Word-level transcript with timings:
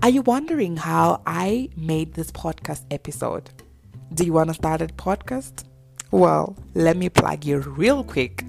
Are 0.00 0.10
you 0.10 0.22
wondering 0.22 0.76
how 0.76 1.22
I 1.26 1.70
made 1.76 2.14
this 2.14 2.30
podcast 2.30 2.84
episode? 2.92 3.50
Do 4.14 4.24
you 4.24 4.32
want 4.32 4.48
to 4.48 4.54
start 4.54 4.80
a 4.80 4.86
podcast? 4.86 5.64
Well, 6.12 6.56
let 6.74 6.96
me 6.96 7.08
plug 7.08 7.44
you 7.44 7.58
real 7.58 8.04
quick. 8.04 8.44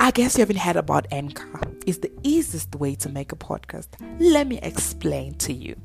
I 0.00 0.10
guess 0.10 0.34
you 0.34 0.40
haven't 0.40 0.56
heard 0.56 0.74
about 0.74 1.06
Anchor. 1.12 1.60
It's 1.86 1.98
the 1.98 2.10
easiest 2.24 2.74
way 2.74 2.96
to 2.96 3.08
make 3.08 3.30
a 3.30 3.36
podcast. 3.36 3.86
Let 4.18 4.48
me 4.48 4.58
explain 4.60 5.34
to 5.34 5.52
you. 5.52 5.76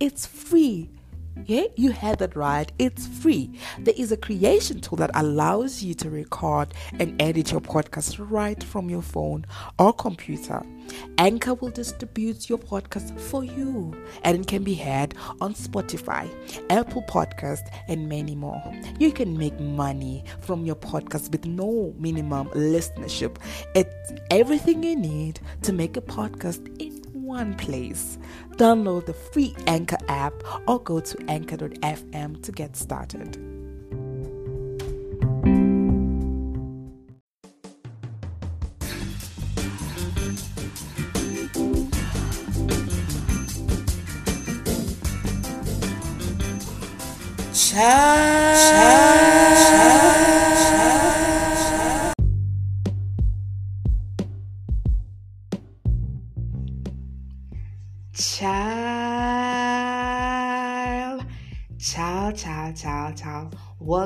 It's 0.00 0.24
free 0.24 0.88
yeah, 1.46 1.64
you 1.76 1.92
heard 1.92 2.18
that 2.18 2.36
right. 2.36 2.70
It's 2.78 3.06
free. 3.06 3.50
There 3.78 3.94
is 3.96 4.12
a 4.12 4.16
creation 4.16 4.80
tool 4.80 4.96
that 4.96 5.10
allows 5.14 5.82
you 5.82 5.94
to 5.94 6.10
record 6.10 6.74
and 6.98 7.20
edit 7.20 7.52
your 7.52 7.60
podcast 7.60 8.16
right 8.18 8.62
from 8.62 8.90
your 8.90 9.02
phone 9.02 9.46
or 9.78 9.92
computer. 9.92 10.62
Anchor 11.18 11.54
will 11.54 11.70
distribute 11.70 12.48
your 12.48 12.58
podcast 12.58 13.18
for 13.18 13.44
you 13.44 13.94
and 14.22 14.40
it 14.40 14.46
can 14.46 14.64
be 14.64 14.74
heard 14.74 15.14
on 15.40 15.54
Spotify, 15.54 16.28
Apple 16.70 17.02
Podcast, 17.02 17.68
and 17.88 18.08
many 18.08 18.34
more. 18.34 18.62
You 18.98 19.12
can 19.12 19.36
make 19.36 19.58
money 19.60 20.24
from 20.40 20.64
your 20.64 20.76
podcast 20.76 21.30
with 21.30 21.44
no 21.44 21.94
minimum 21.98 22.48
listenership. 22.50 23.36
It's 23.74 24.12
everything 24.30 24.82
you 24.82 24.96
need 24.96 25.40
to 25.62 25.72
make 25.72 25.96
a 25.96 26.02
podcast 26.02 26.66
in 26.80 26.97
one 27.28 27.54
place. 27.54 28.18
Download 28.56 29.04
the 29.04 29.12
free 29.12 29.54
Anchor 29.66 29.98
app 30.08 30.32
or 30.66 30.80
go 30.80 30.98
to 30.98 31.16
anchor.fm 31.28 32.42
to 32.42 32.52
get 32.52 32.74
started. 32.74 33.36
Cha, 47.52 49.07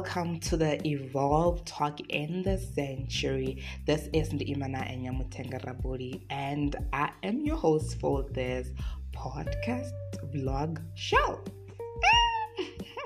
Welcome 0.02 0.40
to 0.40 0.56
the 0.56 0.84
Evolve 0.84 1.64
Talk 1.64 2.00
in 2.08 2.42
the 2.42 2.58
Century. 2.58 3.62
This 3.86 4.08
is 4.12 4.30
Imana 4.30 4.82
Enyamutenga 4.92 5.64
Raburi, 5.64 6.24
and 6.28 6.74
I 6.92 7.12
am 7.22 7.40
your 7.42 7.54
host 7.54 8.00
for 8.00 8.24
this 8.24 8.70
podcast 9.12 9.92
vlog 10.34 10.82
show. 10.96 11.44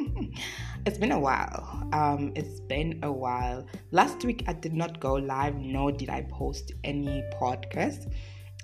it's 0.87 0.97
been 0.97 1.13
a 1.13 1.19
while. 1.21 1.87
Um, 1.93 2.33
it's 2.35 2.61
been 2.61 3.01
a 3.03 3.13
while. 3.13 3.67
Last 3.91 4.25
week 4.25 4.45
I 4.47 4.55
did 4.55 4.73
not 4.73 4.99
go 4.99 5.17
live, 5.17 5.57
nor 5.57 5.93
did 5.93 6.09
I 6.09 6.23
post 6.23 6.73
any 6.83 7.23
podcast. 7.39 8.11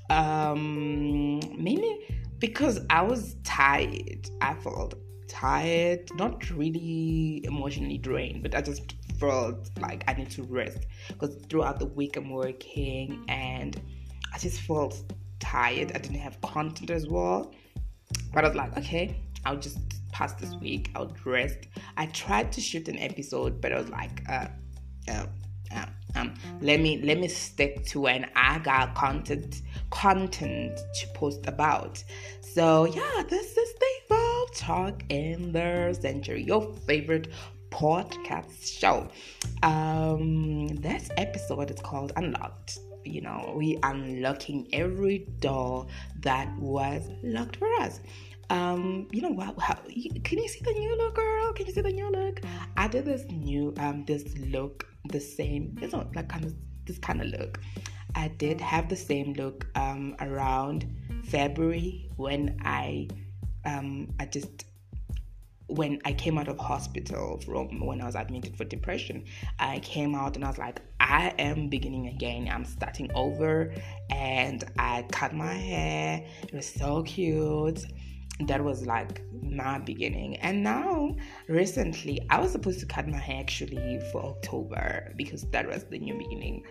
Um, 0.08 1.38
mainly 1.55 1.98
because 2.38 2.80
I 2.88 3.03
was 3.03 3.36
tired. 3.44 4.30
I 4.41 4.55
felt 4.55 4.94
tired, 5.33 6.11
not 6.16 6.50
really 6.50 7.41
emotionally 7.44 7.97
drained, 7.97 8.42
but 8.42 8.55
I 8.55 8.61
just 8.61 8.94
felt 9.19 9.70
like 9.80 10.05
I 10.06 10.12
need 10.12 10.30
to 10.33 10.42
rest 10.42 10.86
because 11.08 11.36
throughout 11.48 11.78
the 11.78 11.86
week 11.86 12.16
I'm 12.16 12.30
working 12.30 13.25
and 13.28 13.80
I 14.34 14.38
just 14.38 14.60
felt 14.60 15.03
tired. 15.41 15.92
I 15.94 15.98
didn't 15.98 16.19
have 16.19 16.38
content 16.42 16.91
as 16.91 17.08
well. 17.08 17.55
But 18.34 18.44
I 18.44 18.48
was 18.48 18.56
like, 18.56 18.77
okay, 18.78 19.16
I'll 19.47 19.56
just 19.56 19.78
pass 20.12 20.34
this 20.34 20.55
week. 20.56 20.91
I'll 20.94 21.14
rest. 21.25 21.66
I 21.97 22.06
tried 22.06 22.53
to 22.53 22.60
shoot 22.60 22.88
an 22.88 22.98
episode, 22.98 23.60
but 23.60 23.72
I 23.72 23.78
was 23.78 23.88
like, 23.88 24.22
uh, 24.28 24.48
uh, 25.09 25.26
uh 25.75 25.87
um, 26.15 26.34
let 26.60 26.78
me 26.81 27.00
let 27.00 27.19
me 27.19 27.28
stick 27.28 27.87
to 27.87 28.00
when 28.00 28.28
I 28.37 28.59
got 28.59 28.94
content 28.94 29.62
content 29.91 30.78
to 31.00 31.06
post 31.15 31.47
about. 31.47 32.04
So 32.41 32.84
yeah, 32.84 33.22
this 33.28 33.56
is 33.56 33.75
the 33.75 34.22
Talk 34.55 35.03
in 35.09 35.53
the 35.53 35.97
Century, 35.99 36.43
your 36.43 36.73
favorite 36.87 37.29
podcast 37.71 38.79
show. 38.79 39.09
Um, 39.63 40.69
this 40.69 41.09
episode 41.17 41.71
is 41.71 41.81
called 41.81 42.13
Unlocked. 42.17 42.79
You 43.05 43.23
know, 43.23 43.55
we 43.57 43.79
unlocking 43.83 44.69
every 44.73 45.27
door 45.41 45.87
that 46.21 46.55
was 46.59 47.03
locked 47.23 47.57
for 47.57 47.69
us. 47.81 48.01
Um, 48.51 49.09
you 49.11 49.23
know 49.23 49.31
what? 49.31 49.57
Can 49.57 50.39
you 50.39 50.49
see 50.49 50.61
the 50.63 50.73
new 50.73 50.97
look, 50.99 51.15
girl? 51.15 51.53
Can 51.55 51.67
you 51.67 51.73
see 51.73 51.81
the 51.81 51.91
new 51.91 52.11
look? 52.11 52.41
I 52.77 52.87
did 52.89 53.07
this 53.07 53.25
new 53.31 53.73
um 53.79 54.05
this 54.05 54.37
look 54.39 54.87
the 55.07 55.21
same. 55.21 55.79
It's 55.81 55.93
not 55.93 56.15
like 56.15 56.29
kind 56.29 56.45
of 56.45 56.55
this 56.84 56.99
kind 56.99 57.23
of 57.23 57.29
look. 57.29 57.59
I 58.15 58.29
did 58.29 58.61
have 58.61 58.89
the 58.91 58.97
same 58.97 59.33
look 59.33 59.67
um 59.75 60.15
around 60.21 60.87
February 61.25 62.11
when 62.17 62.59
I 62.63 63.09
um 63.65 64.09
I 64.19 64.27
just 64.27 64.65
when 65.67 66.00
I 66.05 66.12
came 66.12 66.39
out 66.39 66.49
of 66.49 66.59
hospital 66.59 67.41
from 67.45 67.84
when 67.87 68.00
I 68.00 68.06
was 68.06 68.15
admitted 68.15 68.56
for 68.56 68.65
depression, 68.65 69.25
I 69.59 69.78
came 69.81 70.15
out 70.15 70.37
and 70.37 70.45
I 70.45 70.49
was 70.49 70.59
like, 70.59 70.83
I 71.00 71.33
am 71.39 71.69
beginning 71.69 72.09
again. 72.09 72.49
I'm 72.53 72.65
starting 72.65 73.11
over. 73.15 73.72
And 74.11 74.65
I 74.78 75.06
cut 75.11 75.34
my 75.34 75.55
hair. 75.55 76.27
It 76.43 76.53
was 76.53 76.69
so 76.69 77.03
cute 77.05 77.87
that 78.47 78.62
was 78.62 78.87
like 78.87 79.22
my 79.43 79.78
beginning. 79.78 80.37
And 80.37 80.62
now, 80.62 81.17
recently, 81.49 82.21
I 82.31 82.41
was 82.41 82.53
supposed 82.53 82.81
to 82.81 82.87
cut 82.87 83.09
my 83.09 83.19
hair 83.19 83.41
actually 83.41 84.01
for 84.11 84.22
October 84.22 85.12
because 85.17 85.43
that 85.51 85.67
was 85.67 85.84
the 85.84 85.99
new 85.99 86.15
beginning. 86.15 86.65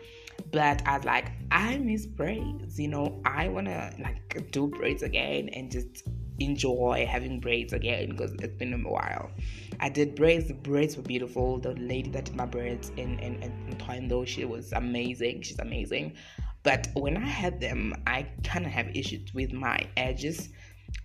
But 0.51 0.81
I 0.88 0.97
was 0.97 1.06
like, 1.06 1.31
I 1.51 1.78
miss 1.78 2.06
braids, 2.06 2.80
you 2.80 2.88
know, 2.88 3.22
I 3.25 3.47
wanna 3.47 3.94
like 4.00 4.51
do 4.51 4.68
braids 4.68 5.03
again 5.03 5.50
and 5.50 5.72
just 5.72 6.03
enjoy 6.40 7.06
having 7.09 7.40
braids 7.40 7.74
again 7.74 8.09
because 8.09 8.31
it's 8.34 8.58
been 8.58 8.74
a 8.74 8.78
while. 8.78 9.31
I 9.80 9.90
did 9.90 10.16
braids, 10.16 10.47
the 10.47 10.53
braids 10.53 10.96
were 10.97 11.03
beautiful. 11.03 11.59
The 11.59 11.74
lady 11.74 12.09
that 12.12 12.25
did 12.25 12.36
my 12.36 12.46
braids 12.46 12.92
in, 12.97 13.19
in, 13.19 13.42
in 13.42 13.75
Toindo, 13.78 14.25
she 14.25 14.46
was 14.46 14.72
amazing. 14.74 15.42
She's 15.42 15.59
amazing. 15.59 16.14
But 16.64 16.90
when 16.94 17.18
I 17.18 17.25
had 17.25 17.59
them, 17.59 17.94
I 18.06 18.28
kind 18.44 18.66
of 18.66 18.72
have 18.72 18.96
issues 18.96 19.34
with 19.34 19.52
my 19.52 19.88
edges 19.97 20.50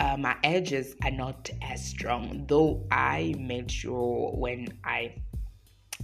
uh, 0.01 0.17
my 0.17 0.37
edges 0.45 0.95
are 1.05 1.11
not 1.11 1.51
as 1.63 1.85
strong 1.85 2.45
though 2.49 2.85
i 2.91 3.35
made 3.39 3.71
sure 3.71 4.33
when 4.37 4.69
i 4.85 5.13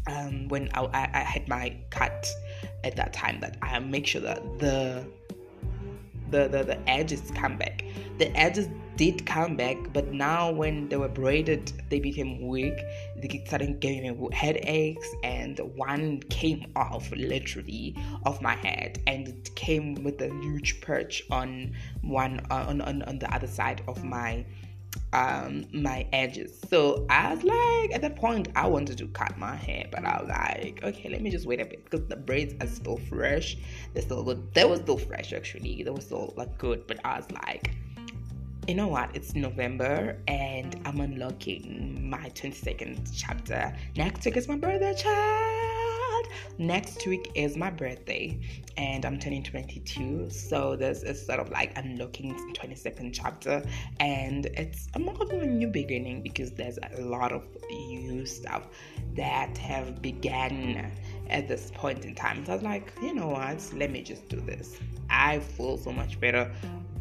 um, 0.06 0.48
when 0.48 0.68
I, 0.74 0.84
I, 0.84 1.10
I 1.14 1.20
had 1.20 1.48
my 1.48 1.76
cut 1.90 2.26
at 2.84 2.96
that 2.96 3.12
time 3.12 3.40
that 3.40 3.56
i 3.62 3.78
make 3.78 4.06
sure 4.06 4.20
that 4.22 4.58
the 4.58 5.06
the, 6.30 6.48
the, 6.48 6.64
the 6.64 6.88
edges 6.88 7.30
come 7.34 7.58
back 7.58 7.84
the 8.18 8.34
edges 8.36 8.68
did 8.96 9.24
come 9.26 9.56
back, 9.56 9.76
but 9.92 10.12
now 10.12 10.50
when 10.50 10.88
they 10.88 10.96
were 10.96 11.08
braided, 11.08 11.72
they 11.88 11.98
became 11.98 12.46
weak. 12.46 12.78
They 13.16 13.42
started 13.46 13.80
giving 13.80 14.02
me 14.02 14.28
headaches, 14.32 15.08
and 15.24 15.58
one 15.74 16.20
came 16.30 16.70
off 16.76 17.10
literally 17.12 17.96
off 18.24 18.40
my 18.42 18.54
head, 18.54 19.02
and 19.06 19.28
it 19.28 19.54
came 19.54 20.02
with 20.02 20.20
a 20.20 20.28
huge 20.42 20.80
perch 20.80 21.24
on 21.30 21.72
one 22.02 22.40
on 22.50 22.80
on, 22.80 23.02
on 23.02 23.18
the 23.18 23.32
other 23.34 23.46
side 23.46 23.82
of 23.88 24.04
my 24.04 24.44
um 25.12 25.64
my 25.72 26.06
edges. 26.12 26.60
So 26.68 27.06
I 27.08 27.34
was 27.34 27.44
like, 27.44 27.94
at 27.94 28.02
that 28.02 28.16
point, 28.16 28.48
I 28.54 28.66
wanted 28.66 28.98
to 28.98 29.06
cut 29.08 29.38
my 29.38 29.56
hair, 29.56 29.86
but 29.90 30.04
I 30.04 30.20
was 30.20 30.28
like, 30.28 30.80
okay, 30.82 31.08
let 31.08 31.22
me 31.22 31.30
just 31.30 31.46
wait 31.46 31.60
a 31.60 31.64
bit 31.64 31.84
because 31.84 32.06
the 32.08 32.16
braids 32.16 32.54
are 32.60 32.66
still 32.66 32.98
fresh. 32.98 33.56
They're 33.94 34.02
still 34.02 34.22
good. 34.22 34.52
They 34.54 34.64
were 34.64 34.76
still 34.76 34.98
fresh 34.98 35.32
actually. 35.32 35.82
They 35.82 35.90
were 35.90 36.00
still 36.00 36.34
like 36.36 36.58
good, 36.58 36.86
but 36.86 36.98
I 37.04 37.16
was 37.16 37.30
like 37.30 37.72
you 38.68 38.74
know 38.76 38.86
what? 38.86 39.10
It's 39.14 39.34
November 39.34 40.16
and 40.28 40.80
I'm 40.84 41.00
unlocking 41.00 42.08
my 42.08 42.28
22nd 42.30 43.10
chapter. 43.12 43.74
Next 43.96 44.24
week 44.24 44.36
is 44.36 44.46
my 44.46 44.56
birthday, 44.56 44.94
child. 44.94 46.26
Next 46.58 47.04
week 47.06 47.32
is 47.34 47.56
my 47.56 47.70
birthday 47.70 48.38
and 48.76 49.04
I'm 49.04 49.18
turning 49.18 49.42
22. 49.42 50.30
So 50.30 50.76
this 50.76 51.02
is 51.02 51.24
sort 51.24 51.40
of 51.40 51.50
like 51.50 51.76
unlocking 51.76 52.34
22nd 52.54 53.10
chapter 53.12 53.64
and 53.98 54.46
it's 54.46 54.88
a 54.94 54.98
more 55.00 55.20
of 55.20 55.30
a 55.30 55.44
new 55.44 55.66
beginning 55.66 56.22
because 56.22 56.52
there's 56.52 56.78
a 56.96 57.00
lot 57.00 57.32
of 57.32 57.44
new 57.68 58.24
stuff 58.24 58.68
that 59.16 59.58
have 59.58 60.00
begun 60.00 60.92
at 61.30 61.48
this 61.48 61.72
point 61.74 62.04
in 62.04 62.14
time. 62.14 62.46
So 62.46 62.52
I 62.52 62.54
was 62.54 62.62
like, 62.62 62.92
you 63.02 63.12
know 63.12 63.28
what? 63.28 63.60
Let 63.74 63.90
me 63.90 64.02
just 64.02 64.28
do 64.28 64.40
this. 64.40 64.78
I 65.10 65.40
feel 65.40 65.76
so 65.78 65.92
much 65.92 66.20
better 66.20 66.50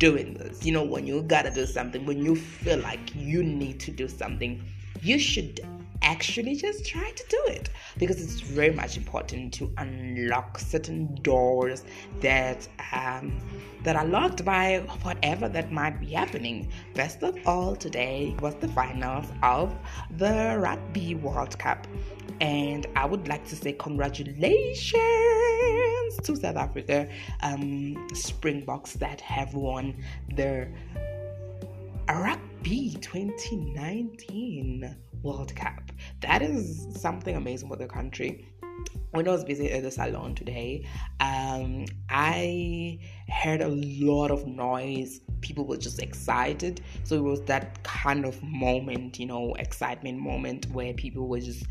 doing 0.02 0.34
this. 0.34 0.66
You 0.66 0.72
know, 0.72 0.84
when 0.84 1.06
you 1.06 1.22
gotta 1.22 1.52
do 1.52 1.68
something, 1.68 2.08
when 2.08 2.26
you 2.26 2.36
feel 2.36 2.80
like 2.80 3.14
you 3.14 3.44
need 3.44 3.80
to 3.82 3.92
do 3.92 4.08
something, 4.08 4.60
you 5.00 5.20
should 5.20 5.60
actually 6.02 6.56
just 6.56 6.86
try 6.86 7.12
to 7.12 7.24
do 7.30 7.42
it. 7.48 7.70
Because 7.98 8.22
it's 8.22 8.42
very 8.42 8.72
much 8.72 8.98
important 8.98 9.54
to 9.56 9.72
unlock 9.78 10.60
certain 10.60 11.16
doors 11.22 11.84
that 12.22 12.68
um, 12.94 13.38
that 13.84 13.96
are 13.96 14.06
locked 14.06 14.46
by 14.46 14.80
whatever 15.02 15.50
that 15.50 15.72
might 15.72 16.00
be 16.00 16.12
happening. 16.12 16.70
Best 16.94 17.24
of 17.24 17.38
all, 17.46 17.76
today 17.76 18.36
was 18.40 18.56
the 18.56 18.68
finals 18.70 19.26
of 19.44 19.76
the 20.18 20.58
Rugby 20.60 21.16
World 21.16 21.58
Cup, 21.58 21.88
and 22.40 22.86
I 22.96 23.06
would 23.06 23.28
like 23.28 23.46
to 23.48 23.56
say 23.56 23.74
congratulations 23.74 24.98
to 26.24 26.36
South 26.36 26.58
Africa 26.58 27.08
um, 27.42 28.08
Springboks 28.14 28.94
that 28.94 29.22
have 29.22 29.54
won 29.54 29.96
the 30.36 30.68
Rugby 32.10 32.98
2019 33.02 34.96
World 35.24 35.56
Cup. 35.56 35.92
That 36.22 36.42
is 36.42 36.88
something 37.00 37.36
amazing 37.36 37.70
for 37.70 37.76
the 37.76 37.88
country. 37.88 38.48
When 39.12 39.28
I 39.28 39.32
was 39.32 39.44
busy 39.44 39.70
at 39.70 39.84
the 39.84 39.92
salon 39.92 40.36
today, 40.36 40.88
um, 41.20 41.86
I 42.10 43.00
heard 43.28 43.62
a 43.62 43.68
lot 43.68 44.32
of 44.32 44.48
noise. 44.48 45.20
People 45.42 45.66
were 45.66 45.78
just 45.78 46.00
excited. 46.00 46.80
So 47.04 47.16
it 47.16 47.24
was 47.24 47.42
that 47.42 47.84
kind 47.84 48.26
of 48.26 48.42
moment, 48.42 49.20
you 49.20 49.26
know, 49.26 49.54
excitement 49.56 50.20
moment 50.20 50.68
where 50.72 50.94
people 50.94 51.28
were 51.28 51.42
just 51.42 51.66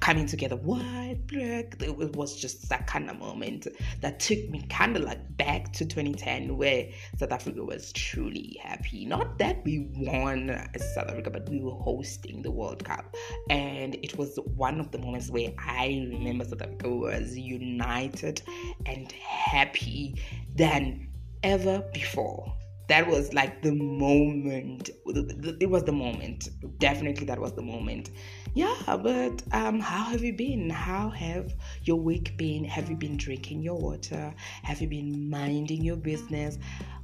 coming 0.00 0.26
together. 0.26 0.56
Black? 0.56 1.16
It 1.32 2.16
was 2.16 2.36
just 2.36 2.68
that 2.68 2.86
kind 2.86 3.10
of 3.10 3.18
moment 3.18 3.66
that 4.00 4.20
took 4.20 4.48
me 4.50 4.64
kind 4.68 4.96
of 4.96 5.02
like 5.02 5.36
back 5.36 5.72
to 5.74 5.84
2010 5.84 6.56
where 6.56 6.88
south 7.18 7.32
africa 7.32 7.64
was 7.64 7.92
truly 7.92 8.58
happy. 8.62 9.04
Not 9.04 9.38
that 9.38 9.64
we 9.64 9.90
won 9.96 10.68
south 10.94 11.08
africa 11.08 11.30
but 11.30 11.48
we 11.48 11.60
were 11.60 11.72
hosting 11.72 12.42
the 12.42 12.50
world 12.50 12.84
cup. 12.84 13.14
And 13.50 13.96
it 13.96 14.16
was 14.16 14.38
one 14.54 14.80
of 14.80 14.90
the 14.90 14.98
moments 14.98 15.30
where 15.30 15.52
i 15.58 16.06
remember 16.12 16.44
south 16.44 16.62
africa 16.62 16.85
was 16.90 17.36
united 17.36 18.42
and 18.86 19.10
happy 19.12 20.20
than 20.54 21.08
ever 21.42 21.84
before. 21.92 22.52
That 22.88 23.08
was 23.08 23.32
like 23.32 23.62
the 23.62 23.72
moment. 23.72 24.90
It 25.06 25.68
was 25.68 25.82
the 25.84 25.92
moment. 25.92 26.48
Definitely 26.78 27.26
that 27.26 27.40
was 27.40 27.52
the 27.54 27.62
moment. 27.62 28.10
Yeah 28.54 28.76
but 28.86 29.42
um 29.52 29.80
how 29.80 30.04
have 30.04 30.22
you 30.22 30.32
been? 30.32 30.70
How 30.70 31.10
have 31.10 31.52
your 31.82 31.96
week 31.96 32.36
been? 32.36 32.64
Have 32.64 32.88
you 32.88 32.96
been 32.96 33.16
drinking 33.16 33.62
your 33.62 33.78
water? 33.78 34.32
Have 34.62 34.80
you 34.80 34.88
been 34.88 35.28
minding 35.28 35.82
your 35.82 35.96
business? 35.96 36.58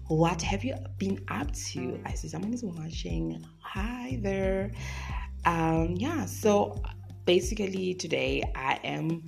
What 0.06 0.40
have 0.43 0.62
you 0.62 0.76
been 0.99 1.25
up 1.29 1.52
to? 1.52 2.00
I 2.05 2.14
see 2.14 2.29
someone 2.29 2.55
is 2.55 2.62
watching. 2.62 3.44
Hi 3.61 4.20
there. 4.23 4.70
Um 5.44 5.96
yeah 5.96 6.26
so 6.26 6.81
basically 7.25 7.94
today 7.94 8.43
i 8.56 8.81
am 8.82 9.23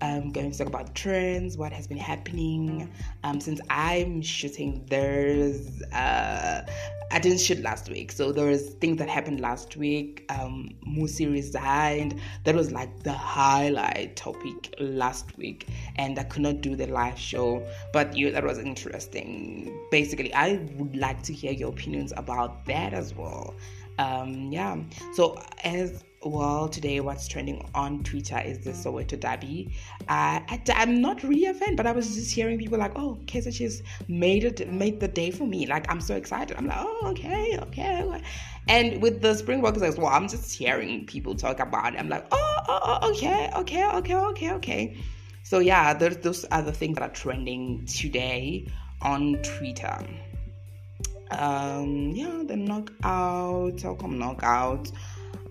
I'm 0.00 0.30
going 0.30 0.50
to 0.50 0.58
talk 0.58 0.66
about 0.66 0.94
trends, 0.94 1.56
what 1.56 1.72
has 1.72 1.86
been 1.86 1.98
happening. 1.98 2.92
Um, 3.24 3.40
since 3.40 3.60
I'm 3.70 4.20
shooting, 4.20 4.84
there's 4.88 5.82
uh, 5.92 6.66
I 7.10 7.18
didn't 7.18 7.38
shoot 7.38 7.60
last 7.60 7.88
week, 7.88 8.10
so 8.12 8.32
there 8.32 8.46
was 8.46 8.70
things 8.74 8.98
that 8.98 9.08
happened 9.08 9.40
last 9.40 9.76
week. 9.76 10.24
Um, 10.28 10.74
Mmusi 10.86 11.30
resigned. 11.30 12.20
That 12.44 12.54
was 12.54 12.72
like 12.72 13.04
the 13.04 13.12
highlight 13.12 14.16
topic 14.16 14.74
last 14.80 15.36
week, 15.38 15.68
and 15.96 16.18
I 16.18 16.24
could 16.24 16.42
not 16.42 16.60
do 16.60 16.74
the 16.74 16.88
live 16.88 17.18
show. 17.18 17.66
But 17.92 18.16
you, 18.16 18.30
that 18.32 18.44
was 18.44 18.58
interesting. 18.58 19.72
Basically, 19.90 20.34
I 20.34 20.60
would 20.76 20.96
like 20.96 21.22
to 21.22 21.32
hear 21.32 21.52
your 21.52 21.70
opinions 21.70 22.12
about 22.16 22.64
that 22.66 22.92
as 22.92 23.14
well. 23.14 23.54
Um, 23.98 24.52
yeah. 24.52 24.76
So 25.14 25.40
as 25.64 26.04
well, 26.22 26.68
today 26.68 27.00
what's 27.00 27.28
trending 27.28 27.68
on 27.74 28.02
Twitter 28.02 28.38
is 28.44 28.58
the 28.58 28.70
Soweto 28.70 29.18
Derby. 29.18 29.72
Uh, 30.02 30.40
I, 30.48 30.60
am 30.68 31.00
not 31.00 31.22
really 31.22 31.46
a 31.46 31.54
fan, 31.54 31.76
but 31.76 31.86
I 31.86 31.92
was 31.92 32.14
just 32.14 32.34
hearing 32.34 32.58
people 32.58 32.78
like, 32.78 32.92
"Oh, 32.96 33.18
Kaiser 33.26 33.50
Chiefs 33.50 33.82
made 34.08 34.44
it, 34.44 34.70
made 34.72 35.00
the 35.00 35.08
day 35.08 35.30
for 35.30 35.46
me." 35.46 35.66
Like 35.66 35.90
I'm 35.90 36.00
so 36.00 36.16
excited. 36.16 36.56
I'm 36.56 36.66
like, 36.66 36.78
"Oh, 36.80 37.00
okay, 37.10 37.58
okay." 37.62 38.22
And 38.68 39.00
with 39.00 39.22
the 39.22 39.34
Springboks 39.34 39.82
as 39.82 39.96
well, 39.96 40.08
I'm 40.08 40.28
just 40.28 40.52
hearing 40.52 41.06
people 41.06 41.34
talk 41.34 41.60
about 41.60 41.94
it. 41.94 42.00
I'm 42.00 42.08
like, 42.08 42.26
"Oh, 42.32 42.56
oh, 42.68 42.80
oh 43.02 43.10
okay, 43.10 43.50
okay, 43.56 43.86
okay, 43.86 44.14
okay, 44.14 44.52
okay." 44.52 44.96
So 45.42 45.60
yeah, 45.60 45.94
those 45.94 46.44
other 46.50 46.72
things 46.72 46.96
that 46.96 47.08
are 47.08 47.14
trending 47.14 47.86
today 47.86 48.66
on 49.00 49.36
Twitter. 49.42 50.04
Um, 51.30 52.10
yeah, 52.10 52.42
the 52.46 52.56
knockout, 52.56 53.76
Telkom 53.76 54.16
knockout. 54.18 54.90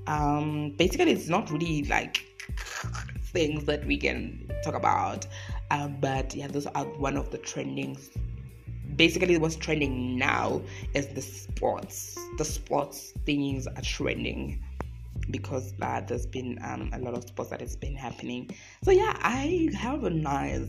Um, 0.08 0.74
basically 0.78 1.12
it's 1.12 1.28
not 1.28 1.50
really 1.52 1.84
like 1.84 2.24
things 3.24 3.66
that 3.66 3.86
we 3.86 3.98
can 3.98 4.50
talk 4.64 4.76
about. 4.76 5.28
Uh, 5.72 5.88
but 5.88 6.36
yeah 6.36 6.48
those 6.48 6.68
are 6.68 6.86
one 6.86 7.18
of 7.18 7.32
the 7.32 7.40
trending 7.40 7.98
basically 8.96 9.38
what's 9.38 9.56
trending 9.56 10.18
now 10.18 10.62
is 10.94 11.08
the 11.08 11.22
sports. 11.22 12.18
The 12.38 12.46
sports 12.46 13.14
things 13.26 13.68
are 13.68 13.82
trending 13.82 14.64
because 15.32 15.74
uh, 15.82 16.02
there's 16.02 16.26
been 16.26 16.60
um, 16.64 16.92
a 16.94 17.00
lot 17.00 17.14
of 17.14 17.28
sports 17.28 17.50
that 17.52 17.60
has 17.62 17.76
been 17.76 17.96
happening. 17.96 18.50
So 18.84 18.92
yeah 18.92 19.18
i 19.22 19.70
have 19.76 20.04
a 20.04 20.10
nice 20.10 20.68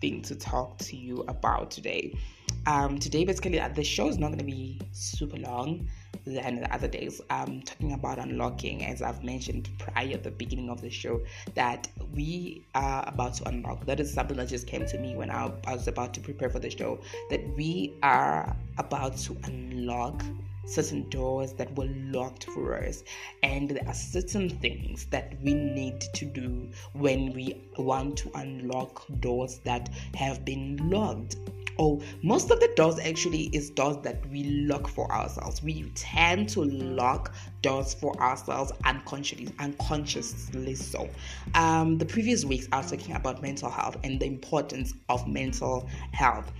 thing 0.00 0.22
to 0.22 0.34
talk 0.34 0.78
to 0.78 0.96
you 0.96 1.22
about 1.28 1.70
today 1.70 2.16
um, 2.66 2.98
today 2.98 3.24
basically 3.24 3.60
uh, 3.60 3.68
the 3.68 3.84
show 3.84 4.08
is 4.08 4.18
not 4.18 4.28
going 4.28 4.38
to 4.38 4.44
be 4.44 4.80
super 4.92 5.36
long 5.36 5.88
than 6.24 6.60
the 6.60 6.74
other 6.74 6.88
days. 6.88 7.20
I'm 7.30 7.62
talking 7.62 7.92
about 7.92 8.18
unlocking, 8.18 8.84
as 8.84 9.00
I've 9.00 9.22
mentioned 9.22 9.70
prior 9.78 10.14
at 10.14 10.24
the 10.24 10.30
beginning 10.32 10.68
of 10.70 10.80
the 10.80 10.90
show, 10.90 11.22
that 11.54 11.88
we 12.12 12.64
are 12.74 13.04
about 13.06 13.34
to 13.34 13.48
unlock. 13.48 13.86
That 13.86 14.00
is 14.00 14.12
something 14.12 14.36
that 14.36 14.48
just 14.48 14.66
came 14.66 14.84
to 14.86 14.98
me 14.98 15.14
when 15.16 15.30
I, 15.30 15.52
I 15.66 15.74
was 15.74 15.86
about 15.86 16.12
to 16.14 16.20
prepare 16.20 16.50
for 16.50 16.58
the 16.58 16.70
show. 16.70 16.98
That 17.30 17.46
we 17.56 17.94
are 18.02 18.56
about 18.78 19.16
to 19.18 19.36
unlock 19.44 20.22
certain 20.66 21.08
doors 21.10 21.52
that 21.52 21.72
were 21.76 21.88
locked 22.10 22.44
for 22.46 22.76
us 22.76 23.04
and 23.44 23.70
there 23.70 23.86
are 23.86 23.94
certain 23.94 24.50
things 24.50 25.06
that 25.06 25.40
we 25.40 25.54
need 25.54 26.00
to 26.00 26.24
do 26.24 26.68
when 26.92 27.32
we 27.34 27.68
want 27.78 28.16
to 28.16 28.28
unlock 28.34 29.06
doors 29.20 29.60
that 29.62 29.88
have 30.16 30.44
been 30.44 30.76
locked 30.90 31.36
or 31.78 32.00
most 32.22 32.50
of 32.50 32.60
the 32.60 32.70
doors 32.76 32.98
actually 32.98 33.44
is 33.54 33.70
doors 33.70 33.96
that 34.02 34.24
we 34.30 34.44
lock 34.66 34.88
for 34.88 35.10
ourselves 35.12 35.62
we 35.62 35.82
tend 35.94 36.48
to 36.48 36.62
lock 36.62 37.32
doors 37.62 37.94
for 37.94 38.18
ourselves 38.20 38.72
unconsciously 38.84 39.48
unconsciously 39.58 40.74
so 40.74 41.08
um, 41.54 41.98
the 41.98 42.06
previous 42.06 42.44
weeks 42.44 42.68
i 42.72 42.78
was 42.78 42.90
talking 42.90 43.14
about 43.14 43.42
mental 43.42 43.70
health 43.70 43.96
and 44.04 44.20
the 44.20 44.26
importance 44.26 44.94
of 45.08 45.26
mental 45.26 45.88
health 46.12 46.50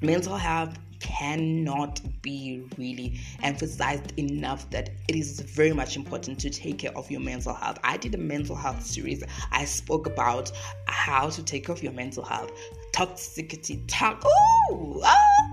mental 0.00 0.36
health 0.36 0.76
cannot 1.04 2.00
be 2.22 2.64
really 2.78 3.20
emphasized 3.42 4.18
enough 4.18 4.68
that 4.70 4.90
it 5.08 5.14
is 5.14 5.40
very 5.40 5.72
much 5.72 5.96
important 5.96 6.38
to 6.38 6.48
take 6.48 6.78
care 6.78 6.96
of 6.96 7.10
your 7.10 7.20
mental 7.20 7.52
health. 7.52 7.78
I 7.84 7.98
did 7.98 8.14
a 8.14 8.18
mental 8.18 8.56
health 8.56 8.82
series. 8.82 9.22
I 9.52 9.66
spoke 9.66 10.06
about 10.06 10.50
how 10.86 11.28
to 11.28 11.42
take 11.42 11.66
care 11.66 11.74
of 11.74 11.82
your 11.82 11.92
mental 11.92 12.24
health, 12.24 12.50
toxicity, 12.94 13.82
talk, 13.88 14.24
ooh, 14.24 15.00
ah, 15.04 15.52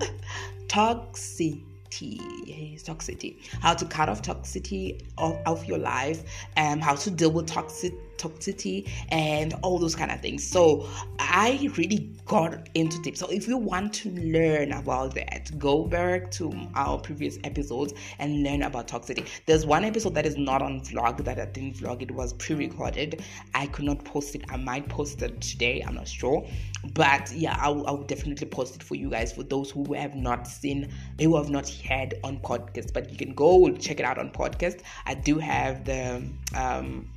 toxicity 0.68 1.71
toxicity 1.92 3.38
how 3.62 3.74
to 3.74 3.86
cut 3.86 4.10
off 4.10 4.22
toxicity 4.22 5.02
of, 5.18 5.38
of 5.46 5.66
your 5.66 5.78
life 5.78 6.24
and 6.56 6.82
um, 6.82 6.88
how 6.88 6.96
to 6.96 7.12
deal 7.12 7.32
with 7.32 7.48
toxic 7.48 7.94
toxicity 8.22 8.88
and 9.10 9.54
all 9.64 9.80
those 9.80 9.96
kind 9.96 10.12
of 10.12 10.22
things. 10.22 10.46
So 10.46 10.88
i 11.20 11.70
really 11.78 12.10
got 12.26 12.70
into 12.76 13.02
deep. 13.02 13.18
So 13.18 13.28
if 13.28 13.48
you 13.48 13.58
want 13.58 13.94
to 13.96 14.12
learn 14.12 14.72
about 14.72 15.16
that 15.16 15.52
go 15.58 15.86
back 15.86 16.32
to 16.32 16.54
our 16.76 17.00
previous 17.00 17.38
episodes 17.44 17.94
and 18.20 18.44
learn 18.44 18.64
about 18.64 18.88
toxicity. 18.88 19.28
There's 19.46 19.66
one 19.66 19.84
episode 19.84 20.14
that 20.16 20.26
is 20.26 20.38
not 20.38 20.62
on 20.62 20.82
vlog 20.82 21.24
that 21.26 21.40
i 21.40 21.46
didn't 21.46 21.78
vlog 21.78 22.02
it 22.02 22.12
was 22.12 22.34
pre-recorded. 22.34 23.24
I 23.54 23.68
could 23.68 23.86
not 23.86 24.04
post 24.06 24.36
it. 24.36 24.44
I 24.50 24.58
might 24.58 24.88
post 24.88 25.22
it 25.22 25.42
today 25.42 25.84
i'm 25.86 25.96
not 25.96 26.08
sure. 26.08 26.48
But 26.94 27.32
yeah 27.34 27.58
i'll, 27.60 27.86
I'll 27.88 28.04
definitely 28.04 28.48
post 28.48 28.76
it 28.76 28.84
for 28.84 28.96
you 28.96 29.10
guys 29.10 29.34
for 29.34 29.44
those 29.44 29.72
who 29.72 29.94
have 29.94 30.16
not 30.16 30.48
seen 30.48 30.92
who 31.20 31.36
have 31.38 31.50
not 31.50 31.68
heard 31.82 32.14
on 32.24 32.40
podcast 32.40 32.94
but 32.94 33.10
you 33.12 33.18
can 33.18 33.34
go 33.34 33.70
check 33.72 34.00
it 34.00 34.06
out 34.06 34.18
on 34.18 34.30
podcast 34.30 34.82
i 35.06 35.14
do 35.14 35.38
have 35.38 35.84
the 35.86 36.24
um 36.56 37.08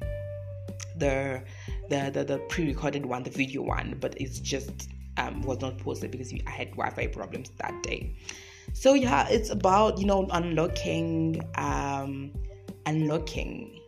the 0.97 1.43
the 1.89 2.11
the, 2.13 2.25
the 2.25 2.39
pre-recorded 2.49 3.05
one, 3.05 3.23
the 3.23 3.31
video 3.31 3.63
one, 3.63 3.97
but 4.01 4.15
it's 4.21 4.39
just 4.41 4.91
um, 5.17 5.43
was 5.43 5.61
not 5.61 5.79
posted 5.79 6.11
because 6.11 6.33
I 6.47 6.51
had 6.51 6.71
Wi-Fi 6.73 7.09
problems 7.09 7.51
that 7.59 7.83
day. 7.83 8.17
So 8.73 8.95
yeah, 8.95 9.29
it's 9.29 9.51
about 9.51 9.99
you 9.99 10.07
know 10.07 10.27
unlocking, 10.33 11.43
um, 11.57 12.33
unlocking, 12.87 13.81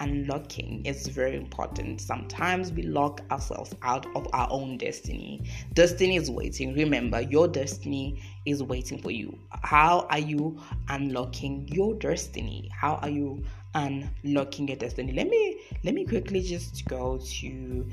unlocking 0.00 0.84
is 0.84 1.06
very 1.06 1.36
important. 1.36 2.00
Sometimes 2.00 2.72
we 2.72 2.82
lock 2.82 3.20
ourselves 3.30 3.74
out 3.82 4.06
of 4.16 4.26
our 4.32 4.48
own 4.50 4.78
destiny. 4.78 5.42
Destiny 5.74 6.16
is 6.16 6.30
waiting. 6.30 6.74
Remember, 6.74 7.20
your 7.20 7.46
destiny 7.48 8.20
is 8.46 8.62
waiting 8.62 8.98
for 8.98 9.10
you. 9.10 9.38
How 9.50 10.06
are 10.10 10.18
you 10.18 10.60
unlocking 10.88 11.68
your 11.68 11.94
destiny? 11.94 12.70
How 12.72 12.96
are 12.96 13.10
you 13.10 13.44
unlocking 13.74 14.68
your 14.68 14.76
destiny. 14.76 15.12
Let 15.12 15.28
me 15.28 15.60
let 15.82 15.94
me 15.94 16.04
quickly 16.04 16.42
just 16.42 16.84
go 16.86 17.18
to 17.18 17.86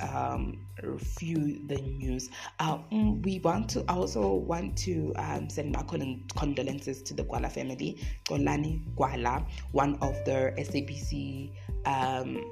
um, 0.00 0.58
review 0.82 1.60
the 1.66 1.76
news. 1.76 2.30
Mm, 2.60 3.24
we 3.24 3.40
want 3.40 3.68
to 3.70 3.84
also 3.88 4.34
want 4.34 4.76
to 4.78 5.12
um, 5.16 5.48
send 5.48 5.72
my 5.72 5.82
condolences 5.82 7.02
to 7.02 7.14
the 7.14 7.24
Gwala 7.24 7.50
family. 7.50 7.98
Xolani 8.24 8.80
Gwala, 8.96 9.44
one 9.72 9.96
of 9.96 10.14
the 10.24 10.52
SABC. 10.58 11.50
Um, 11.86 12.44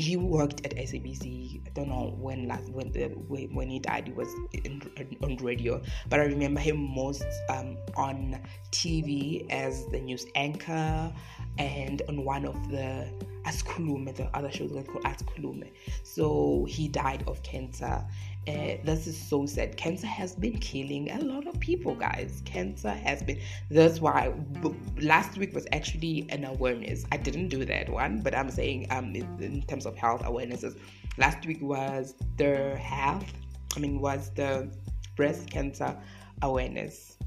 he 0.00 0.16
worked 0.16 0.64
at 0.64 0.76
SABC. 0.76 1.66
I 1.66 1.70
don't 1.70 1.88
know 1.88 2.14
when 2.18 2.48
last 2.48 2.68
when 2.70 2.90
the 2.92 3.08
when 3.08 3.68
he 3.68 3.78
died. 3.78 4.08
He 4.08 4.12
was 4.12 4.28
in, 4.52 4.82
on 5.22 5.36
radio, 5.36 5.80
but 6.08 6.20
I 6.20 6.24
remember 6.24 6.60
him 6.60 6.76
most 6.76 7.24
um, 7.48 7.76
on 7.96 8.40
TV 8.72 9.48
as 9.50 9.86
the 9.86 10.00
news 10.00 10.26
anchor 10.34 11.12
and 11.58 12.02
on 12.08 12.24
one 12.24 12.44
of 12.46 12.70
the 12.70 13.06
Asikhulume, 13.44 14.14
the 14.14 14.24
other 14.36 14.50
shows 14.50 14.72
were 14.72 14.82
called 14.82 15.04
Asikhulume. 15.04 15.70
So 16.02 16.66
he 16.68 16.88
died 16.88 17.24
of 17.26 17.42
cancer. 17.42 18.04
Uh, 18.48 18.76
this 18.84 19.06
is 19.06 19.16
so 19.18 19.46
sad. 19.46 19.76
Cancer 19.76 20.06
has 20.06 20.34
been 20.34 20.58
killing 20.58 21.10
a 21.10 21.20
lot 21.20 21.46
of 21.46 21.58
people, 21.60 21.94
guys. 21.94 22.42
Cancer 22.44 22.90
has 22.90 23.22
been. 23.22 23.38
That's 23.70 24.00
why 24.00 24.30
b- 24.62 24.74
last 25.00 25.36
week 25.36 25.54
was 25.54 25.66
actually 25.72 26.26
an 26.30 26.44
awareness. 26.44 27.04
I 27.12 27.16
didn't 27.16 27.48
do 27.48 27.64
that 27.66 27.88
one, 27.88 28.20
but 28.20 28.34
I'm 28.34 28.50
saying 28.50 28.86
um 28.90 29.14
in 29.14 29.62
terms 29.68 29.86
of 29.86 29.96
health 29.96 30.22
awarenesses, 30.22 30.78
last 31.18 31.46
week 31.46 31.60
was 31.60 32.14
the 32.36 32.76
health. 32.76 33.32
I 33.76 33.80
mean, 33.80 34.00
was 34.00 34.30
the 34.30 34.70
breast 35.16 35.50
cancer 35.50 35.96
awareness 36.42 37.18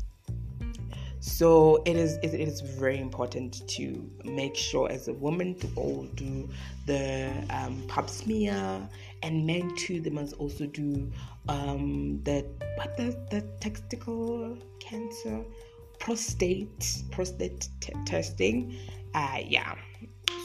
so 1.26 1.82
it 1.86 1.96
is 1.96 2.18
it 2.22 2.34
is 2.34 2.60
very 2.60 3.00
important 3.00 3.66
to 3.66 4.12
make 4.26 4.58
sure 4.58 4.92
as 4.92 5.08
a 5.08 5.14
woman 5.14 5.56
to 5.56 5.70
all 5.78 6.04
do 6.16 6.50
the 6.86 7.32
um, 7.50 7.82
pap 7.88 8.10
smear 8.10 8.86
and 9.22 9.46
men 9.48 9.74
too 9.78 10.02
they 10.02 10.10
must 10.10 10.34
also 10.34 10.66
do 10.66 11.10
um, 11.48 12.22
the 12.24 12.46
what 12.76 12.98
the, 12.98 13.18
the 13.32 13.40
testicle 13.62 14.58
cancer 14.82 15.46
prostate 15.98 17.04
prostate 17.10 17.70
t- 17.80 17.94
testing. 18.06 18.76
Uh, 19.14 19.40
yeah. 19.46 19.76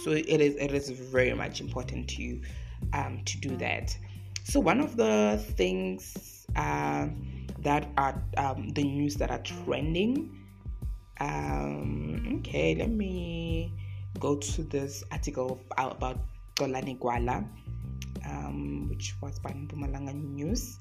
So 0.04 0.12
it 0.12 0.40
is 0.40 0.54
it 0.54 0.70
is 0.72 0.90
very 0.90 1.34
much 1.34 1.60
important 1.60 2.08
to 2.10 2.40
um, 2.92 3.22
to 3.24 3.36
do 3.38 3.56
that. 3.56 3.98
So 4.44 4.60
one 4.60 4.80
of 4.80 4.96
the 4.96 5.44
things 5.56 6.46
uh, 6.54 7.08
that 7.58 7.88
are 7.96 8.22
um, 8.36 8.68
the 8.70 8.84
news 8.84 9.16
that 9.16 9.32
are 9.32 9.40
trending 9.42 10.37
um, 11.20 12.38
okay, 12.38 12.74
let 12.74 12.90
me 12.90 13.72
go 14.20 14.36
to 14.36 14.62
this 14.62 15.04
article 15.12 15.60
about 15.76 16.18
Xolani 16.56 16.98
Gwala, 16.98 17.46
um, 18.26 18.88
which 18.88 19.14
was 19.20 19.38
by 19.38 19.50
Mpumalanga 19.50 20.14
News. 20.14 20.78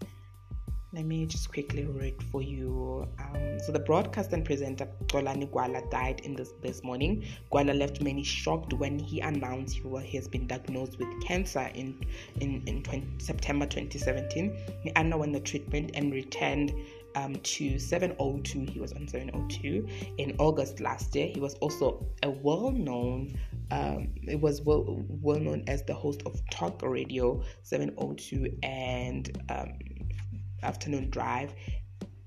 Let 0.93 1.05
me 1.05 1.25
just 1.25 1.51
quickly 1.51 1.85
read 1.85 2.23
for 2.31 2.41
you. 2.41 3.07
Um, 3.19 3.59
so, 3.59 3.71
the 3.71 3.79
broadcaster 3.79 4.35
and 4.35 4.45
presenter 4.45 4.87
Xolani 5.07 5.49
Gwala 5.51 5.89
died 5.91 6.21
in 6.21 6.33
this 6.33 6.53
this 6.61 6.81
morning. 6.83 7.25
Gwala 7.51 7.77
left 7.77 8.01
many 8.01 8.23
shocked 8.23 8.73
when 8.73 8.97
he 8.97 9.19
announced 9.19 9.75
he, 9.75 9.83
was, 9.83 10.03
he 10.05 10.15
has 10.17 10.27
been 10.27 10.47
diagnosed 10.47 10.97
with 10.97 11.09
cancer 11.21 11.69
in 11.75 11.99
in, 12.39 12.63
in 12.65 12.83
20, 12.83 13.19
September 13.19 13.65
2017. 13.65 14.57
He 14.81 14.91
underwent 14.95 15.33
the 15.33 15.41
treatment 15.41 15.91
and 15.93 16.13
returned 16.13 16.73
um, 17.17 17.35
to 17.37 17.79
702. 17.79 18.71
He 18.71 18.79
was 18.79 18.93
on 18.93 19.07
702 19.07 19.87
in 20.17 20.35
August 20.37 20.79
last 20.79 21.15
year. 21.15 21.27
He 21.27 21.39
was 21.39 21.55
also 21.55 22.05
a 22.23 22.29
well 22.29 22.71
known, 22.71 23.37
um, 23.71 24.09
it 24.27 24.39
was 24.39 24.61
well, 24.61 25.03
well 25.21 25.39
known 25.39 25.63
as 25.67 25.83
the 25.83 25.93
host 25.93 26.21
of 26.25 26.39
Talk 26.51 26.81
Radio 26.83 27.41
702 27.63 28.57
and 28.61 29.43
um, 29.49 29.73
Afternoon 30.61 31.09
Drive 31.09 31.53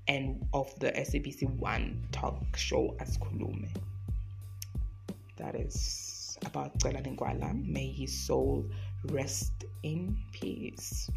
and 0.07 0.45
of 0.53 0.77
the 0.79 0.91
SABC 0.91 1.49
One 1.57 2.05
talk 2.11 2.57
show 2.57 2.95
Asikhulume. 2.99 3.69
That 5.37 5.55
is 5.55 6.37
about 6.45 6.77
Gwala. 6.79 7.65
May 7.65 7.87
his 7.91 8.13
soul 8.13 8.65
rest 9.05 9.65
in 9.83 10.17
peace. 10.33 11.09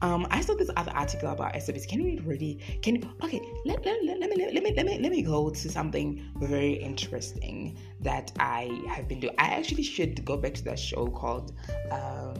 Um, 0.00 0.26
I 0.30 0.40
saw 0.40 0.54
this 0.54 0.70
other 0.76 0.92
article 0.94 1.30
about 1.30 1.54
SABC. 1.54 1.88
Can 1.88 2.04
we 2.04 2.18
really? 2.18 2.60
Can 2.82 2.96
you, 2.96 3.10
okay? 3.22 3.40
Let, 3.64 3.84
let, 3.84 4.04
let, 4.04 4.20
let, 4.20 4.30
me 4.30 4.36
let 4.52 4.62
me 4.62 4.74
let 4.76 4.86
me 4.86 4.98
let 4.98 5.10
me 5.10 5.22
go 5.22 5.50
to 5.50 5.68
something 5.68 6.30
very 6.36 6.74
interesting 6.74 7.76
that 8.00 8.30
I 8.38 8.70
have 8.88 9.08
been 9.08 9.20
doing. 9.20 9.34
I 9.38 9.46
actually 9.46 9.82
should 9.82 10.24
go 10.24 10.36
back 10.36 10.54
to 10.54 10.64
that 10.64 10.78
show 10.78 11.08
called 11.08 11.52
um, 11.90 12.34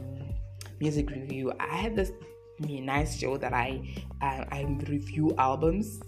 Music 0.79 1.09
Review. 1.09 1.51
I 1.59 1.75
had 1.75 1.95
this 1.95 2.11
nice 2.59 3.17
show 3.17 3.37
that 3.37 3.53
I 3.53 3.81
I, 4.21 4.45
I 4.51 4.77
review 4.87 5.35
albums, 5.37 5.99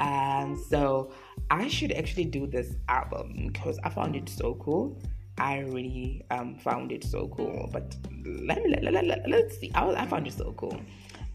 and 0.00 0.58
so 0.58 1.12
I 1.50 1.68
should 1.68 1.92
actually 1.92 2.26
do 2.26 2.46
this 2.46 2.74
album 2.88 3.48
because 3.52 3.78
I 3.84 3.88
found 3.88 4.16
it 4.16 4.28
so 4.28 4.54
cool. 4.54 5.00
I 5.40 5.60
really 5.60 6.22
um, 6.30 6.54
found 6.54 6.92
it 6.92 7.02
so 7.02 7.28
cool. 7.28 7.68
But 7.72 7.96
let 8.24 8.62
me 8.62 8.70
let, 8.70 8.92
let, 8.92 9.06
let, 9.06 9.28
let's 9.28 9.58
see. 9.58 9.72
I, 9.74 9.88
I 9.90 10.06
found 10.06 10.26
it 10.26 10.34
so 10.34 10.52
cool. 10.52 10.78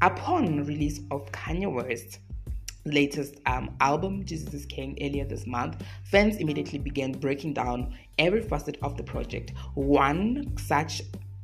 Upon 0.00 0.64
release 0.64 1.00
of 1.10 1.30
Kanye 1.32 1.70
West's 1.70 2.20
latest 2.86 3.36
um, 3.46 3.74
album, 3.80 4.24
Jesus 4.24 4.54
is 4.54 4.66
King, 4.66 4.96
earlier 5.02 5.24
this 5.24 5.44
month, 5.46 5.82
fans 6.04 6.36
immediately 6.36 6.78
began 6.78 7.10
breaking 7.12 7.54
down 7.54 7.96
every 8.18 8.42
facet 8.42 8.78
of 8.82 8.96
the 8.96 9.02
project. 9.02 9.52
One 9.74 10.56
such 10.56 11.02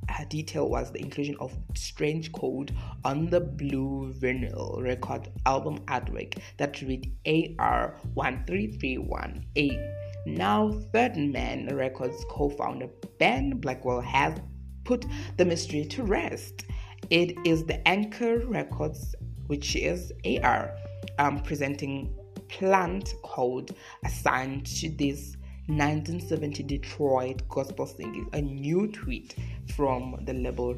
uh, 0.08 0.24
detail 0.28 0.68
was 0.68 0.90
the 0.92 1.00
inclusion 1.00 1.36
of 1.40 1.56
strange 1.74 2.30
code 2.32 2.72
on 3.04 3.30
the 3.30 3.40
blue 3.40 4.12
vinyl 4.18 4.82
record 4.82 5.28
album 5.46 5.78
artwork 5.86 6.36
that 6.58 6.82
read 6.82 7.10
AR1331A. 7.24 9.92
Now, 10.26 10.70
Third 10.92 11.16
Man 11.16 11.74
Records 11.74 12.24
co 12.30 12.50
founder 12.50 12.88
Ben 13.18 13.56
Blackwell 13.58 14.00
has 14.00 14.38
put 14.84 15.04
the 15.36 15.44
mystery 15.44 15.84
to 15.86 16.04
rest. 16.04 16.66
It 17.10 17.36
is 17.44 17.64
the 17.64 17.80
Archer 17.86 18.46
Records, 18.46 19.16
which 19.46 19.76
is 19.76 20.12
AR, 20.24 20.74
um, 21.18 21.40
presenting 21.40 22.14
plant 22.48 23.14
code 23.22 23.74
assigned 24.04 24.66
to 24.66 24.88
this 24.88 25.36
1970 25.66 26.62
Detroit 26.64 27.42
gospel 27.48 27.86
singing. 27.86 28.28
A 28.32 28.40
new 28.40 28.88
tweet 28.88 29.36
from 29.74 30.18
the 30.24 30.34
label 30.34 30.74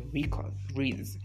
reads 0.75 1.19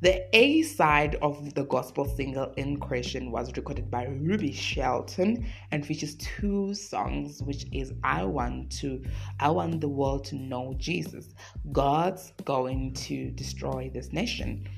the 0.00 0.24
A 0.32 0.62
side 0.62 1.16
of 1.22 1.54
the 1.54 1.64
gospel 1.64 2.04
single 2.04 2.52
in 2.56 2.76
question 2.76 3.32
was 3.32 3.56
recorded 3.56 3.90
by 3.90 4.04
Ruby 4.04 4.52
Shelton 4.52 5.44
and 5.72 5.84
features 5.84 6.14
two 6.14 6.72
songs, 6.72 7.42
which 7.42 7.66
is 7.72 7.92
I 8.04 8.22
Want 8.22 8.70
to 8.78 9.02
I 9.40 9.50
Want 9.50 9.80
the 9.80 9.88
World 9.88 10.24
to 10.26 10.36
Know 10.36 10.74
Jesus. 10.78 11.34
God's 11.72 12.32
going 12.44 12.94
to 12.94 13.32
destroy 13.32 13.90
this 13.92 14.12
nation. 14.12 14.68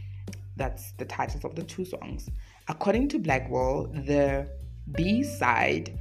That's 0.56 0.92
the 0.92 1.04
titles 1.04 1.44
of 1.44 1.54
the 1.54 1.64
two 1.64 1.84
songs. 1.84 2.30
According 2.70 3.08
to 3.08 3.18
Blackwell, 3.18 3.88
the 3.88 4.48
B 4.92 5.24
side 5.24 5.98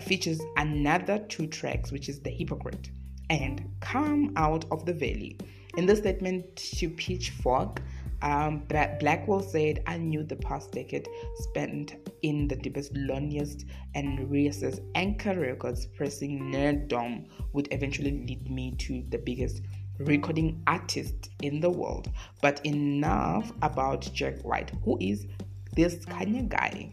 features 0.00 0.40
another 0.56 1.18
two 1.28 1.48
tracks, 1.48 1.90
which 1.90 2.08
is 2.08 2.20
The 2.20 2.30
Hypocrite 2.30 2.90
and 3.30 3.68
Come 3.80 4.32
Out 4.36 4.64
of 4.70 4.86
the 4.86 4.92
Valley. 4.92 5.36
In 5.76 5.86
the 5.86 5.96
statement 5.96 6.54
to 6.54 6.88
Pitchfork, 6.88 7.82
um, 8.22 8.62
Blackwell 8.68 9.40
said, 9.40 9.82
I 9.88 9.96
knew 9.96 10.22
the 10.22 10.36
past 10.36 10.70
decade 10.70 11.08
spent 11.34 11.96
in 12.22 12.46
the 12.46 12.54
deepest, 12.54 12.96
loneliest, 12.96 13.64
and 13.96 14.20
racist 14.30 14.84
Archer 14.94 15.40
Record 15.40 15.78
pressing 15.96 16.52
nerddom 16.52 17.26
would 17.54 17.66
eventually 17.72 18.24
lead 18.24 18.48
me 18.48 18.76
to 18.78 19.04
the 19.08 19.18
biggest 19.18 19.62
recording 19.98 20.62
artist 20.68 21.30
in 21.42 21.58
the 21.58 21.70
world. 21.70 22.08
But 22.40 22.64
enough 22.64 23.52
about 23.62 24.08
Jack 24.12 24.44
White. 24.44 24.70
Who 24.84 24.96
is 25.00 25.26
this 25.74 25.96
Kanye 26.06 26.48
guy? 26.48 26.92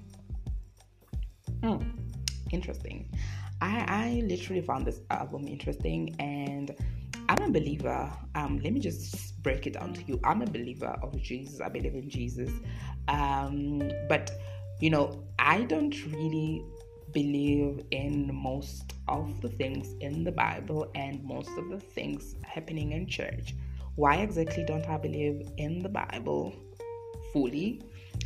Mm, 1.61 1.83
interesting. 2.51 3.09
I, 3.61 3.85
I 3.87 4.21
literally 4.25 4.61
found 4.61 4.85
this 4.85 5.01
album 5.09 5.47
interesting 5.47 6.15
and 6.19 6.75
I'm 7.27 7.41
a 7.41 7.51
believer. 7.51 8.11
Um, 8.35 8.59
let 8.63 8.73
me 8.73 8.79
just 8.79 9.41
break 9.43 9.67
it 9.67 9.73
down 9.73 9.93
to 9.93 10.03
you. 10.03 10.19
I'm 10.23 10.41
a 10.41 10.45
believer 10.45 10.97
of 11.03 11.21
Jesus. 11.21 11.61
I 11.61 11.69
believe 11.69 11.93
in 11.93 12.09
Jesus. 12.09 12.51
Um, 13.07 13.91
but 14.07 14.31
you 14.79 14.89
know, 14.89 15.23
I 15.37 15.63
don't 15.63 15.95
really 16.05 16.63
believe 17.11 17.83
in 17.91 18.33
most 18.33 18.93
of 19.07 19.41
the 19.41 19.49
things 19.49 19.95
in 19.99 20.23
the 20.23 20.31
Bible 20.31 20.89
and 20.95 21.23
most 21.23 21.49
of 21.57 21.69
the 21.69 21.79
things 21.79 22.35
happening 22.43 22.93
in 22.93 23.07
church. 23.07 23.55
Why 23.95 24.17
exactly 24.17 24.63
don't 24.63 24.87
I 24.87 24.97
believe 24.97 25.49
in 25.57 25.79
the 25.79 25.89
Bible 25.89 26.55
fully 27.33 27.81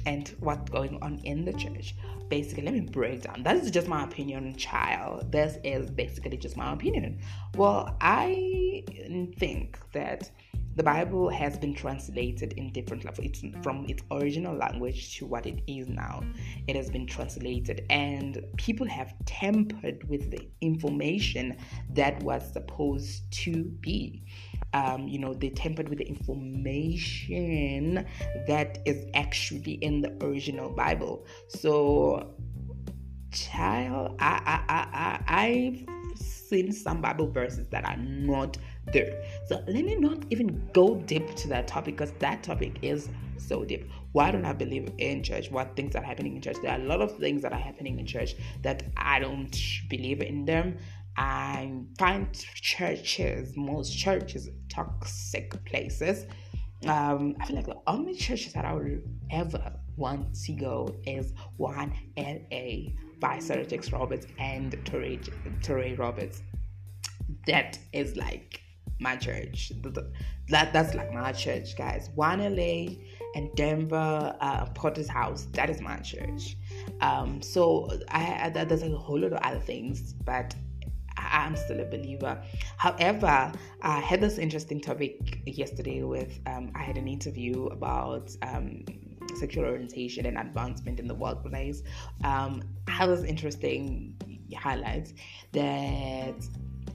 and 0.05 0.33
what's 0.39 0.69
going 0.69 0.97
on 1.01 1.19
in 1.23 1.45
the 1.45 1.53
church? 1.53 1.95
Basically, 2.29 2.63
let 2.63 2.73
me 2.73 2.81
break 2.81 3.21
down. 3.21 3.43
That 3.43 3.57
is 3.57 3.71
just 3.71 3.87
my 3.87 4.03
opinion, 4.03 4.55
child. 4.55 5.31
This 5.31 5.57
is 5.63 5.89
basically 5.89 6.37
just 6.37 6.57
my 6.57 6.73
opinion. 6.73 7.19
Well, 7.55 7.95
I 8.01 8.83
think 9.37 9.79
that 9.93 10.31
the 10.75 10.81
Bible 10.81 11.29
has 11.29 11.55
been 11.57 11.75
translated 11.75 12.53
in 12.53 12.71
different 12.71 13.05
levels. 13.05 13.27
It's 13.27 13.43
from 13.61 13.85
its 13.87 14.01
original 14.09 14.55
language 14.55 15.15
to 15.17 15.27
what 15.27 15.45
it 15.45 15.61
is 15.67 15.87
now. 15.87 16.23
It 16.67 16.75
has 16.75 16.89
been 16.89 17.05
translated, 17.05 17.85
and 17.91 18.43
people 18.57 18.87
have 18.87 19.13
tampered 19.25 20.09
with 20.09 20.31
the 20.31 20.47
information 20.61 21.57
that 21.91 22.23
was 22.23 22.51
supposed 22.51 23.31
to 23.43 23.65
be. 23.81 24.23
Um, 24.73 25.07
you 25.07 25.19
know, 25.19 25.33
they 25.33 25.49
tampered 25.49 25.89
with 25.89 25.99
the 25.99 26.07
information 26.07 28.05
that 28.47 28.79
is 28.85 29.05
actually 29.13 29.73
in 29.73 30.01
the 30.01 30.11
original 30.25 30.69
Bible. 30.69 31.25
So, 31.47 32.33
child, 33.31 34.15
I, 34.19 34.41
I, 34.45 34.63
I, 34.73 34.87
I, 34.93 35.45
I've 35.45 35.85
seen 36.17 36.71
some 36.71 37.01
Bible 37.01 37.27
verses 37.27 37.67
that 37.69 37.85
are 37.85 37.97
not 37.97 38.57
there. 38.91 39.23
So 39.47 39.63
let 39.67 39.85
me 39.85 39.95
not 39.95 40.25
even 40.29 40.69
go 40.73 40.95
deep 40.95 41.35
to 41.35 41.47
that 41.49 41.67
topic 41.67 41.97
because 41.97 42.11
that 42.19 42.43
topic 42.43 42.77
is 42.81 43.09
so 43.37 43.65
deep. 43.65 43.89
Why 44.11 44.31
don't 44.31 44.45
I 44.45 44.53
believe 44.53 44.91
in 44.99 45.23
church? 45.23 45.49
What 45.49 45.75
things 45.75 45.95
are 45.95 46.03
happening 46.03 46.35
in 46.35 46.41
church? 46.41 46.57
There 46.61 46.71
are 46.71 46.79
a 46.79 46.83
lot 46.83 47.01
of 47.01 47.17
things 47.17 47.41
that 47.41 47.51
are 47.51 47.59
happening 47.59 47.99
in 47.99 48.05
church 48.05 48.35
that 48.61 48.83
I 48.95 49.19
don't 49.19 49.57
believe 49.89 50.21
in 50.21 50.45
them. 50.45 50.77
I 51.17 51.71
find 51.97 52.33
churches, 52.33 53.53
most 53.55 53.97
churches, 53.97 54.49
toxic 54.69 55.63
places. 55.65 56.25
Um, 56.87 57.35
I 57.39 57.45
feel 57.45 57.55
like 57.55 57.65
the 57.65 57.79
only 57.87 58.15
churches 58.15 58.53
that 58.53 58.65
I 58.65 58.73
would 58.73 59.03
ever 59.31 59.73
want 59.95 60.33
to 60.43 60.53
go 60.53 60.95
is 61.05 61.33
one 61.57 61.93
LA 62.17 62.91
by 63.19 63.39
Sarah 63.39 63.65
Jakes 63.65 63.91
Roberts 63.91 64.27
and 64.39 64.71
Touré 64.83 65.97
Roberts. 65.97 66.41
That 67.47 67.77
is 67.93 68.17
like 68.17 68.61
my 68.99 69.15
church. 69.15 69.71
That 70.49 70.73
that's 70.73 70.93
like 70.93 71.13
my 71.13 71.31
church, 71.31 71.77
guys. 71.77 72.09
One 72.15 72.39
LA 72.39 72.95
and 73.35 73.53
Denver, 73.55 74.35
uh, 74.39 74.65
Potter's 74.67 75.07
House. 75.07 75.47
That 75.53 75.69
is 75.69 75.79
my 75.79 75.97
church. 75.97 76.57
Um, 77.01 77.41
so 77.41 77.89
I, 78.09 78.51
I 78.55 78.63
there's 78.63 78.83
a 78.83 78.89
whole 78.97 79.19
lot 79.19 79.33
of 79.33 79.39
other 79.39 79.59
things, 79.59 80.13
but 80.13 80.55
I'm 81.31 81.55
still 81.55 81.79
a 81.79 81.85
believer. 81.85 82.41
However, 82.77 83.51
I 83.81 83.99
had 83.99 84.21
this 84.21 84.37
interesting 84.37 84.79
topic 84.81 85.41
yesterday 85.45 86.03
with 86.03 86.39
um, 86.45 86.71
I 86.75 86.83
had 86.83 86.97
an 86.97 87.07
interview 87.07 87.67
about 87.67 88.35
um, 88.41 88.85
sexual 89.35 89.65
orientation 89.65 90.25
and 90.25 90.37
advancement 90.37 90.99
in 90.99 91.07
the 91.07 91.15
workplace. 91.15 91.83
Um, 92.23 92.63
I 92.87 92.91
had 92.91 93.09
this 93.09 93.23
interesting 93.23 94.15
highlights 94.55 95.13
that 95.51 96.35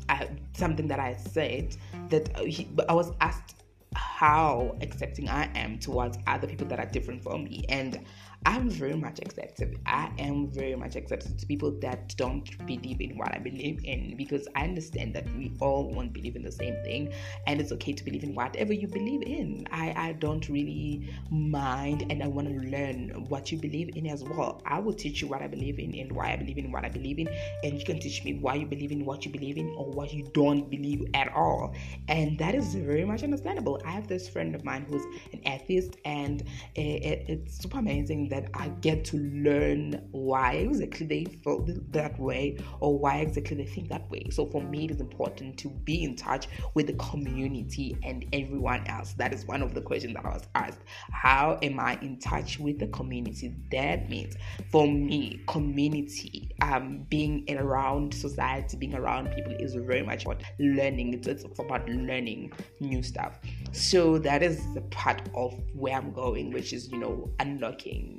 I, 0.09 0.29
something 0.55 0.89
that 0.89 1.01
I 1.01 1.17
said 1.17 1.77
that 2.09 2.37
he, 2.39 2.69
I 2.89 2.95
was 2.95 3.13
asked 3.21 3.55
how 3.95 4.77
accepting 4.81 5.29
I 5.29 5.51
am 5.55 5.79
towards 5.79 6.19
other 6.27 6.47
people 6.47 6.67
that 6.69 6.79
are 6.79 6.87
different 6.87 7.23
from 7.23 7.45
me, 7.45 7.65
and 7.69 8.05
I'm 8.47 8.71
very 8.71 8.95
much 8.95 9.19
accepting. 9.21 9.79
I 9.85 10.11
am 10.19 10.49
very 10.49 10.75
much 10.75 10.97
accepting 10.97 11.37
to 11.37 11.47
people 11.47 11.71
that 11.81 12.17
don't 12.17 12.45
believe 12.67 13.01
in 13.01 13.19
what 13.19 13.35
I 13.35 13.39
believe 13.39 13.81
in 13.85 14.17
because 14.17 14.49
I 14.55 14.65
understand 14.65 15.15
that 15.15 15.27
we 15.37 15.53
all 15.61 15.91
won't 15.93 16.13
believe 16.13 16.37
in 16.37 16.43
the 16.43 16.53
same 16.53 16.75
thing 16.83 17.13
and 17.47 17.61
it's 17.61 17.73
okay 17.73 17.93
to 17.93 18.05
believe 18.05 18.25
in 18.25 18.35
whatever 18.35 18.73
you 18.73 18.87
believe 18.87 19.23
in. 19.23 19.67
I, 19.71 19.93
I 19.97 20.13
don't 20.13 20.49
really 20.49 21.11
mind 21.31 22.07
and 22.11 22.23
I 22.23 22.27
want 22.27 22.49
to 22.49 22.55
learn 22.69 23.27
what 23.29 23.53
you 23.53 23.59
believe 23.59 23.97
in 23.97 24.07
as 24.07 24.25
well. 24.25 24.63
I 24.65 24.79
will 24.79 24.95
teach 24.95 25.21
you 25.21 25.29
what 25.29 25.43
I 25.43 25.47
believe 25.47 25.79
in 25.79 25.95
and 25.95 26.13
why 26.13 26.33
I 26.33 26.37
believe 26.37 26.59
in 26.59 26.71
what 26.73 26.85
I 26.85 26.89
believe 26.89 27.19
in, 27.19 27.29
and 27.63 27.79
you 27.79 27.85
can 27.85 27.99
teach 27.99 28.25
me 28.25 28.35
why 28.35 28.55
you 28.55 28.67
believe 28.67 28.93
in 28.93 29.05
what 29.05 29.25
you 29.25 29.33
believe 29.33 29.57
in 29.57 29.75
or 29.77 29.87
what 29.91 30.13
you 30.13 30.29
don't 30.33 30.71
believe 30.71 31.05
at 31.15 31.33
all. 31.35 31.75
And 32.09 32.39
that 32.39 32.55
is 32.55 32.75
very 32.75 33.05
much 33.05 33.23
understandable. 33.23 33.81
I 33.85 33.91
have 33.91 34.09
this 34.09 34.29
friend 34.29 34.55
of 34.55 34.65
mine 34.65 34.87
who's 34.89 35.05
an 35.33 35.41
atheist, 35.47 35.97
and 36.05 36.43
it, 36.75 36.81
it, 36.81 37.25
it's 37.29 37.59
super 37.59 37.79
amazing 37.79 38.28
that 38.29 38.51
I 38.55 38.69
get 38.81 39.05
to 39.07 39.19
learn 39.19 40.09
why 40.11 40.53
exactly 40.55 41.07
they 41.07 41.25
feel 41.25 41.67
that 41.91 42.19
way 42.19 42.59
or 42.81 42.99
why 42.99 43.19
exactly 43.19 43.57
they 43.57 43.67
think 43.67 43.89
that 43.89 44.09
way. 44.11 44.29
So 44.31 44.47
for 44.47 44.63
me, 44.63 44.85
it 44.85 44.91
is 44.93 45.01
important 45.01 45.59
to 45.59 45.69
be 45.69 46.05
in 46.05 46.17
touch 46.17 46.49
with 46.75 46.87
the 46.87 46.95
community 46.95 47.97
and 48.03 48.25
everyone 48.33 48.87
else. 48.87 49.15
That 49.15 49.33
is 49.33 49.47
one 49.47 49.63
of 49.63 49.75
the 49.75 49.81
questions 49.81 50.15
that 50.15 50.25
I 50.25 50.31
was 50.31 50.43
asked. 50.55 50.81
How 51.11 51.59
am 51.63 51.81
I 51.81 51.99
in 52.03 52.19
touch 52.19 52.59
with 52.59 52.79
the 52.79 52.89
community? 52.89 53.55
That 53.71 54.09
means 54.09 54.37
for 54.71 54.87
me, 54.87 55.41
community, 55.49 56.51
um, 56.63 57.07
being 57.09 57.45
around 57.57 58.13
society, 58.15 58.77
being 58.77 58.95
around 58.95 59.31
people 59.33 59.53
is 59.53 59.75
very 59.75 60.03
much 60.03 60.25
about 60.25 60.43
learning. 60.59 61.15
It's, 61.15 61.27
it's 61.27 61.45
about 61.59 61.89
learning 61.89 62.53
new 62.81 63.03
stuff. 63.03 63.39
So 63.73 64.19
that 64.19 64.43
is 64.43 64.63
the 64.75 64.83
part 64.83 65.23
of 65.35 65.59
where 65.75 65.95
I'm 65.97 66.13
going, 66.13 66.53
which 66.53 66.73
is, 66.73 66.91
you 66.91 66.99
know, 66.99 67.31
unlocking 67.41 68.18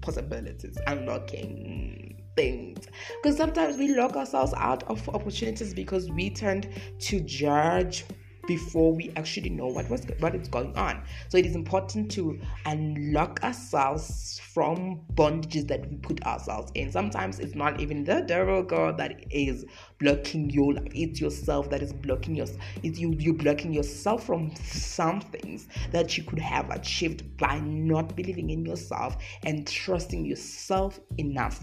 possibilities, 0.00 0.76
unlocking 0.86 2.22
things. 2.36 2.86
Because 3.22 3.36
sometimes 3.36 3.76
we 3.76 3.94
lock 3.94 4.16
ourselves 4.16 4.52
out 4.56 4.82
of 4.84 5.08
opportunities 5.10 5.74
because 5.74 6.10
we 6.10 6.30
tend 6.30 6.68
to 7.00 7.20
judge 7.20 8.04
before 8.46 8.92
we 8.92 9.12
actually 9.16 9.50
know 9.50 9.66
what 9.66 9.88
was 9.88 10.06
what 10.18 10.34
is 10.34 10.48
going 10.48 10.76
on. 10.76 11.02
So 11.28 11.38
it 11.38 11.46
is 11.46 11.54
important 11.54 12.10
to 12.12 12.38
unlock 12.66 13.42
ourselves 13.42 14.40
from 14.52 15.00
bondages 15.14 15.68
that 15.68 15.88
we 15.90 15.96
put 15.96 16.24
ourselves 16.24 16.70
in. 16.74 16.90
Sometimes 16.90 17.38
it's 17.38 17.54
not 17.54 17.80
even 17.80 18.04
the 18.04 18.20
devil 18.20 18.62
God 18.62 18.98
that 18.98 19.24
is 19.30 19.64
blocking 19.98 20.50
your 20.50 20.74
life. 20.74 20.92
It's 20.94 21.20
yourself 21.20 21.70
that 21.70 21.82
is 21.82 21.92
blocking 21.92 22.34
your 22.34 22.46
it's 22.82 22.98
you 22.98 23.14
you 23.18 23.32
blocking 23.32 23.72
yourself 23.72 24.24
from 24.26 24.54
some 24.56 25.20
things 25.20 25.68
that 25.90 26.16
you 26.16 26.24
could 26.24 26.38
have 26.38 26.70
achieved 26.70 27.36
by 27.36 27.60
not 27.60 28.16
believing 28.16 28.50
in 28.50 28.64
yourself 28.64 29.16
and 29.44 29.66
trusting 29.66 30.24
yourself 30.24 31.00
enough 31.18 31.62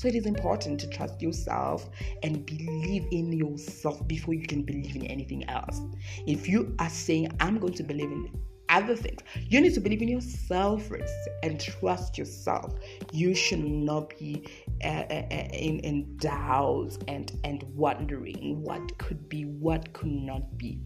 so 0.00 0.08
it 0.08 0.14
is 0.14 0.24
important 0.24 0.80
to 0.80 0.86
trust 0.88 1.20
yourself 1.20 1.90
and 2.22 2.46
believe 2.46 3.04
in 3.12 3.34
yourself 3.34 4.08
before 4.08 4.32
you 4.32 4.46
can 4.46 4.62
believe 4.62 4.96
in 4.96 5.04
anything 5.04 5.46
else. 5.50 5.78
If 6.26 6.48
you 6.48 6.74
are 6.78 6.88
saying, 6.88 7.28
I'm 7.38 7.58
going 7.58 7.74
to 7.74 7.82
believe 7.82 8.10
in 8.10 8.30
other 8.70 8.96
things, 8.96 9.20
you 9.36 9.60
need 9.60 9.74
to 9.74 9.80
believe 9.80 10.00
in 10.00 10.08
yourself 10.08 10.86
first 10.86 11.12
and 11.42 11.60
trust 11.60 12.16
yourself. 12.16 12.72
You 13.12 13.34
should 13.34 13.62
not 13.62 14.18
be 14.18 14.48
uh, 14.82 14.86
uh, 14.86 15.26
uh 15.30 15.48
in, 15.52 15.80
in 15.80 16.16
doubt 16.16 16.96
and, 17.06 17.38
and 17.44 17.62
wondering 17.74 18.62
what 18.62 18.96
could 18.96 19.28
be, 19.28 19.44
what 19.44 19.92
could 19.92 20.08
not 20.08 20.56
be. 20.56 20.80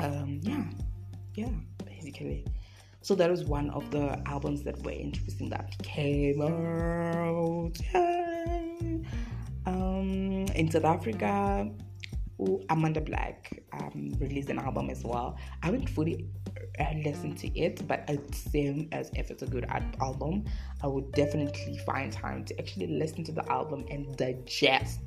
Um, 0.00 0.38
yeah, 0.42 0.64
yeah, 1.34 1.52
basically. 1.86 2.44
So 3.02 3.16
that 3.16 3.28
was 3.28 3.44
one 3.44 3.68
of 3.70 3.90
the 3.90 4.22
albums 4.26 4.62
that 4.62 4.80
were 4.84 4.92
interesting 4.92 5.50
that 5.50 5.76
came 5.82 6.40
out. 6.40 7.72
Um, 9.64 10.46
in 10.56 10.70
South 10.70 10.84
Africa, 10.84 11.70
ooh, 12.40 12.60
Amanda 12.68 13.00
Black 13.00 13.62
um, 13.72 14.12
released 14.18 14.50
an 14.50 14.58
album 14.58 14.90
as 14.90 15.04
well. 15.04 15.36
I 15.62 15.66
haven't 15.66 15.88
fully 15.88 16.26
uh, 16.80 16.94
listened 17.04 17.38
to 17.38 17.58
it, 17.58 17.86
but 17.86 18.04
it's 18.08 18.38
same 18.50 18.88
as 18.92 19.10
if 19.14 19.30
it's 19.30 19.42
a 19.42 19.46
good 19.46 19.66
album, 20.00 20.44
I 20.82 20.86
would 20.86 21.12
definitely 21.12 21.78
find 21.78 22.12
time 22.12 22.44
to 22.46 22.58
actually 22.58 22.86
listen 22.86 23.24
to 23.24 23.32
the 23.32 23.48
album 23.50 23.84
and 23.90 24.16
digest 24.16 25.00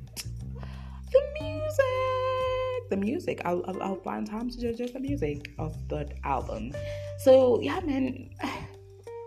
the 2.90 2.96
music. 2.96 3.42
I'll, 3.44 3.64
I'll, 3.66 3.82
I'll 3.82 4.00
find 4.00 4.26
time 4.26 4.50
to 4.50 4.72
judge 4.74 4.92
the 4.92 5.00
music 5.00 5.52
of 5.58 5.76
that 5.88 6.14
album. 6.24 6.72
So 7.20 7.60
yeah, 7.60 7.80
man. 7.80 8.30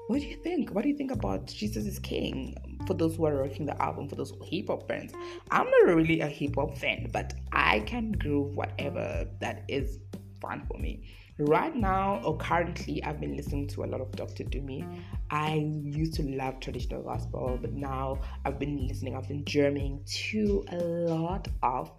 What 0.10 0.22
do 0.22 0.26
you 0.26 0.38
think? 0.38 0.72
What 0.72 0.82
do 0.82 0.90
you 0.90 0.98
think 0.98 1.12
about 1.12 1.46
Jesus 1.46 1.86
is 1.86 2.00
King? 2.00 2.56
For 2.88 2.96
those 2.96 3.16
who 3.16 3.28
are 3.28 3.44
rocking 3.44 3.68
the 3.68 3.80
album, 3.80 4.10
for 4.10 4.16
those 4.16 4.34
hip 4.44 4.70
hop 4.70 4.88
fans, 4.88 5.12
I'm 5.52 5.70
not 5.70 5.96
really 5.96 6.22
a 6.22 6.28
hip 6.28 6.56
hop 6.56 6.76
fan, 6.80 7.12
but 7.14 7.36
I 7.52 7.82
can 7.82 8.14
groove 8.14 8.56
whatever 8.56 9.28
that 9.40 9.66
is 9.68 10.00
fun 10.42 10.66
for 10.68 10.80
me. 10.80 11.04
Right 11.40 11.74
now 11.74 12.22
or 12.26 12.36
currently 12.36 13.02
I've 13.02 13.22
been 13.22 13.38
listening 13.38 13.70
to 13.70 13.86
a 13.86 13.88
lot 13.88 14.02
of 14.02 14.12
Dr. 14.12 14.44
Tumi. 14.44 14.86
I 15.32 15.56
used 15.56 16.16
to 16.16 16.24
love 16.24 16.60
traditional 16.60 17.02
gospel, 17.02 17.58
but 17.62 17.72
now 17.72 18.20
I've 18.44 18.60
been 18.60 18.86
listening, 18.88 19.16
I've 19.16 19.30
been 19.30 19.46
jamming 19.46 20.04
to 20.06 20.66
a 20.70 20.76
lot 20.76 21.48
of 21.64 21.92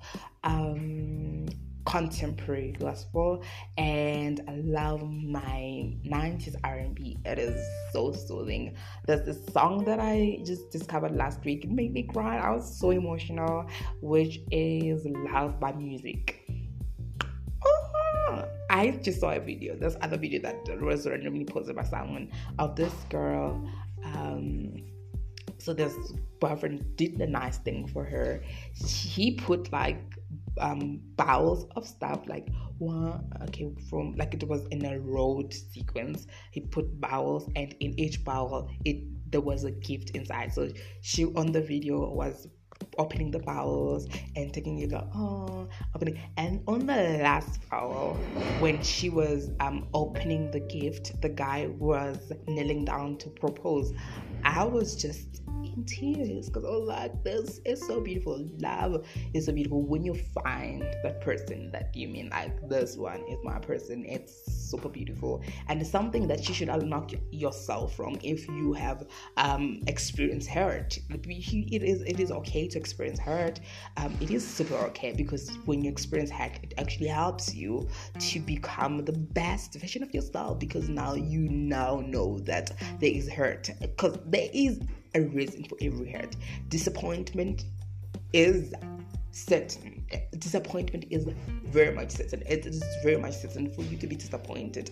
um 0.44 1.46
contemporary 1.86 2.72
gospel 2.78 3.42
and 3.78 4.42
I 4.46 4.56
love 4.56 5.02
my 5.10 5.96
90s 6.06 6.54
R&B. 6.62 7.16
It 7.24 7.38
is 7.38 7.66
so 7.94 8.12
soothing. 8.12 8.76
There's 9.06 9.24
this 9.24 9.44
song 9.54 9.84
that 9.86 10.00
I 10.00 10.40
just 10.44 10.70
discovered 10.70 11.16
last 11.16 11.42
week. 11.46 11.64
It 11.64 11.70
made 11.70 11.94
me 11.94 12.02
cry. 12.02 12.36
I 12.36 12.50
was 12.54 12.78
so 12.78 12.90
emotional, 12.90 13.66
which 14.02 14.40
is 14.50 15.06
Love 15.06 15.58
by 15.58 15.72
Musiq. 15.72 16.39
I 18.70 18.92
just 19.02 19.20
saw 19.20 19.32
a 19.32 19.40
video. 19.40 19.74
There's 19.74 19.96
other 20.00 20.16
video 20.16 20.40
that 20.42 20.80
was 20.80 21.06
randomly 21.06 21.44
posted 21.44 21.74
by 21.74 21.82
someone 21.82 22.30
of 22.60 22.76
this 22.76 22.94
girl. 23.10 23.68
Um, 24.04 24.84
so 25.58 25.74
this 25.74 25.92
boyfriend 26.38 26.96
did 26.96 27.18
the 27.18 27.26
nice 27.26 27.58
thing 27.58 27.88
for 27.88 28.04
her. 28.04 28.42
He 28.72 29.34
put 29.34 29.72
like 29.72 30.00
um 30.58 31.00
bowels 31.16 31.66
of 31.76 31.86
stuff 31.86 32.22
like 32.26 32.48
one 32.78 33.24
okay 33.42 33.72
from 33.88 34.14
like 34.16 34.34
it 34.34 34.46
was 34.48 34.66
in 34.70 34.84
a 34.84 34.98
road 34.98 35.52
sequence 35.52 36.26
he 36.50 36.60
put 36.60 37.00
bowels 37.00 37.48
and 37.54 37.74
in 37.80 37.98
each 37.98 38.24
bowel 38.24 38.68
it 38.84 38.96
there 39.30 39.40
was 39.40 39.64
a 39.64 39.70
gift 39.70 40.10
inside 40.10 40.52
so 40.52 40.68
she 41.02 41.24
on 41.36 41.52
the 41.52 41.60
video 41.60 42.10
was 42.10 42.48
opening 42.98 43.30
the 43.30 43.38
bowels 43.38 44.06
and 44.36 44.52
taking 44.52 44.78
it 44.78 44.90
like 44.90 45.06
oh 45.14 45.68
opening 45.94 46.18
and 46.36 46.62
on 46.66 46.86
the 46.86 47.18
last 47.22 47.60
bowel 47.70 48.14
when 48.58 48.82
she 48.82 49.08
was 49.08 49.50
um 49.60 49.86
opening 49.94 50.50
the 50.50 50.60
gift 50.60 51.20
the 51.20 51.28
guy 51.28 51.68
was 51.78 52.32
kneeling 52.46 52.84
down 52.84 53.16
to 53.16 53.28
propose 53.28 53.92
i 54.44 54.64
was 54.64 54.96
just 54.96 55.42
in 55.64 55.84
tears 55.84 56.46
because 56.46 56.64
was 56.64 56.88
like, 56.88 57.22
this 57.24 57.60
is 57.64 57.84
so 57.86 58.00
beautiful. 58.00 58.46
Love 58.58 59.06
is 59.34 59.46
so 59.46 59.52
beautiful 59.52 59.82
when 59.82 60.04
you 60.04 60.14
find 60.14 60.82
that 61.02 61.20
person 61.20 61.70
that 61.72 61.94
you 61.94 62.08
mean, 62.08 62.30
like, 62.30 62.68
this 62.68 62.96
one 62.96 63.22
is 63.28 63.38
my 63.42 63.58
person. 63.58 64.04
It's 64.06 64.59
super 64.70 64.88
beautiful. 64.88 65.42
And 65.68 65.80
it's 65.80 65.90
something 65.90 66.26
that 66.28 66.48
you 66.48 66.54
should 66.54 66.68
unlock 66.68 67.12
yourself 67.30 67.94
from 67.94 68.18
if 68.22 68.48
you 68.48 68.72
have 68.74 69.06
um, 69.36 69.82
experienced 69.86 70.48
hurt. 70.48 70.98
It 71.10 71.82
is, 71.82 72.02
it 72.02 72.20
is 72.20 72.30
okay 72.30 72.68
to 72.68 72.78
experience 72.78 73.18
hurt. 73.18 73.60
Um, 73.96 74.16
it 74.20 74.30
is 74.30 74.46
super 74.46 74.74
okay 74.74 75.12
because 75.12 75.50
when 75.64 75.82
you 75.82 75.90
experience 75.90 76.30
hurt, 76.30 76.58
it 76.62 76.74
actually 76.78 77.08
helps 77.08 77.54
you 77.54 77.88
to 78.18 78.40
become 78.40 79.04
the 79.04 79.12
best 79.12 79.74
version 79.74 80.02
of 80.02 80.12
yourself 80.14 80.58
because 80.58 80.88
now 80.88 81.14
you 81.14 81.48
now 81.48 82.02
know 82.06 82.38
that 82.40 82.72
there 83.00 83.10
is 83.10 83.28
hurt 83.30 83.70
because 83.80 84.18
there 84.26 84.48
is 84.52 84.80
a 85.14 85.20
reason 85.22 85.64
for 85.64 85.76
every 85.80 86.10
hurt. 86.10 86.36
Disappointment 86.68 87.64
is 88.32 88.72
certain. 89.32 89.99
Disappointment 90.38 91.04
is 91.10 91.26
very 91.64 91.94
much 91.94 92.10
certain. 92.10 92.42
It 92.48 92.66
is 92.66 92.82
very 93.02 93.16
much 93.16 93.34
certain 93.34 93.70
for 93.70 93.82
you 93.82 93.96
to 93.98 94.06
be 94.06 94.16
disappointed 94.16 94.90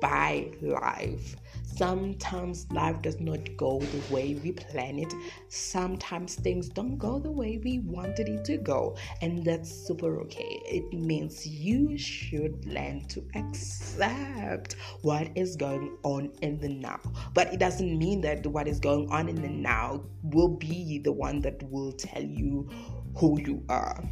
by 0.00 0.50
life. 0.60 1.36
Sometimes 1.62 2.66
life 2.72 3.02
does 3.02 3.20
not 3.20 3.38
go 3.56 3.80
the 3.80 4.14
way 4.14 4.34
we 4.42 4.52
plan 4.52 4.98
it. 4.98 5.12
Sometimes 5.48 6.34
things 6.34 6.68
don't 6.68 6.96
go 6.96 7.18
the 7.18 7.30
way 7.30 7.60
we 7.62 7.80
wanted 7.80 8.28
it 8.28 8.44
to 8.46 8.56
go. 8.56 8.96
And 9.20 9.44
that's 9.44 9.70
super 9.70 10.20
okay. 10.22 10.60
It 10.64 10.92
means 10.92 11.46
you 11.46 11.98
should 11.98 12.64
learn 12.64 13.06
to 13.08 13.22
accept 13.34 14.76
what 15.02 15.28
is 15.34 15.54
going 15.54 15.96
on 16.02 16.32
in 16.40 16.58
the 16.58 16.68
now. 16.70 17.00
But 17.34 17.52
it 17.52 17.60
doesn't 17.60 17.98
mean 17.98 18.22
that 18.22 18.46
what 18.46 18.66
is 18.66 18.80
going 18.80 19.10
on 19.10 19.28
in 19.28 19.40
the 19.42 19.48
now 19.48 20.02
will 20.22 20.56
be 20.56 20.98
the 20.98 21.12
one 21.12 21.40
that 21.42 21.62
will 21.70 21.92
tell 21.92 22.22
you 22.22 22.68
who 23.14 23.38
you 23.40 23.62
are 23.68 24.02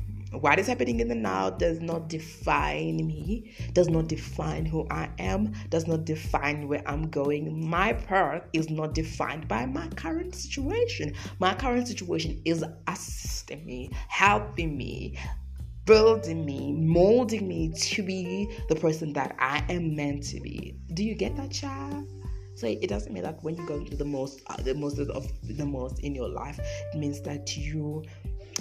what 0.40 0.58
is 0.58 0.66
happening 0.66 1.00
in 1.00 1.08
the 1.08 1.14
now 1.14 1.50
does 1.50 1.80
not 1.80 2.08
define 2.08 2.96
me, 3.06 3.54
does 3.72 3.88
not 3.88 4.08
define 4.08 4.66
who 4.66 4.86
I 4.90 5.08
am, 5.18 5.52
does 5.70 5.86
not 5.86 6.04
define 6.04 6.68
where 6.68 6.82
I'm 6.86 7.08
going. 7.10 7.68
My 7.68 7.92
path 7.92 8.42
is 8.52 8.70
not 8.70 8.94
defined 8.94 9.48
by 9.48 9.66
my 9.66 9.88
current 9.88 10.34
situation. 10.34 11.14
My 11.38 11.54
current 11.54 11.88
situation 11.88 12.40
is 12.44 12.64
assisting 12.86 13.64
me, 13.64 13.90
helping 14.08 14.76
me, 14.76 15.18
building 15.84 16.44
me, 16.44 16.72
molding 16.72 17.46
me 17.46 17.72
to 17.72 18.02
be 18.02 18.48
the 18.68 18.76
person 18.76 19.12
that 19.12 19.36
I 19.38 19.64
am 19.68 19.94
meant 19.94 20.24
to 20.24 20.40
be. 20.40 20.76
Do 20.94 21.04
you 21.04 21.14
get 21.14 21.36
that, 21.36 21.50
child? 21.50 22.08
So 22.56 22.68
it 22.68 22.88
doesn't 22.88 23.12
mean 23.12 23.24
that 23.24 23.42
when 23.42 23.56
you 23.56 23.66
go 23.66 23.84
through 23.84 23.96
the 23.96 24.04
most, 24.04 24.40
uh, 24.46 24.56
the 24.62 24.74
most 24.74 24.98
of 24.98 25.32
the 25.42 25.66
most 25.66 25.98
in 26.00 26.14
your 26.14 26.28
life, 26.28 26.58
it 26.60 26.96
means 26.96 27.20
that 27.22 27.56
you 27.56 28.04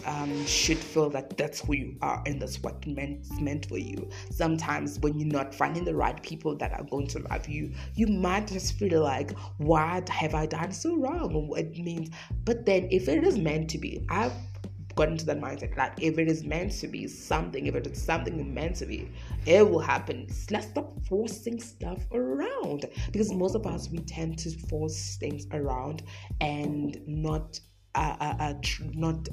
um, 0.05 0.45
should 0.45 0.77
feel 0.77 1.09
that 1.11 1.37
that's 1.37 1.61
who 1.61 1.73
you 1.73 1.97
are 2.01 2.21
and 2.25 2.41
that's 2.41 2.61
what 2.61 2.85
meant 2.87 3.29
meant 3.41 3.65
for 3.67 3.77
you. 3.77 4.09
Sometimes 4.31 4.99
when 4.99 5.19
you're 5.19 5.31
not 5.31 5.53
finding 5.53 5.85
the 5.85 5.95
right 5.95 6.21
people 6.23 6.55
that 6.57 6.73
are 6.73 6.83
going 6.83 7.07
to 7.07 7.19
love 7.19 7.47
you, 7.47 7.71
you 7.95 8.07
might 8.07 8.47
just 8.47 8.77
feel 8.77 9.01
like, 9.01 9.37
what 9.57 10.09
have 10.09 10.35
I 10.35 10.45
done 10.45 10.71
so 10.71 10.95
wrong? 10.95 11.53
It 11.57 11.77
means, 11.77 12.09
but 12.45 12.65
then 12.65 12.87
if 12.91 13.07
it 13.07 13.23
is 13.23 13.37
meant 13.37 13.69
to 13.71 13.77
be, 13.77 14.05
I've 14.09 14.33
got 14.95 15.09
into 15.09 15.25
that 15.25 15.39
mindset 15.39 15.75
like 15.75 15.93
if 15.99 16.19
it 16.19 16.27
is 16.27 16.43
meant 16.43 16.71
to 16.71 16.87
be 16.87 17.07
something, 17.07 17.65
if 17.65 17.75
it 17.75 17.87
is 17.87 18.01
something 18.01 18.53
meant 18.53 18.75
to 18.77 18.85
be, 18.85 19.09
it 19.45 19.67
will 19.67 19.79
happen. 19.79 20.27
Let's 20.51 20.67
stop 20.67 20.93
forcing 21.07 21.59
stuff 21.59 21.99
around 22.11 22.85
because 23.11 23.31
most 23.33 23.55
of 23.55 23.65
us 23.65 23.89
we 23.89 23.99
tend 23.99 24.37
to 24.39 24.51
force 24.67 25.17
things 25.19 25.47
around 25.51 26.03
and 26.41 26.99
not 27.07 27.59
are, 27.95 28.17
are, 28.19 28.36
are 28.39 28.53
tr- 28.62 28.84
not 28.93 29.27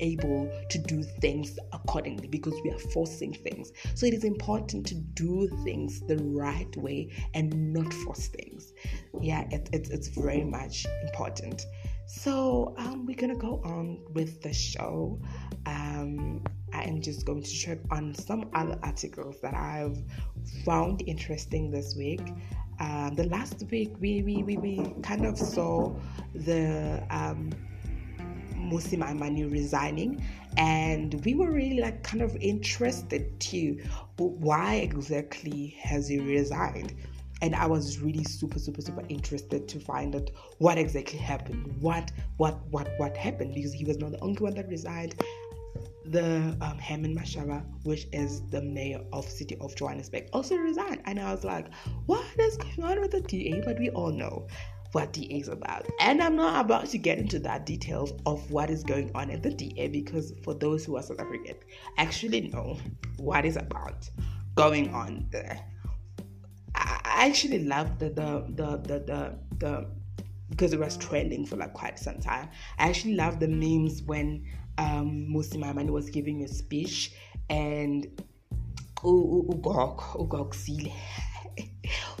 able 0.00 0.50
to 0.70 0.78
do 0.78 1.02
things 1.02 1.58
accordingly 1.72 2.28
because 2.28 2.54
we 2.64 2.70
are 2.70 2.78
forcing 2.78 3.32
things. 3.32 3.72
So 3.94 4.06
it 4.06 4.14
is 4.14 4.24
important 4.24 4.86
to 4.86 4.94
do 4.94 5.48
things 5.64 6.00
the 6.00 6.18
right 6.18 6.74
way 6.76 7.12
and 7.34 7.72
not 7.72 7.92
force 7.92 8.28
things. 8.28 8.72
Yeah, 9.20 9.46
it, 9.50 9.68
it, 9.72 9.90
it's 9.90 10.08
very 10.08 10.44
much 10.44 10.86
important. 11.02 11.66
So 12.06 12.74
um, 12.76 13.06
we're 13.06 13.16
gonna 13.16 13.36
go 13.36 13.60
on 13.64 14.00
with 14.12 14.42
the 14.42 14.52
show. 14.52 15.20
Um, 15.66 16.44
I 16.72 16.82
am 16.82 17.00
just 17.00 17.24
going 17.24 17.42
to 17.42 17.50
check 17.50 17.78
on 17.90 18.14
some 18.14 18.50
other 18.54 18.78
articles 18.82 19.40
that 19.40 19.54
I've 19.54 20.02
found 20.64 21.02
interesting 21.06 21.70
this 21.70 21.94
week. 21.96 22.20
Um, 22.80 23.14
the 23.14 23.28
last 23.28 23.62
week 23.70 23.92
we, 24.00 24.22
we, 24.22 24.42
we, 24.42 24.56
we 24.56 24.94
kind 25.02 25.24
of 25.24 25.38
saw 25.38 25.94
the 26.34 27.06
um, 27.10 27.50
Mmusi 28.64 28.98
Maimane 28.98 29.50
resigning, 29.50 30.24
and 30.56 31.22
we 31.24 31.34
were 31.34 31.50
really 31.50 31.80
like 31.80 32.02
kind 32.02 32.22
of 32.22 32.36
interested 32.36 33.38
too. 33.40 33.80
Why 34.16 34.76
exactly 34.76 35.76
has 35.80 36.08
he 36.08 36.18
resigned? 36.18 36.94
And 37.42 37.54
I 37.54 37.66
was 37.66 37.98
really 37.98 38.24
super, 38.24 38.58
super, 38.58 38.80
super 38.80 39.02
interested 39.08 39.68
to 39.68 39.80
find 39.80 40.16
out 40.16 40.30
what 40.58 40.78
exactly 40.78 41.18
happened. 41.18 41.74
What, 41.80 42.10
what, 42.38 42.58
what, 42.70 42.88
what 42.96 43.16
happened? 43.16 43.54
Because 43.54 43.72
he 43.72 43.84
was 43.84 43.98
not 43.98 44.12
the 44.12 44.20
only 44.20 44.38
one 44.38 44.54
that 44.54 44.68
resigned 44.68 45.16
the 46.06 46.56
um, 46.60 46.78
Herman 46.78 47.16
Mashaba, 47.16 47.64
which 47.84 48.06
is 48.12 48.42
the 48.50 48.60
mayor 48.62 49.00
of 49.12 49.24
city 49.24 49.56
of 49.60 49.74
Johannesburg, 49.74 50.28
also 50.32 50.56
resigned. 50.56 51.02
And 51.06 51.18
I 51.18 51.32
was 51.32 51.44
like, 51.44 51.66
what 52.06 52.24
is 52.38 52.56
going 52.56 52.82
on 52.82 53.00
with 53.00 53.12
the 53.12 53.20
DA? 53.20 53.62
But 53.64 53.78
we 53.78 53.90
all 53.90 54.12
know 54.12 54.46
what 54.94 55.12
DA 55.12 55.40
is 55.40 55.48
about. 55.48 55.86
And 56.00 56.22
I'm 56.22 56.36
not 56.36 56.64
about 56.64 56.86
to 56.86 56.98
get 56.98 57.18
into 57.18 57.38
that 57.40 57.66
details 57.66 58.12
of 58.26 58.50
what 58.50 58.70
is 58.70 58.84
going 58.84 59.10
on 59.14 59.30
at 59.30 59.42
the 59.42 59.50
DA 59.50 59.88
because 59.88 60.32
for 60.42 60.54
those 60.54 60.84
who 60.84 60.96
are 60.96 61.02
South 61.02 61.20
African, 61.20 61.56
actually 61.98 62.42
know 62.42 62.78
what 63.16 63.44
is 63.44 63.56
about 63.56 64.08
going 64.54 64.94
on 64.94 65.26
there. 65.30 65.60
I 66.76 67.26
actually 67.28 67.64
love 67.64 67.98
the 67.98 68.10
the 68.10 68.44
the 68.54 68.76
the 68.78 68.98
the, 69.00 69.38
the 69.58 69.90
because 70.50 70.72
it 70.72 70.78
was 70.78 70.96
trending 70.96 71.46
for 71.46 71.56
like 71.56 71.72
quite 71.72 71.98
some 71.98 72.20
time. 72.20 72.48
I 72.78 72.88
actually 72.88 73.14
love 73.14 73.40
the 73.40 73.48
memes 73.48 74.02
when 74.02 74.44
um, 74.78 75.28
Mmusi 75.30 75.56
Maimane 75.56 75.90
was 75.90 76.10
giving 76.10 76.42
a 76.42 76.48
speech 76.48 77.12
and 77.48 78.06
Ugok 79.02 79.98
Ugok 80.16 80.90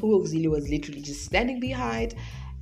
was 0.02 0.68
literally 0.68 1.00
just 1.00 1.24
standing 1.24 1.60
behind 1.60 2.14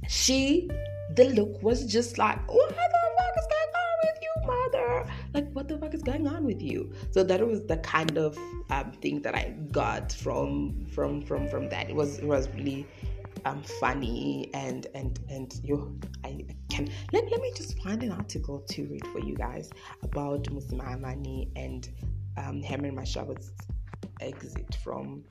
she, 0.08 0.68
the 1.14 1.24
look 1.24 1.62
was 1.62 1.86
just 1.86 2.18
like, 2.18 2.38
what 2.52 2.68
the 2.68 2.74
fuck 2.74 3.36
is 3.38 3.46
going 3.50 3.72
on 3.74 3.96
with 4.02 4.18
you, 4.22 4.46
mother? 4.46 5.12
Like, 5.34 5.52
what 5.52 5.68
the 5.68 5.78
fuck 5.78 5.94
is 5.94 6.02
going 6.02 6.26
on 6.26 6.44
with 6.44 6.62
you? 6.62 6.92
So 7.10 7.22
that 7.24 7.46
was 7.46 7.64
the 7.66 7.78
kind 7.78 8.16
of 8.18 8.36
um, 8.70 8.92
thing 9.02 9.22
that 9.22 9.34
I 9.34 9.54
got 9.70 10.12
from 10.12 10.86
from 10.86 11.22
from 11.22 11.48
from 11.48 11.68
that. 11.70 11.90
It 11.90 11.96
was 11.96 12.18
it 12.18 12.26
was 12.26 12.48
really 12.50 12.86
um 13.44 13.62
funny 13.80 14.50
and 14.54 14.86
and 14.94 15.18
and 15.28 15.52
you 15.64 15.98
I 16.24 16.44
can 16.70 16.88
let, 17.12 17.30
let 17.30 17.40
me 17.40 17.52
just 17.56 17.76
find 17.82 18.02
an 18.02 18.12
article 18.12 18.60
to 18.70 18.86
read 18.86 19.06
for 19.08 19.18
you 19.18 19.34
guys 19.34 19.70
about 20.02 20.44
Mmusi 20.44 20.74
Maimane 20.74 21.50
and 21.56 21.88
um 22.36 22.62
Herman 22.62 22.96
Mashaba's 22.96 23.50
exit 24.20 24.76
from 24.82 25.24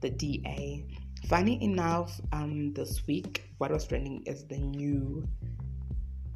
the 0.00 0.10
DA. 0.10 0.84
Funny 1.28 1.62
enough, 1.62 2.20
um, 2.32 2.72
this 2.74 3.06
week 3.06 3.50
what 3.58 3.70
was 3.70 3.86
trending 3.86 4.22
is 4.26 4.44
the 4.44 4.58
new. 4.58 5.26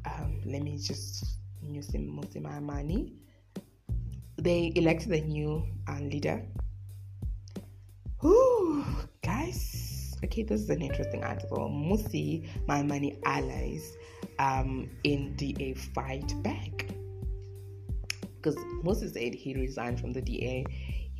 Um, 0.05 0.41
let 0.45 0.61
me 0.61 0.77
just 0.77 1.39
use 1.61 1.91
my 2.39 2.59
money. 2.59 3.13
They 4.37 4.71
elected 4.75 5.11
a 5.11 5.21
new 5.21 5.65
uh, 5.87 5.99
leader. 5.99 6.45
Ooh, 8.23 8.85
guys. 9.23 10.15
Okay, 10.23 10.43
this 10.43 10.61
is 10.61 10.69
an 10.69 10.81
interesting 10.81 11.23
article. 11.23 11.69
Mmusi 11.69 12.47
Maimane 12.67 13.17
allies 13.25 13.97
um, 14.39 14.89
in 15.03 15.35
DA 15.35 15.73
fight 15.73 16.33
back 16.43 16.87
because 18.45 18.63
Moses 18.83 19.13
said 19.13 19.33
he 19.33 19.55
resigned 19.55 19.99
from 19.99 20.13
the 20.13 20.21
DA. 20.21 20.65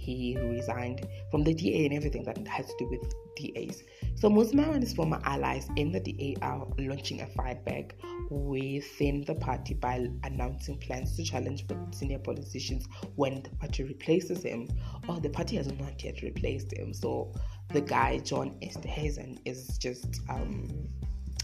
He 0.06 0.38
resigned 0.38 1.08
from 1.32 1.44
the 1.44 1.54
DA 1.54 1.86
and 1.86 1.96
everything 1.96 2.24
that 2.24 2.48
has 2.48 2.68
to 2.68 2.76
do 2.80 2.89
with 2.89 3.13
DAs. 3.36 3.84
So 4.15 4.30
Muslim 4.30 4.72
and 4.72 4.84
his 4.84 4.94
former 4.94 5.20
allies 5.24 5.68
in 5.76 5.91
the 5.91 6.00
DA 6.00 6.36
are 6.41 6.68
launching 6.78 7.22
a 7.22 7.28
fight 7.28 7.65
back 7.65 7.96
within 8.30 9.24
the 9.26 9.36
party 9.36 9.74
by 9.74 10.08
announcing 10.24 10.78
plans 10.78 11.15
to 11.18 11.24
challenge 11.24 11.65
senior 11.91 12.20
politicians 12.20 12.86
when 13.15 13.41
the 13.41 13.50
party 13.58 13.84
replaces 13.84 14.44
him. 14.44 14.70
Oh, 15.10 15.20
the 15.20 15.30
party 15.30 15.58
has 15.58 15.68
not 15.68 16.04
yet 16.04 16.22
replaced 16.22 16.72
him. 16.72 16.94
So 16.94 17.34
the 17.74 17.82
guy 17.82 18.20
John 18.20 18.58
Steenhuisen 18.62 19.39
is 19.46 19.78
just 19.78 20.22
um, 20.30 20.70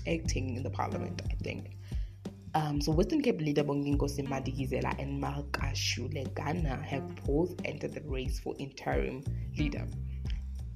acting 0.07 0.55
in 0.55 0.63
the 0.63 0.69
parliament, 0.69 1.21
I 1.29 1.35
think. 1.43 1.77
Um, 2.53 2.81
so 2.81 2.91
Western 2.91 3.21
Cape 3.21 3.39
leader 3.39 3.63
Bonginkosi 3.63 4.27
Madikizela 4.27 4.99
and 4.99 5.23
Makashule 5.23 6.33
Gana 6.35 6.75
have 6.83 7.23
both 7.23 7.55
entered 7.63 7.93
the 7.93 8.01
race 8.01 8.39
for 8.39 8.53
interim 8.59 9.23
leader. 9.57 9.87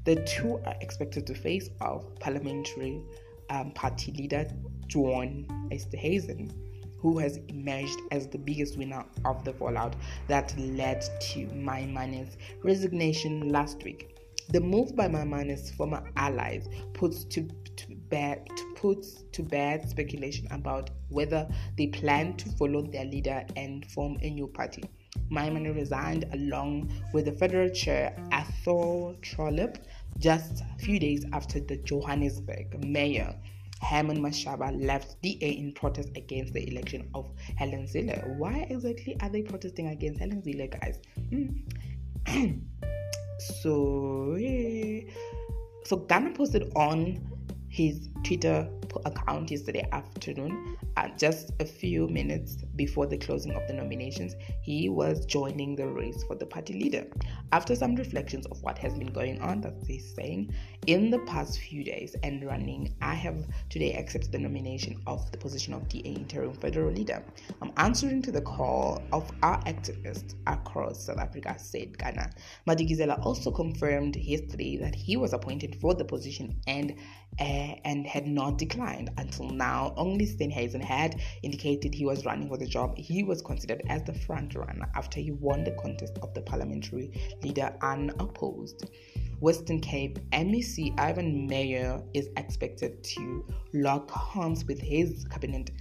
The 0.05 0.15
two 0.23 0.61
are 0.65 0.75
expected 0.79 1.27
to 1.27 1.33
face 1.33 1.69
off 1.81 2.05
parliamentary 2.19 3.01
um, 3.49 3.71
party 3.71 4.13
leader 4.13 4.47
John 4.88 5.47
Steenhuisen, 5.71 6.51
who 6.99 7.17
has 7.17 7.39
emerged 7.49 7.99
as 8.11 8.27
the 8.27 8.38
biggest 8.38 8.77
winner 8.77 9.03
of 9.25 9.43
the 9.43 9.53
fallout 9.53 9.95
that 10.27 10.57
led 10.57 11.03
to 11.33 11.47
Maimane's 11.47 12.38
resignation 12.63 13.49
last 13.49 13.83
week. 13.83 14.15
The 14.49 14.59
move 14.61 14.95
by 14.95 15.07
Maimane's 15.07 15.71
former 15.71 16.03
allies 16.15 16.69
puts 16.93 17.25
to, 17.25 17.49
to 18.09 18.73
put 18.75 19.05
to 19.33 19.43
bed 19.43 19.89
speculation 19.89 20.47
about 20.51 20.89
whether 21.09 21.47
they 21.77 21.87
plan 21.87 22.35
to 22.37 22.49
follow 22.51 22.81
their 22.81 23.05
leader 23.05 23.43
and 23.55 23.85
form 23.91 24.17
a 24.21 24.29
new 24.29 24.47
party. 24.47 24.83
Maimane 25.31 25.75
resigned 25.75 26.25
along 26.33 26.91
with 27.13 27.25
the 27.25 27.31
federal 27.31 27.69
chair 27.69 28.15
Athol 28.31 29.15
Trollip 29.21 29.77
just 30.19 30.61
a 30.61 30.79
few 30.79 30.99
days 30.99 31.25
after 31.33 31.59
the 31.59 31.77
Johannesburg 31.77 32.85
mayor 32.85 33.35
Herman 33.81 34.21
Mashaba 34.21 34.71
left 34.83 35.21
DA 35.21 35.49
in 35.49 35.73
protest 35.73 36.09
against 36.15 36.53
the 36.53 36.67
election 36.69 37.09
of 37.13 37.29
Helen 37.57 37.85
Zille. 37.85 38.37
Why 38.37 38.65
exactly 38.69 39.17
are 39.21 39.29
they 39.29 39.41
protesting 39.41 39.87
against 39.87 40.19
Helen 40.19 40.41
Zille, 40.41 40.71
guys? 40.71 40.99
Mm. 42.27 42.61
so, 43.39 44.35
yeah. 44.35 45.01
so 45.83 45.97
Gana 45.97 46.31
posted 46.31 46.71
on 46.75 47.19
his 47.75 48.07
Twitter 48.23 48.69
account 49.03 49.51
yesterday 49.51 49.85
afternoon, 49.91 50.77
uh, 50.95 51.09
just 51.17 51.51
a 51.59 51.65
few 51.65 52.07
minutes 52.07 52.63
before 52.77 53.05
the 53.05 53.17
closing 53.17 53.51
of 53.51 53.67
the 53.67 53.73
nominations, 53.73 54.33
he 54.61 54.88
was 54.88 55.25
joining 55.25 55.75
the 55.75 55.85
race 55.85 56.23
for 56.23 56.35
the 56.35 56.45
party 56.45 56.71
leader. 56.71 57.05
After 57.51 57.75
some 57.75 57.95
reflections 57.95 58.45
of 58.45 58.61
what 58.63 58.77
has 58.77 58.93
been 58.93 59.11
going 59.11 59.41
on, 59.41 59.59
that's 59.59 59.85
he's 59.88 60.15
saying, 60.15 60.53
in 60.88 61.09
the 61.09 61.19
past 61.19 61.59
few 61.59 61.83
days 61.83 62.15
and 62.23 62.45
running, 62.45 62.95
I 63.01 63.13
have 63.13 63.45
today 63.69 63.93
accepted 63.93 64.31
the 64.31 64.39
nomination 64.39 65.01
of 65.05 65.29
the 65.33 65.38
position 65.38 65.73
of 65.73 65.89
DA 65.89 66.11
interim 66.11 66.53
federal 66.53 66.93
leader. 66.93 67.25
I'm 67.61 67.73
answering 67.75 68.21
to 68.21 68.31
the 68.31 68.41
call 68.41 69.03
of 69.11 69.29
our 69.43 69.61
activists 69.63 70.35
across 70.47 71.05
South 71.07 71.19
Africa, 71.19 71.55
said 71.59 71.97
Gana. 71.97 72.29
Madikizela 72.67 73.19
also 73.25 73.51
confirmed 73.51 74.15
yesterday 74.15 74.77
that 74.77 74.95
he 74.95 75.17
was 75.17 75.33
appointed 75.33 75.75
for 75.81 75.93
the 75.93 76.05
position 76.05 76.55
and 76.67 76.95
uh, 77.39 77.64
and 77.84 78.06
had 78.06 78.28
not 78.28 78.58
declined 78.58 79.10
until 79.17 79.49
now. 79.49 79.93
Only 79.97 80.25
Steenhuisen 80.25 80.82
had 80.84 81.21
indicated 81.43 81.93
he 81.93 82.06
was 82.06 82.25
running 82.25 82.47
for 82.47 82.58
the 82.58 82.67
job. 82.67 82.97
He 82.97 83.23
was 83.23 83.41
considered 83.41 83.82
as 83.88 84.04
the 84.04 84.13
front 84.13 84.56
runner 84.56 84.89
after 84.95 85.19
he 85.19 85.32
won 85.32 85.63
the 85.63 85.71
contest 85.71 86.17
of 86.21 86.34
the 86.34 86.41
parliamentary 86.41 87.12
leader 87.43 87.75
unopposed. 87.82 88.89
Western 89.39 89.82
Cape 89.82 90.19
MEC 90.32 90.93
Ivan 90.97 91.47
Meyer 91.47 92.01
is 92.13 92.30
expected 92.38 93.04
to 93.04 93.45
lock 93.73 94.10
horns 94.10 94.65
with 94.65 94.80
his 94.80 95.25
cabinet 95.30 95.71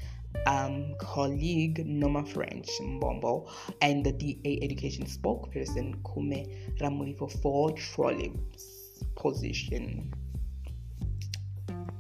um, 0.46 0.94
colleague 0.98 1.86
Nomafrench 1.86 2.68
Mbombo 2.80 3.48
and 3.80 4.04
the 4.04 4.12
DA 4.12 4.58
education 4.62 5.04
spokesperson 5.06 5.94
Khume 6.02 6.78
Ramulifho 6.80 7.30
for 7.40 7.70
Trollip's 7.72 9.04
position 9.16 10.12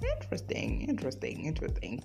interesting, 0.02 0.82
interesting, 0.82 1.44
interesting 1.44 2.02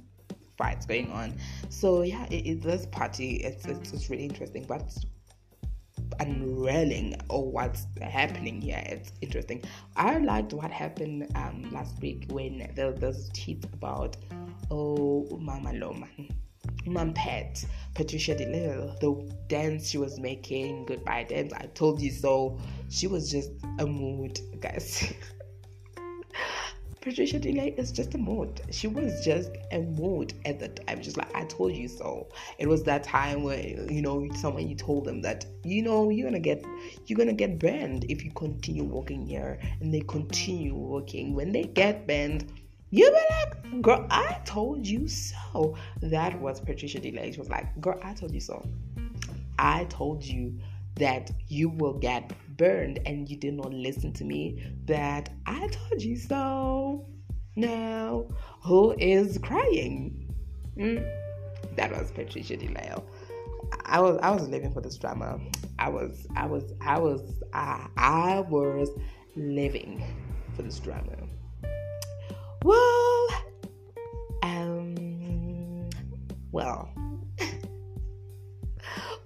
fights 0.58 0.86
going 0.86 1.12
on. 1.12 1.34
So 1.70 2.02
yeah, 2.02 2.26
it, 2.26 2.46
it, 2.46 2.62
this 2.62 2.86
party 2.88 3.38
it's, 3.38 3.66
it's 3.66 3.94
it's 3.94 4.10
really 4.10 4.26
interesting, 4.26 4.66
but 4.68 4.94
unrailing 6.20 7.16
or 7.30 7.50
what's 7.50 7.86
happening 8.02 8.62
here. 8.62 8.84
It's 8.86 9.12
interesting. 9.22 9.64
I 9.96 10.18
liked 10.18 10.54
what 10.54 10.72
happened 10.72 11.28
um, 11.36 11.70
last 11.72 12.00
week 12.02 12.26
when 12.30 12.72
there 12.76 12.92
was 12.92 13.30
tweet 13.34 13.64
about 13.74 14.18
oh 14.70 15.28
Mama 15.40 15.74
Loma. 15.74 16.08
Mom 16.86 17.14
Pet, 17.14 17.64
Patricia 17.94 18.36
De 18.36 18.46
Lille, 18.46 18.96
the 19.02 19.36
dance 19.48 19.90
she 19.90 19.98
was 19.98 20.20
making, 20.20 20.86
goodbye 20.86 21.24
dance, 21.24 21.54
I 21.54 21.66
told 21.68 22.02
you 22.02 22.12
so. 22.12 22.58
She 22.90 23.08
was 23.08 23.30
just 23.30 23.52
a 23.80 23.86
mood, 23.86 24.40
guys. 24.60 25.14
Patricia 27.02 27.40
De 27.40 27.54
Lille 27.54 27.74
is 27.78 27.94
just 27.94 28.14
a 28.14 28.18
mood. 28.18 28.62
She 28.72 28.88
was 28.88 29.24
just 29.24 29.52
a 29.72 29.80
mood 29.80 30.34
at 30.44 30.60
the 30.60 30.68
time, 30.68 31.02
just 31.02 31.16
like 31.16 31.34
I 31.34 31.46
told 31.46 31.74
you 31.74 31.88
so. 31.88 32.28
It 32.58 32.68
was 32.68 32.84
that 32.84 33.04
time 33.04 33.44
where 33.44 33.58
you 33.60 34.02
know 34.02 34.28
someone 34.36 34.68
you 34.68 34.76
told 34.76 35.06
them 35.06 35.22
that 35.22 35.46
you 35.64 35.82
know 35.82 36.10
you're 36.10 36.28
gonna 36.28 36.40
get 36.40 36.64
you're 37.06 37.18
gonna 37.18 37.32
get 37.32 37.58
banned 37.58 38.06
if 38.10 38.26
you 38.26 38.32
continue 38.32 38.84
working 38.84 39.26
here, 39.26 39.60
and 39.80 39.94
they 39.94 40.02
continue 40.02 40.76
working. 40.76 41.36
When 41.36 41.54
they 41.54 41.64
get 41.64 42.06
banned, 42.06 42.52
you 42.90 43.10
be 43.10 43.18
like, 43.30 43.82
girl, 43.82 44.06
I 44.10 44.42
told 44.44 44.86
you 44.86 45.08
so. 45.08 45.78
That 46.02 46.38
was 46.42 46.60
Patricia 46.60 47.00
De 47.00 47.12
Lille. 47.12 47.32
She 47.32 47.40
was 47.40 47.50
like, 47.50 47.80
girl, 47.80 48.00
I 48.04 48.14
told 48.14 48.34
you 48.34 48.42
so. 48.42 48.68
I 49.58 49.86
told 49.86 50.24
you 50.24 50.60
that 50.96 51.32
you 51.48 51.70
will 51.70 51.94
get 51.94 52.34
burned 52.60 53.00
and 53.08 53.28
you 53.28 53.38
did 53.38 53.56
not 53.56 53.74
listen 53.74 54.14
to 54.14 54.24
me, 54.24 54.62
that 54.86 55.30
I 55.48 55.68
told 55.68 56.04
you 56.04 56.16
so. 56.18 57.08
Now, 57.56 58.28
who 58.62 58.96
is 59.00 59.40
crying? 59.40 60.32
Mm, 60.78 61.04
that 61.76 61.92
was 61.92 62.12
Patricia 62.12 62.56
De 62.56 62.68
Lille. 62.68 63.04
I 63.86 64.00
was 64.00 64.20
I 64.22 64.30
was 64.30 64.48
living 64.48 64.72
for 64.72 64.82
this 64.82 64.98
drama. 64.98 65.40
I 65.80 65.90
was 65.90 66.28
I 66.36 66.46
was 66.46 66.74
I 66.82 67.00
was 67.00 67.42
I, 67.54 67.88
I 67.98 68.40
was 68.42 68.90
living 69.36 70.04
for 70.56 70.62
this 70.62 70.80
drama. 70.80 71.16
Well, 72.64 73.28
um, 74.44 75.90
well, 76.52 76.90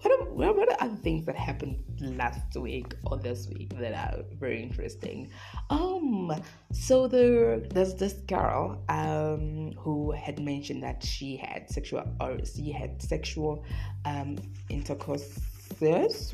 what, 0.04 0.56
what 0.56 0.72
are 0.72 0.78
other 0.86 0.96
things 0.96 1.26
that 1.26 1.36
happened 1.36 1.84
last 2.00 2.56
week 2.58 2.94
or 3.06 3.18
this 3.18 3.48
week 3.50 3.78
that 3.80 3.94
are 3.94 4.24
very 4.40 4.62
interesting? 4.62 5.30
Um, 5.70 6.32
so 6.72 7.08
there, 7.08 7.60
there's 7.60 7.96
this 7.96 8.14
girl 8.14 8.84
um 8.90 9.74
who 9.78 10.12
had 10.12 10.40
mentioned 10.40 10.84
that 10.84 11.04
she 11.04 11.38
had 11.38 11.70
sexual 11.70 12.04
or 12.20 12.38
she 12.46 12.72
had 12.72 13.02
sexual 13.02 13.64
um 14.06 14.38
intercourse 14.70 15.40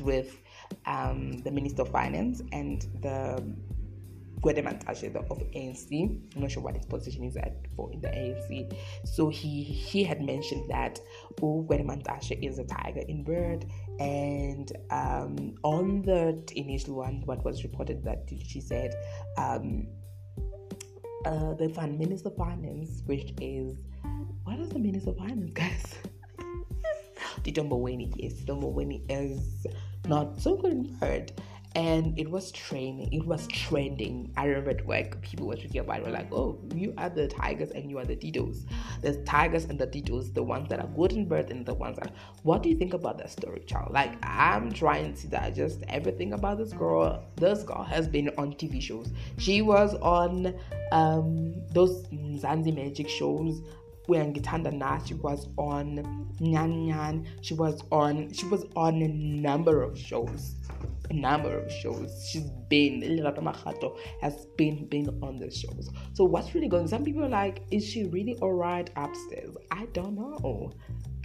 with 0.00 0.38
um 0.86 1.38
the 1.38 1.50
Minister 1.50 1.82
of 1.82 1.88
Finance 1.88 2.42
and 2.52 2.86
the 3.00 3.42
Gwede 4.40 4.64
Mantashe 4.64 5.14
of 5.14 5.38
ANC. 5.54 5.90
I'm 6.34 6.40
not 6.40 6.50
sure 6.50 6.62
what 6.62 6.76
his 6.76 6.86
position 6.86 7.24
is 7.24 7.36
at 7.36 7.56
for 7.76 7.92
in 7.92 8.00
the 8.00 8.08
ANC. 8.08 8.74
So 9.04 9.28
he 9.28 9.62
he 9.62 10.02
had 10.02 10.22
mentioned 10.22 10.70
that 10.70 10.98
oh 11.42 11.66
Gwede 11.68 11.84
Mantashe 11.84 12.38
is 12.42 12.58
a 12.58 12.64
tiger 12.64 13.02
in 13.08 13.24
bird 13.24 13.66
and 14.00 14.72
um, 14.90 15.54
on 15.62 16.02
the 16.02 16.42
initial 16.56 16.96
one 16.96 17.22
what 17.26 17.44
was 17.44 17.62
reported 17.62 18.02
that 18.04 18.28
she 18.46 18.60
said 18.60 18.94
um, 19.36 19.86
uh, 21.26 21.52
the 21.54 21.68
fund 21.74 21.98
minister 21.98 22.28
of 22.28 22.36
finance 22.36 23.02
which 23.04 23.34
is 23.40 23.76
what 24.44 24.58
is 24.58 24.70
the 24.70 24.78
minister 24.78 25.10
of 25.10 25.18
finance 25.18 25.50
guys 25.52 25.94
Tito 27.42 27.62
Mboweni 27.62 28.10
yes 28.16 28.34
Tito 28.34 28.56
Mboweni 28.56 29.02
is 29.10 29.66
not 30.08 30.40
so 30.40 30.56
good 30.56 30.72
in 30.72 30.96
bird 30.96 31.32
and 31.76 32.18
it 32.18 32.28
was 32.28 32.50
training 32.50 33.12
it 33.12 33.24
was 33.24 33.46
trending. 33.48 34.32
I 34.36 34.46
remember 34.46 34.84
work 34.84 35.20
people 35.22 35.46
were 35.46 35.56
talking 35.56 35.80
about 35.80 36.00
it 36.00 36.06
were 36.06 36.12
like 36.12 36.32
oh 36.32 36.58
you 36.74 36.92
are 36.98 37.08
the 37.08 37.28
tigers 37.28 37.70
and 37.70 37.90
you 37.90 37.98
are 37.98 38.04
the 38.04 38.16
didos. 38.16 38.64
The 39.02 39.14
tigers 39.24 39.64
and 39.64 39.78
the 39.78 39.86
didos 39.86 40.34
the 40.34 40.42
ones 40.42 40.68
that 40.68 40.80
are 40.80 40.88
good 40.88 41.12
in 41.12 41.26
birth 41.26 41.50
and 41.50 41.64
the 41.64 41.74
ones 41.74 41.98
that 41.98 42.12
what 42.42 42.62
do 42.62 42.68
you 42.68 42.76
think 42.76 42.94
about 42.94 43.18
that 43.18 43.30
story 43.30 43.62
child 43.66 43.92
like 43.92 44.12
i'm 44.22 44.72
trying 44.72 45.14
to 45.14 45.26
digest 45.28 45.82
everything 45.88 46.32
about 46.32 46.58
this 46.58 46.72
girl. 46.72 47.24
This 47.36 47.62
girl 47.62 47.82
has 47.84 48.08
been 48.08 48.30
on 48.36 48.52
tv 48.54 48.80
shows. 48.82 49.10
She 49.38 49.62
was 49.62 49.94
on 49.96 50.54
um 50.92 51.54
those 51.72 52.06
Mzansi 52.08 52.74
Magic 52.74 53.08
shows 53.08 53.62
uyangithanda 54.10 54.70
na 54.72 54.98
she 55.04 55.14
was 55.14 55.48
on 55.56 56.02
nyan 56.40 56.72
nyan. 56.86 57.26
She 57.42 57.54
was 57.54 57.82
on 57.90 58.32
she 58.32 58.46
was 58.46 58.66
on 58.76 59.02
a 59.02 59.08
number 59.08 59.82
of 59.82 59.98
shows 59.98 60.56
a 61.10 61.12
number 61.12 61.58
of 61.58 61.70
shows. 61.70 62.28
She's 62.30 62.48
been 62.68 63.02
has 64.22 64.46
been 64.56 64.86
been 64.86 65.18
on 65.22 65.38
the 65.38 65.50
shows. 65.50 65.90
So 66.14 66.24
what's 66.24 66.54
really 66.54 66.68
going 66.68 66.86
some 66.86 67.04
people 67.04 67.24
are 67.24 67.28
like 67.28 67.62
is 67.70 67.84
she 67.84 68.04
really 68.04 68.36
all 68.40 68.52
right 68.52 68.88
upstairs? 68.96 69.56
I 69.70 69.86
don't 69.92 70.14
know 70.14 70.72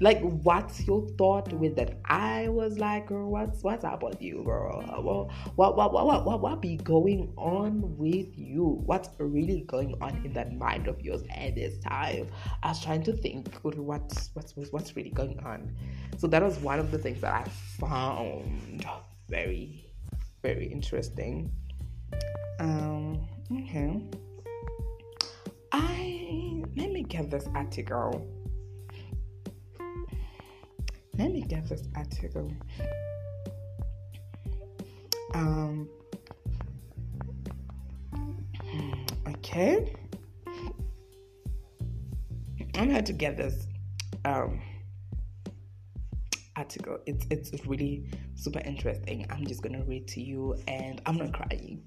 like 0.01 0.19
what's 0.21 0.85
your 0.85 1.07
thought 1.17 1.51
with 1.53 1.75
that? 1.77 1.99
I 2.05 2.49
was 2.49 2.77
like 2.77 3.07
girl 3.07 3.29
what's 3.29 3.63
what's 3.63 3.83
up 3.83 4.03
with 4.03 4.21
you 4.21 4.43
girl? 4.43 4.81
What 5.55 5.77
what 5.77 5.93
what 5.93 6.05
what 6.05 6.25
what, 6.25 6.41
what 6.41 6.61
be 6.61 6.77
going 6.77 7.31
on 7.37 7.97
with 7.97 8.37
you? 8.37 8.81
What's 8.85 9.09
really 9.19 9.61
going 9.61 9.95
on 10.01 10.21
in 10.25 10.33
that 10.33 10.53
mind 10.53 10.87
of 10.87 10.99
yours 10.99 11.23
at 11.33 11.55
this 11.55 11.77
time? 11.79 12.27
I 12.61 12.69
was 12.69 12.83
trying 12.83 13.03
to 13.03 13.13
think 13.13 13.53
what's 13.63 14.31
what's 14.33 14.53
what's 14.71 14.95
really 14.95 15.11
going 15.11 15.39
on? 15.39 15.73
So 16.17 16.27
that 16.27 16.43
was 16.43 16.57
one 16.57 16.79
of 16.79 16.91
the 16.91 16.97
things 16.97 17.21
that 17.21 17.33
i 17.33 17.49
found 17.79 18.85
very 19.29 19.93
very 20.41 20.67
interesting. 20.67 21.51
Um 22.59 23.27
okay. 23.49 24.01
I 25.71 26.63
let 26.75 26.91
me 26.91 27.03
get 27.03 27.29
this 27.29 27.47
article 27.55 28.27
let 31.17 31.31
me 31.31 31.41
get 31.41 31.67
this 31.67 31.83
article. 31.95 32.51
Um, 35.33 35.89
okay. 39.27 39.95
I'm 42.75 42.89
going 42.89 43.03
to 43.03 43.13
get 43.13 43.37
this 43.37 43.67
um, 44.25 44.61
article. 46.55 46.99
It's 47.05 47.25
it's 47.29 47.65
really 47.65 48.09
super 48.35 48.59
interesting. 48.59 49.25
I'm 49.29 49.45
just 49.45 49.61
gonna 49.61 49.83
read 49.83 50.07
to 50.09 50.21
you, 50.21 50.55
and 50.67 51.01
I'm 51.05 51.17
not 51.17 51.33
crying. 51.33 51.83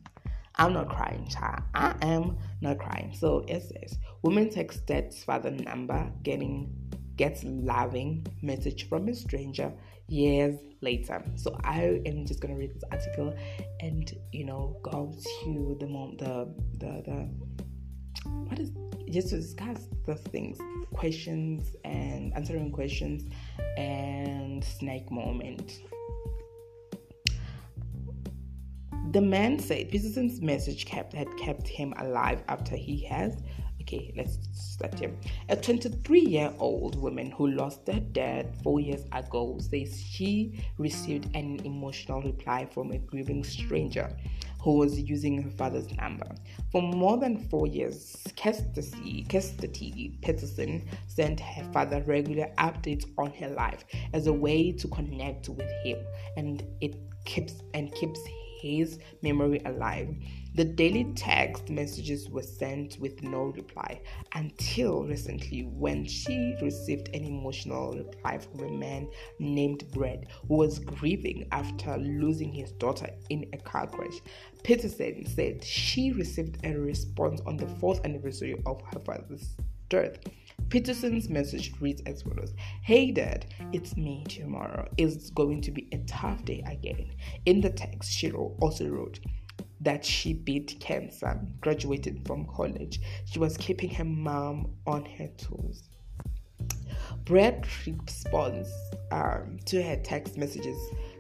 I'm 0.57 0.73
not 0.73 0.89
crying, 0.89 1.29
child. 1.29 1.63
I 1.75 1.95
am 2.03 2.37
not 2.61 2.79
crying. 2.79 3.13
So 3.15 3.45
it 3.47 3.63
says, 3.63 3.99
woman 4.23 4.49
texted 4.49 5.15
father 5.25 5.51
number 5.51 6.11
getting 6.23 6.88
gets 7.19 7.45
loving 7.45 8.27
message 8.41 8.89
from 8.89 9.09
a 9.09 9.15
stranger 9.15 9.73
years 10.07 10.59
later. 10.81 11.23
So 11.35 11.59
I 11.65 12.01
am 12.07 12.25
just 12.25 12.41
gonna 12.41 12.57
read 12.57 12.75
this 12.75 12.85
article 12.91 13.35
and 13.81 14.11
you 14.33 14.47
know 14.47 14.79
go 14.83 15.13
to 15.43 15.77
the 15.79 15.87
mom 15.87 16.17
the 16.17 16.49
the 16.79 17.03
the 17.05 17.29
what 18.49 18.59
is 18.59 18.71
just 19.11 19.31
to 19.31 19.37
discuss 19.37 19.89
the 20.07 20.15
things, 20.15 20.59
questions 20.93 21.75
and 21.85 22.33
answering 22.35 22.71
questions 22.71 23.25
and 23.77 24.63
snake 24.63 25.11
moment. 25.11 25.81
The 29.13 29.23
man 29.23 29.59
said 29.59 29.91
Peterson's 29.91 30.43
message 30.43 30.85
kept 30.85 31.15
had 31.15 31.29
kept 31.39 31.67
him 31.67 31.95
alive 31.99 32.43
after 32.49 32.77
he 32.77 33.03
has 33.07 33.37
Okay, 33.89 34.13
let's 34.19 34.37
start 34.53 34.99
here. 34.99 35.11
A 35.49 35.57
23 35.57 36.21
year 36.21 36.53
old 36.59 37.01
woman 37.01 37.31
who 37.31 37.47
lost 37.53 37.87
her 37.87 38.01
dad 38.01 38.55
four 38.63 38.81
years 38.81 39.07
ago 39.13 39.57
says 39.61 39.99
she 39.99 40.63
received 40.77 41.35
an 41.35 41.59
emotional 41.65 42.21
reply 42.21 42.67
from 42.67 42.91
a 42.91 42.99
grieving 42.99 43.43
stranger 43.43 44.15
who 44.61 44.77
was 44.77 45.01
using 45.01 45.41
her 45.41 45.49
father's 45.49 45.91
number. 45.97 46.27
For 46.71 46.83
more 46.83 47.17
than 47.17 47.49
four 47.49 47.67
years, 47.67 48.15
Kersty 48.37 49.27
Peterson 50.21 50.87
sent 51.07 51.41
her 51.41 51.73
father 51.73 52.03
regular 52.07 52.49
updates 52.59 53.07
on 53.17 53.33
her 53.33 53.49
life 53.49 53.87
as 54.13 54.27
a 54.27 54.33
way 54.35 54.71
to 54.71 54.89
connect 54.89 55.49
with 55.49 55.71
him, 55.83 55.97
and 56.37 56.63
it 56.83 56.95
keeps 57.25 57.55
and 57.73 57.91
keeps 57.95 58.21
his 58.61 58.99
memory 59.23 59.61
alive. 59.65 60.15
The 60.55 60.65
daily 60.65 61.13
text 61.15 61.71
messages 61.71 62.29
were 62.29 62.43
sent 62.43 62.99
with 62.99 63.23
no 63.23 63.45
reply 63.45 64.01
until 64.35 65.05
recently 65.05 65.63
when 65.63 66.05
she 66.05 66.57
received 66.61 67.09
an 67.15 67.25
emotional 67.25 67.93
reply 67.93 68.39
from 68.39 68.65
a 68.65 68.71
man 68.71 69.09
named 69.39 69.85
Brad 69.93 70.27
who 70.49 70.57
was 70.57 70.81
grieving 70.81 71.47
after 71.53 71.97
losing 71.97 72.53
his 72.53 72.73
daughter 72.73 73.09
in 73.31 73.49
a 73.53 73.59
car 73.59 73.87
crash. 73.87 74.21
Peterson 74.65 75.27
said 75.27 75.63
she 75.63 76.13
received 76.13 76.59
a 76.65 76.75
response 76.75 77.41
on 77.47 77.57
the 77.57 77.67
fourth 77.67 78.05
anniversary 78.05 78.61
of 78.67 78.81
her 78.93 78.99
father's 79.01 79.55
death. 79.89 80.19
Peterson's 80.69 81.31
message 81.31 81.73
reads 81.81 82.03
as 82.05 82.23
follows 82.23 82.53
Hey 82.83 83.11
dad, 83.11 83.47
it's 83.73 83.97
me 83.97 84.25
tomorrow. 84.29 84.87
It's 84.99 85.31
going 85.31 85.63
to 85.63 85.71
be 85.71 85.89
a 85.93 85.99
tough 86.07 86.45
day 86.45 86.63
again. 86.67 87.11
In 87.47 87.61
the 87.61 87.71
text, 87.71 88.13
she 88.13 88.31
also 88.33 88.89
wrote, 88.89 89.19
that 89.81 90.05
she 90.05 90.33
beat 90.33 90.77
cancer, 90.81 91.41
graduated 91.61 92.27
from 92.27 92.47
college. 92.47 93.01
She 93.25 93.39
was 93.39 93.57
keeping 93.57 93.91
her 93.91 94.05
mom 94.05 94.75
on 94.87 95.05
her 95.05 95.29
toes. 95.39 95.89
Brett 97.25 97.67
responds 97.87 98.71
um, 99.13 99.59
to 99.67 99.83
her 99.83 99.97
text 99.97 100.37
messages 100.37 100.79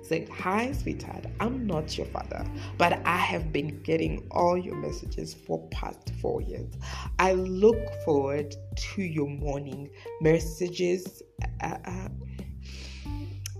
saying, 0.08 0.28
Hi, 0.28 0.72
sweetheart, 0.72 1.26
I'm 1.40 1.66
not 1.66 1.96
your 1.96 2.06
father, 2.06 2.44
but 2.78 3.00
I 3.04 3.16
have 3.16 3.52
been 3.52 3.82
getting 3.82 4.26
all 4.30 4.56
your 4.56 4.76
messages 4.76 5.34
for 5.34 5.68
past 5.68 6.12
four 6.20 6.40
years. 6.40 6.72
I 7.18 7.32
look 7.32 7.76
forward 8.04 8.56
to 8.76 9.02
your 9.02 9.28
morning 9.28 9.90
messages. 10.20 11.22
Uh, 11.62 11.76
uh, 11.84 12.08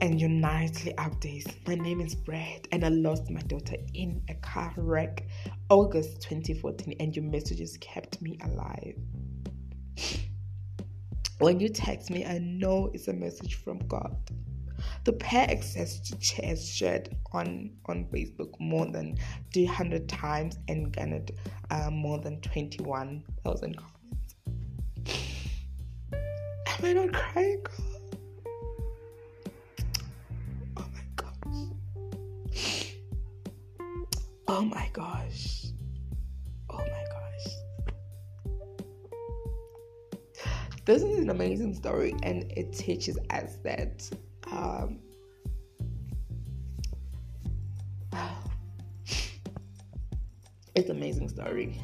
and 0.01 0.21
your 0.21 0.31
nightly 0.31 0.93
updates. 0.95 1.53
My 1.67 1.75
name 1.75 2.01
is 2.01 2.15
Brad, 2.15 2.69
and 2.71 2.85
I 2.85 2.89
lost 2.89 3.31
my 3.31 3.41
daughter 3.41 3.75
in 3.95 4.23
a 4.29 4.35
car 4.35 4.73
wreck 4.77 5.27
August 5.71 6.23
2014, 6.23 6.95
and 7.01 7.17
your 7.17 7.25
messages 7.25 7.77
kept 7.81 8.23
me 8.23 8.39
alive. 8.45 8.95
When 11.39 11.61
you 11.61 11.69
text 11.69 12.11
me, 12.11 12.25
I 12.25 12.39
know 12.39 12.91
it's 12.95 13.09
a 13.09 13.13
message 13.13 13.57
from 13.57 13.79
God. 13.89 14.17
The 15.09 15.15
pair 15.15 15.51
access 15.51 16.13
has 16.37 16.69
shared 16.69 17.17
on, 17.33 17.71
on 17.87 18.05
Facebook 18.13 18.51
more 18.61 18.85
than 18.85 19.17
300 19.55 20.07
times 20.07 20.59
and 20.69 20.95
garnered 20.95 21.33
uh, 21.71 21.91
more 21.91 22.19
than 22.19 22.43
21,000 22.43 23.75
comments. 23.75 24.35
Am 26.13 26.85
I 26.85 26.93
not 26.93 27.15
crying? 27.15 27.65
Oh 30.77 30.87
my 30.93 31.01
gosh. 31.17 32.93
Oh 34.47 34.61
my 34.61 34.91
gosh. 34.93 35.69
Oh 36.69 36.77
my 36.77 37.05
gosh. 37.15 37.47
This 40.85 41.03
is 41.03 41.19
an 41.19 41.31
amazing 41.31 41.73
story, 41.73 42.15
and 42.23 42.53
it 42.55 42.75
teaches 42.75 43.17
us 43.31 43.57
that 43.65 44.07
um, 44.53 44.98
it's 50.79 50.91
amazing 50.91 51.29
story. 51.29 51.81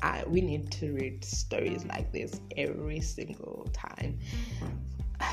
I, 0.00 0.24
we 0.26 0.40
need 0.40 0.70
to 0.72 0.92
read 0.94 1.24
stories 1.24 1.84
like 1.84 2.12
this 2.12 2.40
every 2.56 3.00
single 3.00 3.68
time. 3.72 4.18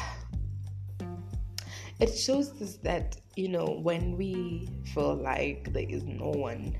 It 1.99 2.17
shows 2.17 2.49
us 2.61 2.77
that 2.83 3.17
you 3.35 3.47
know, 3.47 3.79
when 3.81 4.17
we 4.17 4.69
feel 4.93 5.15
like 5.15 5.71
there 5.71 5.85
is 5.87 6.03
no 6.03 6.29
one 6.29 6.77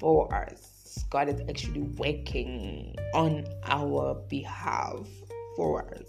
for 0.00 0.34
us, 0.34 1.04
God 1.10 1.28
is 1.28 1.40
actually 1.48 1.82
working 1.82 2.96
on 3.12 3.46
our 3.64 4.14
behalf 4.28 5.06
for 5.56 5.86
us. 5.94 6.08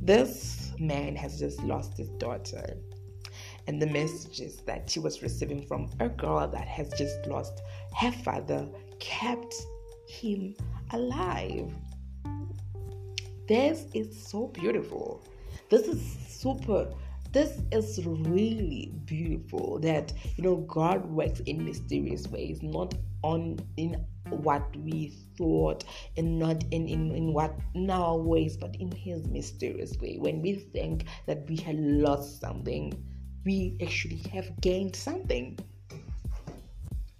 This 0.00 0.72
man 0.78 1.16
has 1.16 1.38
just 1.38 1.62
lost 1.62 1.96
his 1.96 2.08
daughter, 2.12 2.76
and 3.66 3.80
the 3.80 3.86
messages 3.86 4.56
that 4.66 4.88
she 4.88 4.98
was 4.98 5.22
receiving 5.22 5.66
from 5.66 5.90
a 6.00 6.08
girl 6.08 6.48
that 6.48 6.68
has 6.68 6.90
just 6.90 7.26
lost 7.26 7.62
her 7.96 8.12
father 8.12 8.68
kept 9.00 9.54
him 10.08 10.54
alive. 10.90 11.72
This 13.48 13.86
is 13.94 14.26
so 14.26 14.48
beautiful. 14.48 15.22
This 15.70 15.86
is 15.86 16.00
super 16.28 16.90
this 17.34 17.62
is 17.72 18.06
really 18.06 18.92
beautiful 19.06 19.80
that 19.80 20.12
you 20.36 20.44
know 20.44 20.58
God 20.68 21.04
works 21.04 21.40
in 21.40 21.64
mysterious 21.64 22.28
ways, 22.28 22.62
not 22.62 22.94
on 23.22 23.58
in 23.76 24.04
what 24.30 24.64
we 24.76 25.12
thought 25.36 25.82
and 26.16 26.38
not 26.38 26.62
in, 26.70 26.86
in, 26.86 27.10
in 27.10 27.32
what 27.32 27.58
in 27.74 27.90
our 27.90 28.16
ways, 28.16 28.56
but 28.56 28.76
in 28.76 28.92
his 28.92 29.26
mysterious 29.26 29.98
way. 29.98 30.16
When 30.18 30.42
we 30.42 30.54
think 30.54 31.06
that 31.26 31.48
we 31.48 31.56
had 31.56 31.76
lost 31.76 32.40
something, 32.40 32.94
we 33.44 33.76
actually 33.82 34.22
have 34.32 34.60
gained 34.60 34.94
something 34.94 35.58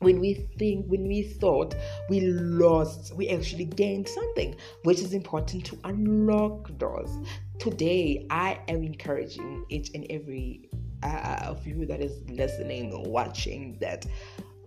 when 0.04 0.20
we 0.20 0.34
think 0.58 0.86
when 0.86 1.08
we 1.08 1.22
thought 1.22 1.74
we 2.08 2.20
lost 2.20 3.14
we 3.16 3.28
actually 3.28 3.64
gained 3.64 4.08
something 4.08 4.54
which 4.82 5.00
is 5.00 5.12
important 5.12 5.64
to 5.64 5.78
unlock 5.84 6.76
doors 6.78 7.10
today 7.58 8.26
i 8.30 8.58
am 8.68 8.82
encouraging 8.84 9.64
each 9.70 9.90
and 9.94 10.06
every 10.10 10.68
uh, 11.02 11.40
of 11.44 11.66
you 11.66 11.84
that 11.86 12.00
is 12.00 12.20
listening 12.30 12.92
or 12.92 13.02
watching 13.04 13.76
that 13.80 14.06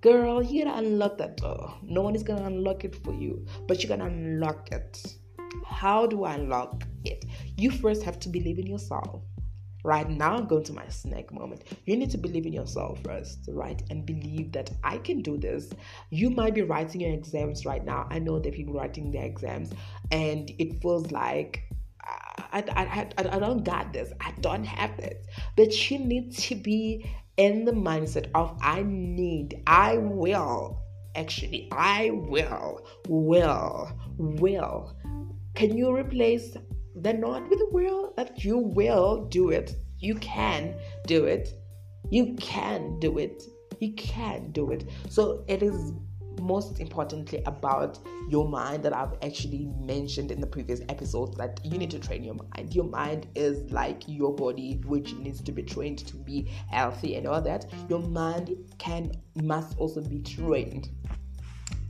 girl 0.01 0.43
you 0.43 0.63
gotta 0.63 0.77
unlock 0.77 1.17
that 1.17 1.38
door. 1.38 1.73
No 1.81 2.01
one 2.01 2.15
is 2.15 2.23
gonna 2.23 2.45
unlock 2.45 2.83
it 2.85 2.95
for 3.03 3.13
you 3.13 3.45
but 3.67 3.81
you're 3.83 3.89
gonna 3.89 4.09
unlock 4.09 4.71
it. 4.71 5.05
How 5.65 6.05
do 6.05 6.23
i 6.23 6.35
unlock 6.35 6.83
it? 7.03 7.25
You 7.57 7.71
first 7.71 8.03
have 8.03 8.19
to 8.19 8.29
believe 8.29 8.59
in 8.59 8.67
yourself 8.67 9.23
right 9.88 10.09
now 10.09 10.35
i'm 10.35 10.45
going 10.45 10.65
to 10.65 10.73
my 10.73 10.88
snack 10.89 11.31
moment. 11.31 11.63
You 11.85 11.95
need 11.95 12.11
to 12.11 12.17
believe 12.17 12.45
in 12.45 12.51
yourself 12.51 12.99
first 13.03 13.39
right? 13.47 13.81
And 13.89 14.05
believe 14.05 14.51
that 14.51 14.69
i 14.83 14.97
can 14.97 15.21
do 15.21 15.38
this. 15.38 15.71
You 16.09 16.29
might 16.29 16.53
be 16.53 16.61
writing 16.61 17.01
your 17.01 17.13
exams 17.13 17.65
right 17.65 17.83
now. 17.83 18.05
I 18.11 18.19
know 18.19 18.38
that 18.39 18.53
people 18.53 18.73
writing 18.73 19.11
their 19.11 19.25
exams. 19.25 19.71
And 20.11 20.51
it 20.59 20.81
feels 20.81 21.11
like 21.11 21.63
I, 22.51 22.63
I, 22.81 23.07
I, 23.17 23.35
I 23.35 23.39
don't 23.39 23.63
got 23.63 23.93
this. 23.93 24.11
I 24.19 24.33
don't 24.41 24.65
have 24.65 24.97
this 24.97 25.25
but 25.55 25.89
you 25.89 25.99
need 25.99 26.35
to 26.38 26.55
be 26.55 27.09
in 27.38 27.65
the 27.65 27.71
mindset 27.71 28.29
of 28.35 28.57
i 28.61 28.83
need 28.83 29.61
i 29.67 29.97
will. 29.97 30.83
Actually 31.15 31.69
i 31.71 32.09
will 32.11 32.85
will 33.07 33.89
will. 34.17 34.95
Can 35.55 35.77
you 35.77 35.95
replace 35.95 36.55
they're 37.02 37.14
not 37.14 37.50
with 37.50 37.60
the 37.60 37.70
will 37.72 38.14
that 38.18 38.43
you 38.43 38.58
will 38.58 39.26
do 39.26 39.50
it. 39.50 39.76
You 40.00 40.16
can 40.16 40.76
do 41.06 41.26
it. 41.26 41.54
You 42.10 42.36
can 42.36 43.00
do 43.00 43.18
it. 43.18 43.43
You 43.80 43.93
can 43.93 44.52
do 44.52 44.72
it. 44.72 44.89
So 45.10 45.43
it 45.48 45.62
is 45.62 45.93
most 46.41 46.80
importantly 46.80 47.41
about 47.45 48.00
your 48.30 48.48
mind 48.48 48.84
that 48.84 48.95
I've 48.95 49.16
actually 49.24 49.70
mentioned 49.80 50.32
in 50.32 50.39
the 50.39 50.48
previous 50.48 50.82
episodes 50.89 51.36
that 51.38 51.60
you 51.64 51.78
need 51.78 51.91
to 51.91 52.00
train 52.00 52.24
your 52.24 52.36
mind. 52.36 52.76
Your 52.76 52.86
mind 52.86 53.28
is 53.36 53.72
like 53.72 54.04
your 54.08 54.34
body, 54.36 54.82
which 54.86 55.14
needs 55.16 55.41
to 55.41 55.52
be 55.52 55.64
trained 55.64 56.00
to 56.00 56.16
be 56.16 56.50
healthy 56.70 57.16
and 57.16 57.28
all 57.28 57.41
that. 57.41 57.66
Your 57.89 58.00
mind 58.00 58.56
can 58.78 59.12
must 59.36 59.78
also 59.78 60.02
be 60.02 60.20
trained 60.20 60.89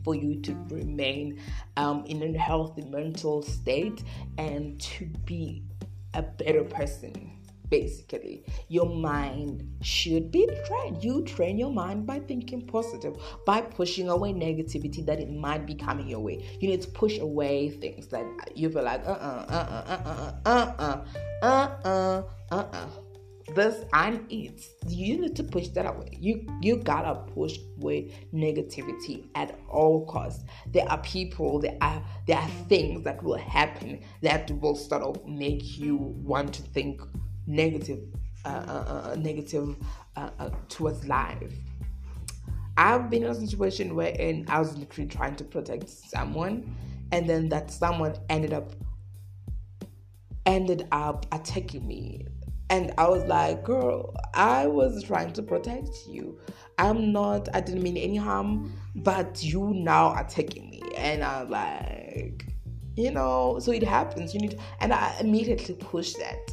for 0.07 0.15
you 0.15 0.39
to 0.39 0.53
remain 0.69 1.37
um, 1.75 2.05
in 2.05 2.23
a 2.23 2.37
healthy 2.37 2.81
mental 2.83 3.41
state 3.41 4.05
and 4.37 4.79
to 4.79 5.05
be 5.25 5.61
a 6.13 6.21
better 6.21 6.63
person 6.63 7.33
basically. 7.69 8.45
Your 8.69 8.85
mind 8.85 9.69
should 9.81 10.31
be 10.31 10.49
trained. 10.65 11.03
You 11.03 11.23
train 11.23 11.57
your 11.57 11.73
mind 11.73 12.07
by 12.07 12.19
thinking 12.19 12.61
positive 12.61 13.17
by 13.45 13.59
pushing 13.59 14.07
away 14.07 14.31
negativity 14.31 15.05
that 15.05 15.19
it 15.19 15.29
might 15.29 15.65
be 15.65 15.75
coming 15.75 16.07
your 16.07 16.21
way. 16.21 16.45
You 16.61 16.69
need 16.69 16.81
to 16.83 16.87
push 16.87 17.19
away 17.19 17.71
things 17.71 18.07
that 18.07 18.25
you 18.55 18.69
feel 18.69 18.83
like 18.83 19.05
uh-uh 19.05 19.45
uh-uh 19.49 19.83
uh-uh 19.89 20.31
uh-uh 20.45 21.03
uh-uh 21.43 22.23
uh-uh 22.51 22.87
this 23.55 23.85
and 23.93 24.25
it 24.29 24.65
you 24.87 25.19
need 25.19 25.35
to 25.35 25.43
push 25.43 25.67
that 25.69 25.85
away. 25.85 26.09
You 26.19 26.45
you 26.61 26.77
gotta 26.77 27.15
push 27.31 27.57
away 27.77 28.11
negativity 28.33 29.25
at 29.35 29.57
all 29.69 30.05
costs. 30.05 30.43
There 30.71 30.87
are 30.89 30.97
people 30.99 31.59
there 31.59 31.77
are 31.81 32.03
there 32.25 32.37
are 32.37 32.49
things 32.67 33.03
that 33.03 33.23
will 33.23 33.37
happen 33.37 34.01
that 34.21 34.51
will 34.59 34.75
sort 34.75 35.01
of 35.01 35.25
make 35.25 35.77
you 35.77 35.95
want 35.97 36.53
to 36.55 36.61
think 36.61 37.01
negative 37.45 37.99
uh, 38.45 38.49
uh, 38.49 39.11
uh, 39.11 39.15
negative 39.15 39.75
uh, 40.15 40.29
uh, 40.39 40.49
towards 40.69 41.07
life. 41.07 41.53
I've 42.77 43.09
been 43.09 43.23
in 43.23 43.31
a 43.31 43.35
situation 43.35 43.95
where 43.95 44.15
I 44.47 44.59
was 44.59 44.77
literally 44.77 45.09
trying 45.09 45.35
to 45.37 45.43
protect 45.43 45.89
someone, 45.89 46.75
and 47.11 47.27
then 47.27 47.49
that 47.49 47.71
someone 47.71 48.15
ended 48.29 48.53
up 48.53 48.73
ended 50.45 50.87
up 50.91 51.25
attacking 51.33 51.85
me 51.85 52.25
and 52.69 52.93
I 52.97 53.07
was 53.07 53.23
like, 53.25 53.63
girl, 53.63 54.13
I 54.33 54.67
was 54.67 55.03
trying 55.03 55.31
to 55.33 55.41
protect 55.41 55.89
you. 56.07 56.37
I'm 56.77 57.11
not, 57.11 57.47
I 57.53 57.61
didn't 57.61 57.81
mean 57.81 57.97
any 57.97 58.17
harm, 58.17 58.73
but 58.95 59.41
you 59.41 59.73
now 59.73 60.07
are 60.07 60.25
taking 60.25 60.69
me. 60.69 60.83
And 60.97 61.23
I'm 61.23 61.49
like, 61.49 62.45
you 62.95 63.11
know, 63.11 63.59
so 63.59 63.71
it 63.71 63.83
happens. 63.83 64.33
You 64.33 64.41
need, 64.41 64.59
and 64.81 64.93
I 64.93 65.15
immediately 65.19 65.75
push 65.75 66.13
that. 66.15 66.51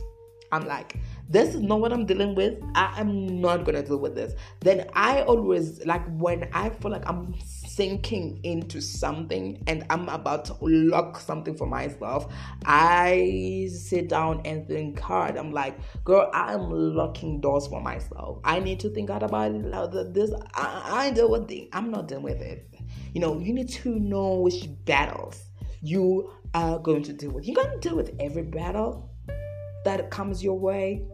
I'm 0.52 0.66
like, 0.66 0.96
this 1.28 1.54
is 1.54 1.62
not 1.62 1.80
what 1.80 1.92
I'm 1.92 2.06
dealing 2.06 2.34
with. 2.36 2.62
I 2.74 3.00
am 3.00 3.40
not 3.40 3.64
gonna 3.64 3.82
deal 3.82 3.96
with 3.96 4.14
this. 4.14 4.34
Then 4.60 4.88
I 4.92 5.22
always 5.22 5.84
like 5.84 6.06
when 6.16 6.48
I 6.52 6.70
feel 6.70 6.92
like 6.92 7.08
I'm 7.08 7.34
sinking 7.74 8.40
into 8.42 8.80
something 8.80 9.62
and 9.66 9.84
I'm 9.90 10.08
about 10.08 10.44
to 10.46 10.56
lock 10.60 11.18
something 11.18 11.56
for 11.56 11.66
myself, 11.66 12.32
I 12.64 13.68
sit 13.72 14.08
down 14.08 14.42
and 14.44 14.66
think 14.66 14.98
hard. 15.00 15.36
I'm 15.36 15.52
like, 15.52 15.78
girl, 16.04 16.30
I'm 16.32 16.70
locking 16.70 17.40
doors 17.40 17.66
for 17.66 17.80
myself. 17.80 18.38
I 18.44 18.60
need 18.60 18.80
to 18.80 18.90
think 18.90 19.10
hard 19.10 19.22
about 19.22 19.52
it. 19.52 20.14
This 20.14 20.30
I, 20.54 21.06
I 21.06 21.10
deal 21.10 21.30
with 21.30 21.50
it. 21.50 21.68
I'm 21.72 21.90
not 21.90 22.08
dealing 22.08 22.24
with 22.24 22.40
it. 22.40 22.68
You 23.12 23.20
know, 23.20 23.38
you 23.38 23.52
need 23.52 23.68
to 23.70 23.98
know 23.98 24.40
which 24.40 24.68
battles 24.84 25.42
you 25.82 26.30
are 26.54 26.78
going 26.78 27.02
to 27.04 27.12
deal 27.12 27.30
with. 27.30 27.46
You're 27.46 27.62
gonna 27.62 27.78
deal 27.78 27.96
with 27.96 28.14
every 28.20 28.42
battle 28.42 29.10
that 29.84 30.10
comes 30.10 30.42
your 30.42 30.58
way 30.58 31.04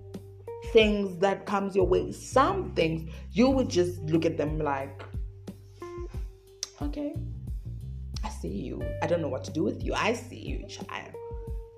things 0.73 1.17
that 1.19 1.47
comes 1.47 1.75
your 1.75 1.87
way 1.87 2.13
some 2.13 2.71
things 2.75 3.11
you 3.33 3.49
would 3.49 3.69
just 3.69 3.99
look 4.03 4.27
at 4.27 4.37
them 4.37 4.59
like 4.59 5.03
okay. 6.83 7.15
I 8.25 8.29
see 8.29 8.49
you. 8.49 8.83
I 9.03 9.07
don't 9.07 9.23
know 9.23 9.29
what 9.29 9.45
to 9.45 9.51
do 9.51 9.63
with 9.65 9.83
you. 9.83 9.95
I 9.95 10.13
see 10.13 10.39
you 10.39 10.67
child. 10.67 11.15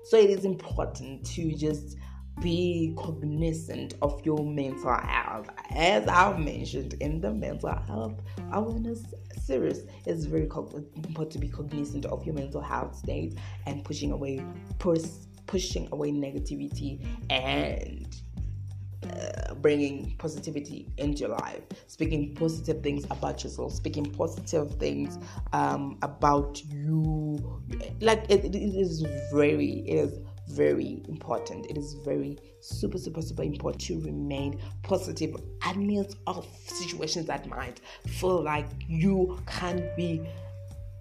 So 0.03 0.17
it 0.17 0.29
is 0.29 0.43
important 0.45 1.25
to 1.27 1.53
just 1.53 1.97
be 2.41 2.93
cognizant 2.97 3.93
of 4.01 4.19
your 4.25 4.43
mental 4.43 4.93
health. 4.95 5.49
As 5.75 6.07
i've 6.07 6.39
mentioned 6.39 6.95
in 6.95 7.21
the 7.21 7.31
mental 7.31 7.69
health 7.87 8.21
awareness 8.51 9.03
series 9.39 9.85
it's 10.05 10.25
very 10.25 10.43
important 10.43 11.31
to 11.31 11.37
be 11.37 11.47
cognizant 11.47 12.05
of 12.05 12.25
your 12.25 12.33
mental 12.33 12.61
health 12.61 12.95
state 12.95 13.37
and 13.65 13.83
pushing 13.83 14.11
away 14.11 14.43
pers- 14.79 15.27
pushing 15.45 15.87
away 15.91 16.11
negativity 16.11 17.05
and 17.29 18.15
uh, 19.05 19.42
bringing 19.63 20.13
positivity 20.19 20.87
into 20.97 21.21
your 21.21 21.29
life, 21.29 21.61
speaking 21.87 22.35
positive 22.35 22.83
things 22.83 23.05
about 23.05 23.43
yourself, 23.43 23.73
speaking 23.73 24.05
positive 24.05 24.75
things 24.75 25.17
um, 25.53 25.97
about 26.03 26.61
you. 26.65 27.61
Like 28.01 28.25
it, 28.29 28.45
it 28.45 28.55
is 28.55 29.03
very, 29.33 29.83
it 29.87 29.95
is 29.95 30.19
very 30.49 31.01
important. 31.07 31.65
It 31.67 31.77
is 31.77 31.95
very 32.05 32.37
super, 32.59 32.97
super, 32.97 33.21
super 33.21 33.43
important 33.43 33.81
to 33.85 33.99
remain 34.01 34.59
positive 34.83 35.35
amidst 35.69 36.17
of 36.27 36.45
situations 36.65 37.25
that 37.27 37.47
might 37.47 37.79
feel 38.05 38.43
like 38.43 38.67
you 38.87 39.39
can't 39.47 39.95
be 39.95 40.21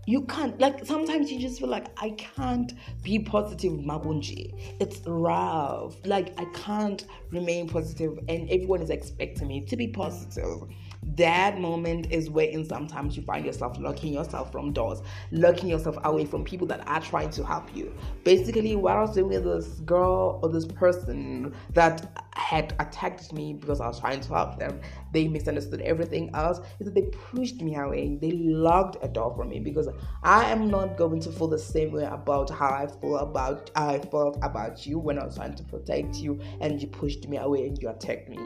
you 0.06 0.22
can't 0.22 0.58
like 0.58 0.84
sometimes 0.84 1.30
you 1.30 1.38
just 1.38 1.60
feel 1.60 1.68
like 1.68 1.86
I 2.00 2.10
can't 2.10 2.72
be 3.02 3.18
positive 3.20 3.72
Mabunji. 3.72 4.52
It's 4.80 5.00
rough. 5.06 5.94
Like 6.04 6.38
I 6.40 6.44
can't 6.54 7.06
remain 7.30 7.68
positive 7.68 8.18
and 8.28 8.50
everyone 8.50 8.82
is 8.82 8.90
expecting 8.90 9.48
me 9.48 9.60
to 9.66 9.76
be 9.76 9.88
positive 9.88 10.68
that 11.16 11.60
moment 11.60 12.10
is 12.10 12.30
where 12.30 12.48
sometimes 12.64 13.16
you 13.16 13.22
find 13.22 13.44
yourself 13.44 13.76
locking 13.78 14.12
yourself 14.14 14.52
from 14.52 14.72
doors, 14.72 15.02
locking 15.32 15.68
yourself 15.68 15.98
away 16.04 16.24
from 16.24 16.44
people 16.44 16.66
that 16.68 16.86
are 16.86 17.00
trying 17.00 17.30
to 17.30 17.44
help 17.44 17.74
you. 17.74 17.92
Basically, 18.24 18.76
what 18.76 18.96
I 18.96 19.00
was 19.02 19.14
doing 19.14 19.28
with 19.28 19.44
this 19.44 19.80
girl 19.80 20.38
or 20.42 20.48
this 20.48 20.66
person 20.66 21.54
that 21.74 22.22
had 22.34 22.74
attacked 22.78 23.32
me 23.32 23.52
because 23.52 23.80
I 23.80 23.88
was 23.88 23.98
trying 24.00 24.20
to 24.20 24.28
help 24.34 24.58
them, 24.58 24.80
they 25.12 25.26
misunderstood 25.26 25.80
everything 25.82 26.30
else, 26.34 26.60
is 26.78 26.86
that 26.86 26.94
they 26.94 27.02
pushed 27.02 27.60
me 27.60 27.74
away. 27.76 28.18
They 28.20 28.32
locked 28.32 28.96
a 29.02 29.08
door 29.08 29.34
for 29.34 29.44
me 29.44 29.58
because 29.58 29.88
I 30.22 30.44
am 30.50 30.70
not 30.70 30.96
going 30.96 31.20
to 31.20 31.32
feel 31.32 31.48
the 31.48 31.58
same 31.58 31.92
way 31.92 32.04
about 32.04 32.48
how 32.50 32.68
I 32.68 32.86
feel 32.86 33.18
about 33.18 33.70
I 33.74 33.98
felt 33.98 34.38
about 34.42 34.86
you 34.86 34.98
when 34.98 35.18
I 35.18 35.24
was 35.24 35.36
trying 35.36 35.54
to 35.56 35.64
protect 35.64 36.16
you 36.16 36.40
and 36.60 36.80
you 36.80 36.88
pushed 36.88 37.28
me 37.28 37.38
away 37.38 37.66
and 37.66 37.80
you 37.80 37.88
attacked 37.88 38.28
me. 38.28 38.38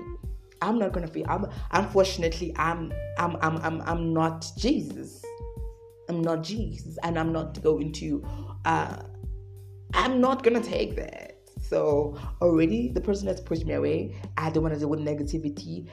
I'm 0.63 0.79
not 0.79 0.93
gonna 0.93 1.09
feel. 1.09 1.27
I'm 1.29 1.47
unfortunately 1.71 2.55
I'm 2.57 2.93
I'm 3.19 3.37
I'm 3.41 3.59
I'm 3.59 3.83
I'm 3.83 4.13
not 4.13 4.51
Jesus. 4.57 5.25
I'm 6.09 6.23
not 6.23 6.43
Jesus, 6.43 6.99
and 7.03 7.19
I'm 7.19 7.33
not 7.33 7.61
going 7.63 7.93
to. 7.93 8.25
Uh, 8.65 9.03
I'm 9.95 10.21
not 10.21 10.43
gonna 10.43 10.63
take 10.63 10.97
that. 10.97 11.39
So 11.61 12.17
already 12.41 12.89
the 12.89 13.01
person 13.01 13.27
has 13.29 13.41
pushed 13.41 13.67
me 13.67 13.75
away. 13.75 14.15
I 14.37 14.51
don't 14.51 14.63
want 14.63 14.75
to 14.75 14.81
deal 14.81 14.89
with 14.89 15.01
negativity. 15.01 15.89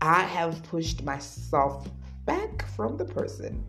I 0.00 0.22
have 0.22 0.62
pushed 0.62 1.02
myself 1.02 1.88
back 2.24 2.66
from 2.68 2.96
the 2.96 3.04
person. 3.04 3.64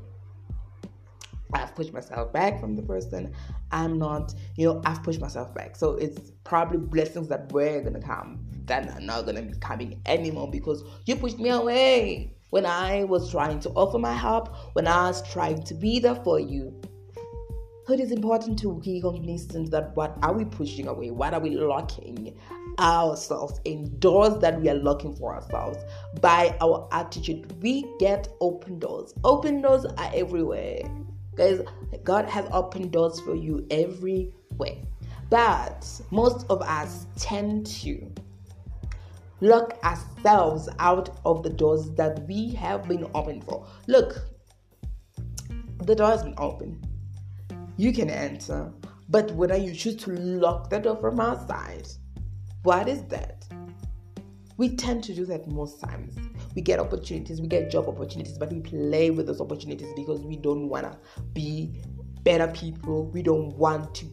I've 1.54 1.76
pushed 1.76 1.92
myself 1.92 2.32
back 2.32 2.60
from 2.60 2.76
the 2.76 2.84
person. 2.84 3.34
I'm 3.72 3.98
not, 3.98 4.36
you 4.56 4.68
know, 4.68 4.82
I've 4.86 5.02
pushed 5.02 5.20
myself 5.20 5.54
back. 5.56 5.76
So 5.76 5.94
it's 5.94 6.32
probably 6.44 6.78
blessings 6.78 7.28
that 7.30 7.52
were 7.52 7.82
gonna 7.82 8.02
come 8.02 8.49
that 8.70 8.90
are 8.90 9.02
not 9.02 9.26
gonna 9.26 9.42
be 9.42 9.54
coming 9.60 10.02
anymore 10.06 10.50
because 10.50 10.84
you 11.06 11.16
pushed 11.16 11.40
me 11.40 11.50
away 11.50 12.34
when 12.52 12.66
I 12.66 13.04
was 13.04 13.30
trying 13.30 13.60
to 13.62 13.70
offer 13.72 14.00
my 14.00 14.14
help, 14.14 14.56
when 14.74 14.88
I 14.88 15.08
was 15.08 15.22
trying 15.32 15.62
to 15.64 15.74
be 15.74 16.00
there 16.00 16.16
for 16.16 16.40
you. 16.40 16.74
So 17.86 17.94
it 17.94 18.00
is 18.00 18.12
important 18.12 18.60
to 18.60 18.80
be 18.80 19.02
cognizant 19.02 19.72
that 19.72 19.96
what 19.96 20.16
are 20.22 20.32
we 20.32 20.46
pushing 20.46 20.88
away? 20.88 21.10
What 21.10 21.34
are 21.34 21.40
we 21.40 21.52
locking 21.58 22.38
ourselves 22.80 23.60
in 23.66 23.98
doors 24.00 24.40
that 24.42 24.62
we 24.62 24.70
are 24.70 24.76
looking 24.76 25.16
for 25.16 25.34
ourselves 25.34 25.80
by 26.22 26.56
our 26.62 26.88
attitude? 26.92 27.52
We 27.64 27.88
get 28.00 28.28
open 28.42 28.78
doors. 28.78 29.14
Open 29.24 29.62
doors 29.62 29.86
are 29.86 30.12
everywhere. 30.14 30.82
Guys, 31.36 31.62
God 32.04 32.30
has 32.30 32.48
opened 32.52 32.92
doors 32.92 33.20
for 33.22 33.34
you 33.34 33.66
everywhere. 33.72 34.78
But 35.32 35.88
most 36.12 36.46
of 36.50 36.62
us 36.62 37.08
tend 37.16 37.66
to 37.68 38.12
lock 39.42 39.78
ourselves 39.84 40.70
out 40.80 41.20
of 41.26 41.44
the 41.44 41.50
doors 41.50 41.92
that 41.92 42.28
we 42.28 42.54
have 42.54 42.88
been 42.88 43.10
opened 43.14 43.44
for. 43.44 43.66
Look, 43.88 44.26
the 45.84 45.96
door 45.96 46.10
has 46.10 46.24
been 46.24 46.36
open 46.38 46.82
you 47.80 47.94
can 47.94 48.10
enter. 48.10 48.72
But 49.08 49.32
whether 49.32 49.56
you 49.56 49.74
choose 49.74 49.96
to 50.04 50.12
lock 50.12 50.70
the 50.70 50.80
door 50.80 50.98
from 50.98 51.22
outside, 51.22 51.88
what 52.64 52.90
is 52.90 53.04
that? 53.06 53.46
We 54.58 54.76
tend 54.76 55.04
to 55.06 55.16
do 55.16 55.26
that 55.28 55.48
most 55.48 55.80
times. 55.80 56.18
We 56.54 56.62
get 56.62 56.80
opportunities, 56.80 57.40
we 57.40 57.48
get 57.48 57.72
job 57.72 57.88
opportunities, 57.88 58.38
but 58.38 58.52
we 58.52 58.60
play 58.60 59.12
with 59.12 59.28
those 59.28 59.40
opportunities 59.40 59.88
because 59.96 60.20
we 60.22 60.36
don't 60.36 60.68
want 60.68 60.92
to 60.92 60.98
be 61.34 61.82
better 62.24 62.48
people. 62.48 63.06
We 63.06 63.24
don't 63.24 63.56
want 63.56 63.96
to 63.96 64.06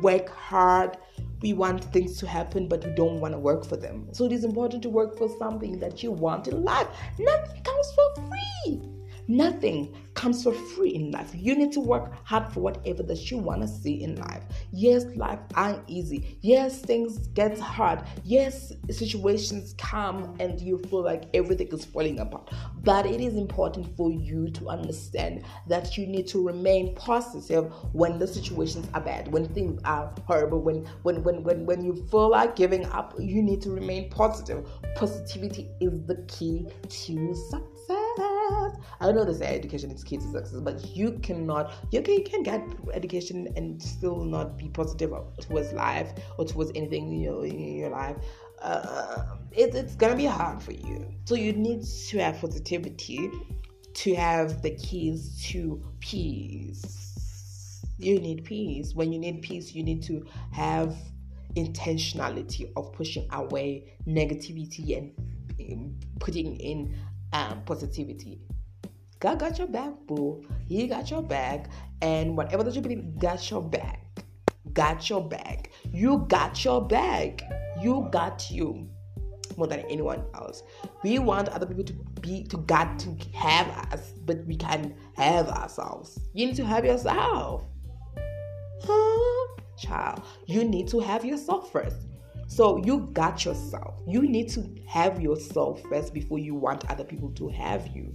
work 0.00 0.28
hard. 0.28 0.96
We 1.42 1.52
want 1.52 1.84
things 1.92 2.18
to 2.18 2.26
happen, 2.26 2.68
but 2.68 2.84
we 2.84 2.92
don't 2.92 3.20
want 3.20 3.34
to 3.34 3.38
work 3.38 3.64
for 3.64 3.76
them. 3.76 4.08
So 4.12 4.24
it 4.24 4.32
is 4.32 4.44
important 4.44 4.82
to 4.84 4.88
work 4.88 5.16
for 5.16 5.28
something 5.38 5.78
that 5.80 6.02
you 6.02 6.10
want 6.10 6.48
in 6.48 6.64
life. 6.64 6.88
Nothing 7.18 7.62
comes 7.62 7.92
for 7.92 8.22
free. 8.28 8.82
Nothing 9.28 9.94
comes 10.14 10.42
for 10.42 10.52
free 10.52 10.90
in 10.90 11.10
life. 11.10 11.30
You 11.34 11.56
need 11.56 11.72
to 11.72 11.80
work 11.80 12.12
hard 12.24 12.52
for 12.52 12.60
whatever 12.60 13.02
that 13.02 13.30
you 13.30 13.38
want 13.38 13.62
to 13.62 13.68
see 13.68 14.02
in 14.02 14.16
life. 14.16 14.42
Yes, 14.72 15.04
life 15.16 15.40
ain't 15.56 15.82
easy. 15.86 16.38
Yes, 16.40 16.80
things 16.80 17.26
get 17.28 17.58
hard. 17.58 18.02
Yes, 18.24 18.72
situations 18.90 19.74
come 19.78 20.36
and 20.40 20.60
you 20.60 20.78
feel 20.78 21.02
like 21.02 21.24
everything 21.34 21.68
is 21.68 21.84
falling 21.84 22.20
apart. 22.20 22.50
But 22.82 23.06
it 23.06 23.20
is 23.20 23.36
important 23.36 23.96
for 23.96 24.10
you 24.10 24.48
to 24.52 24.68
understand 24.68 25.44
that 25.68 25.98
you 25.98 26.06
need 26.06 26.26
to 26.28 26.46
remain 26.46 26.94
positive 26.94 27.72
when 27.92 28.18
the 28.18 28.26
situations 28.26 28.86
are 28.94 29.00
bad, 29.00 29.30
when 29.32 29.46
things 29.48 29.80
are 29.84 30.14
horrible, 30.26 30.60
when 30.60 30.86
when 31.02 31.22
when 31.22 31.42
when, 31.42 31.66
when 31.66 31.84
you 31.84 31.94
feel 32.10 32.30
like 32.30 32.56
giving 32.56 32.86
up, 32.86 33.14
you 33.18 33.42
need 33.42 33.60
to 33.62 33.70
remain 33.70 34.08
positive. 34.10 34.66
Positivity 34.94 35.68
is 35.80 36.04
the 36.06 36.16
key 36.28 36.66
to 36.88 37.34
success. 37.34 37.75
I 39.00 39.12
know 39.12 39.24
they 39.24 39.34
say 39.34 39.54
education 39.54 39.90
is 39.90 40.02
key 40.02 40.16
to 40.16 40.22
success, 40.22 40.60
but 40.60 40.96
you 40.96 41.12
cannot, 41.22 41.72
you 41.90 42.02
can, 42.02 42.14
you 42.14 42.24
can 42.24 42.42
get 42.42 42.62
education 42.92 43.48
and 43.56 43.82
still 43.82 44.24
not 44.24 44.56
be 44.56 44.68
positive 44.68 45.12
towards 45.40 45.72
life 45.72 46.12
or 46.38 46.44
towards 46.44 46.70
anything 46.74 47.12
you 47.12 47.30
know, 47.30 47.42
in 47.42 47.76
your 47.76 47.90
life. 47.90 48.16
Uh, 48.60 49.36
it, 49.52 49.74
it's 49.74 49.96
gonna 49.96 50.16
be 50.16 50.24
hard 50.24 50.62
for 50.62 50.72
you. 50.72 51.06
So 51.26 51.34
you 51.34 51.52
need 51.52 51.84
to 52.08 52.18
have 52.18 52.40
positivity 52.40 53.30
to 53.94 54.14
have 54.14 54.62
the 54.62 54.70
keys 54.70 55.42
to 55.48 55.82
peace. 56.00 57.82
You 57.98 58.18
need 58.20 58.44
peace. 58.44 58.94
When 58.94 59.12
you 59.12 59.18
need 59.18 59.42
peace, 59.42 59.74
you 59.74 59.82
need 59.82 60.02
to 60.04 60.26
have 60.52 60.96
intentionality 61.56 62.70
of 62.76 62.92
pushing 62.92 63.26
away 63.32 63.94
negativity 64.06 64.96
and 64.98 65.12
um, 65.72 65.98
putting 66.20 66.56
in 66.56 66.94
um, 67.36 67.62
positivity. 67.64 68.40
God 69.20 69.38
got 69.38 69.58
your 69.58 69.66
back, 69.66 69.92
boo. 70.06 70.44
He 70.66 70.86
got 70.86 71.10
your 71.10 71.22
back. 71.22 71.68
And 72.02 72.36
whatever 72.36 72.62
that 72.64 72.74
you 72.74 72.80
believe, 72.80 73.18
got 73.18 73.50
your 73.50 73.62
back. 73.62 74.02
Got 74.72 75.08
your 75.08 75.26
back. 75.26 75.70
You 75.92 76.26
got 76.28 76.64
your 76.64 76.86
back. 76.86 77.42
You 77.80 78.08
got 78.10 78.50
you 78.50 78.88
more 79.56 79.66
than 79.66 79.80
anyone 79.80 80.22
else. 80.34 80.62
We 81.02 81.18
want 81.18 81.48
other 81.48 81.66
people 81.66 81.84
to 81.84 81.92
be 82.20 82.44
to 82.44 82.58
God 82.58 82.98
to 83.00 83.16
have 83.34 83.68
us, 83.92 84.12
but 84.24 84.44
we 84.46 84.56
can 84.56 84.94
have 85.16 85.48
ourselves. 85.48 86.18
You 86.34 86.46
need 86.46 86.56
to 86.56 86.64
have 86.64 86.84
yourself. 86.84 87.64
Huh? 88.82 89.62
Child, 89.78 90.22
you 90.46 90.64
need 90.64 90.88
to 90.88 91.00
have 91.00 91.24
yourself 91.24 91.70
first. 91.70 91.96
So 92.46 92.78
you 92.84 93.08
got 93.12 93.44
yourself. 93.44 93.94
You 94.06 94.22
need 94.22 94.48
to 94.50 94.68
have 94.86 95.20
yourself 95.20 95.82
first 95.90 96.14
before 96.14 96.38
you 96.38 96.54
want 96.54 96.88
other 96.90 97.04
people 97.04 97.30
to 97.32 97.48
have 97.48 97.88
you. 97.88 98.14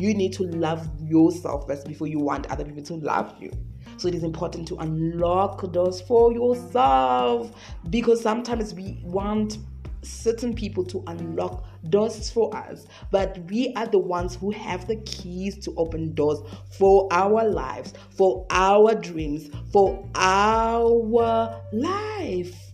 You 0.00 0.14
need 0.14 0.32
to 0.34 0.44
love 0.44 0.88
yourself 1.00 1.66
first 1.66 1.86
before 1.86 2.06
you 2.06 2.20
want 2.20 2.46
other 2.50 2.64
people 2.64 2.84
to 2.84 2.94
love 2.94 3.34
you. 3.40 3.50
So 3.96 4.06
it 4.06 4.14
is 4.14 4.22
important 4.22 4.68
to 4.68 4.76
unlock 4.76 5.72
doors 5.72 6.00
for 6.00 6.32
yourself 6.32 7.50
because 7.90 8.22
sometimes 8.22 8.74
we 8.74 9.00
want 9.02 9.58
certain 10.02 10.54
people 10.54 10.84
to 10.84 11.02
unlock 11.08 11.64
doors 11.88 12.30
for 12.30 12.54
us, 12.56 12.86
but 13.10 13.38
we 13.50 13.72
are 13.74 13.86
the 13.86 13.98
ones 13.98 14.36
who 14.36 14.50
have 14.50 14.86
the 14.86 14.96
keys 14.96 15.58
to 15.64 15.74
open 15.76 16.14
doors 16.14 16.38
for 16.70 17.08
our 17.10 17.48
lives, 17.48 17.94
for 18.10 18.46
our 18.50 18.94
dreams, 18.94 19.50
for 19.72 20.08
our 20.14 21.60
life. 21.72 22.67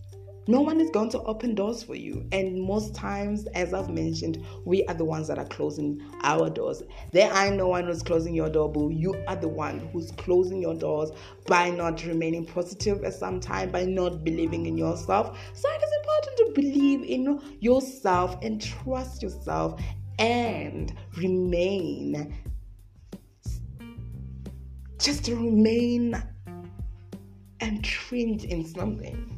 No 0.47 0.61
one 0.61 0.79
is 0.79 0.91
going 0.91 1.09
to 1.09 1.21
open 1.23 1.55
doors 1.55 1.81
for 1.81 1.95
you. 1.95 2.27
And 2.31 2.61
most 2.61 2.93
times, 2.93 3.47
as 3.47 3.73
I've 3.73 3.89
mentioned, 3.89 4.45
we 4.63 4.85
are 4.85 4.93
the 4.93 5.05
ones 5.05 5.27
that 5.27 5.39
are 5.39 5.45
closing 5.45 6.03
our 6.21 6.49
doors. 6.49 6.83
There 7.11 7.35
ain't 7.35 7.57
no 7.57 7.67
one 7.67 7.85
who's 7.85 8.03
closing 8.03 8.35
your 8.35 8.49
door, 8.49 8.71
but 8.71 8.89
you 8.89 9.15
are 9.27 9.35
the 9.35 9.47
one 9.47 9.79
who's 9.91 10.11
closing 10.11 10.61
your 10.61 10.75
doors 10.75 11.11
by 11.47 11.71
not 11.71 12.05
remaining 12.05 12.45
positive 12.45 13.03
at 13.03 13.15
some 13.15 13.39
time, 13.39 13.71
by 13.71 13.85
not 13.85 14.23
believing 14.23 14.67
in 14.67 14.77
yourself. 14.77 15.37
So 15.53 15.67
it 15.69 15.81
is 15.81 15.91
important 15.99 16.37
to 16.37 16.61
believe 16.61 17.01
in 17.03 17.41
yourself 17.59 18.37
and 18.43 18.61
trust 18.61 19.23
yourself 19.23 19.81
and 20.19 20.93
remain 21.17 22.35
just 24.97 25.27
remain 25.27 26.15
entrenched 27.59 28.45
in 28.45 28.65
something 28.65 29.34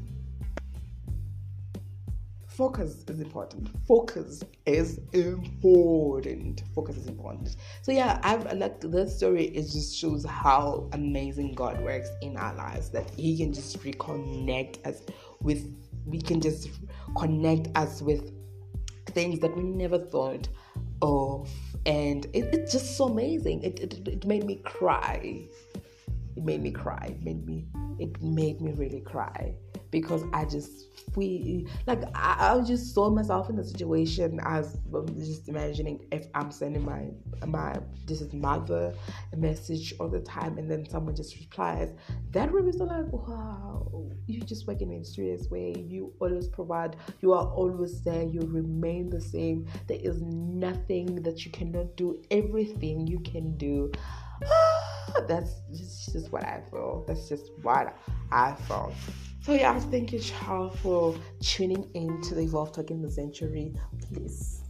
focus 2.58 3.06
is 3.08 3.20
important. 3.20 3.70
Focus 3.88 4.44
is 4.66 5.00
important. 5.14 6.64
Focus 6.74 6.98
is 6.98 7.08
important. 7.08 7.56
So 7.84 7.92
yeah 7.92 8.20
i've 8.24 8.52
like 8.58 8.82
this 8.82 9.16
story 9.16 9.46
it 9.46 9.64
just 9.64 9.96
shows 9.96 10.26
how 10.26 10.90
amazing 10.94 11.54
god 11.54 11.80
works 11.82 12.10
in 12.22 12.36
our 12.36 12.54
lives 12.56 12.90
that 12.90 13.10
he 13.12 13.38
can 13.38 13.54
just 13.54 13.80
reconnect 13.80 14.86
us 14.86 15.02
with 15.42 15.72
we 16.06 16.20
can 16.20 16.42
just 16.42 16.70
connect 17.18 17.68
us 17.78 18.02
with 18.02 18.32
things 19.08 19.40
that 19.40 19.56
we 19.56 19.64
never 19.64 19.98
thought 19.98 20.48
of. 21.02 21.50
And 21.86 22.26
it, 22.34 22.54
it's 22.54 22.72
just 22.72 22.98
so 22.98 23.06
amazing. 23.06 23.64
It, 23.64 23.80
it, 23.80 24.08
it 24.08 24.26
made 24.26 24.46
me 24.46 24.56
cry. 24.64 25.48
It 26.36 26.44
made 26.44 26.62
me 26.62 26.72
cry. 26.72 27.16
It 27.16 27.24
made 27.24 27.46
me 27.46 27.66
it 28.00 28.22
made 28.22 28.62
me 28.62 28.72
really 28.74 29.00
cry 29.02 29.56
because 29.92 30.24
I 30.34 30.46
just 30.46 30.86
we 31.16 31.68
like 31.86 32.04
I, 32.16 32.56
I 32.56 32.62
just 32.62 32.94
saw 32.94 33.10
myself 33.10 33.50
in 33.50 33.56
the 33.56 33.64
situation 33.64 34.40
as 34.44 34.78
I'm 34.94 35.08
just 35.16 35.48
imagining 35.48 36.06
if 36.12 36.28
I'm 36.34 36.52
sending 36.52 36.84
my 36.84 37.08
my 37.46 37.76
this 38.06 38.22
is 38.22 38.34
mother 38.34 38.94
a 39.34 39.38
message 39.38 39.94
all 40.00 40.10
the 40.10 40.20
time 40.20 40.58
and 40.58 40.70
then 40.70 40.88
someone 40.90 41.16
just 41.16 41.38
replies 41.38 41.94
that 42.32 42.52
really 42.52 42.72
so 42.72 42.84
like 42.84 43.12
wow 43.12 44.08
you 44.28 44.42
just 44.42 44.68
work 44.68 44.82
in 44.82 44.92
a 44.92 45.04
serious 45.04 45.50
way. 45.50 45.74
You 45.88 46.14
always 46.20 46.48
provide 46.48 46.98
you 47.22 47.34
are 47.34 47.48
always 47.48 48.02
there. 48.02 48.24
You 48.24 48.42
remain 48.42 49.10
the 49.10 49.22
same. 49.22 49.68
There 49.88 50.00
is 50.00 50.22
nothing 50.22 51.22
that 51.24 51.46
you 51.46 51.52
cannot 51.52 51.96
do. 51.96 52.22
Everything 52.30 53.08
you 53.08 53.20
can 53.20 53.58
do. 53.58 53.92
That's 55.28 55.62
just, 55.74 56.14
just 56.14 56.32
what 56.32 56.44
I 56.44 56.62
feel. 56.70 57.06
That's 57.08 57.30
just 57.30 57.52
what 57.62 57.98
I 58.32 58.54
felt 58.68 58.94
so 59.48 59.54
yeah, 59.54 59.80
thank 59.80 60.12
you, 60.12 60.20
Charles, 60.20 60.78
for 60.82 61.16
tuning 61.40 61.90
in 61.94 62.22
to 62.24 62.36
the 62.36 62.42
Evolve 62.42 62.74
Talking 62.74 63.02
the 63.02 63.10
Century. 63.10 63.74
Please, 64.12 64.62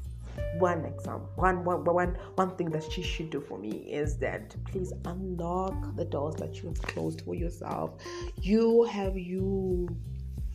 one 0.59 0.85
example, 0.85 1.31
one, 1.35 1.65
one, 1.65 1.83
one, 1.83 2.15
one 2.35 2.55
thing 2.57 2.69
that 2.69 2.95
you 2.95 3.03
should 3.03 3.31
do 3.31 3.41
for 3.41 3.57
me 3.57 3.71
is 3.91 4.17
that 4.17 4.55
please 4.65 4.93
unlock 5.05 5.95
the 5.95 6.05
doors 6.05 6.35
that 6.35 6.61
you 6.61 6.69
have 6.69 6.79
closed 6.83 7.21
for 7.21 7.33
yourself. 7.33 7.95
You 8.39 8.83
have 8.83 9.17
you 9.17 9.89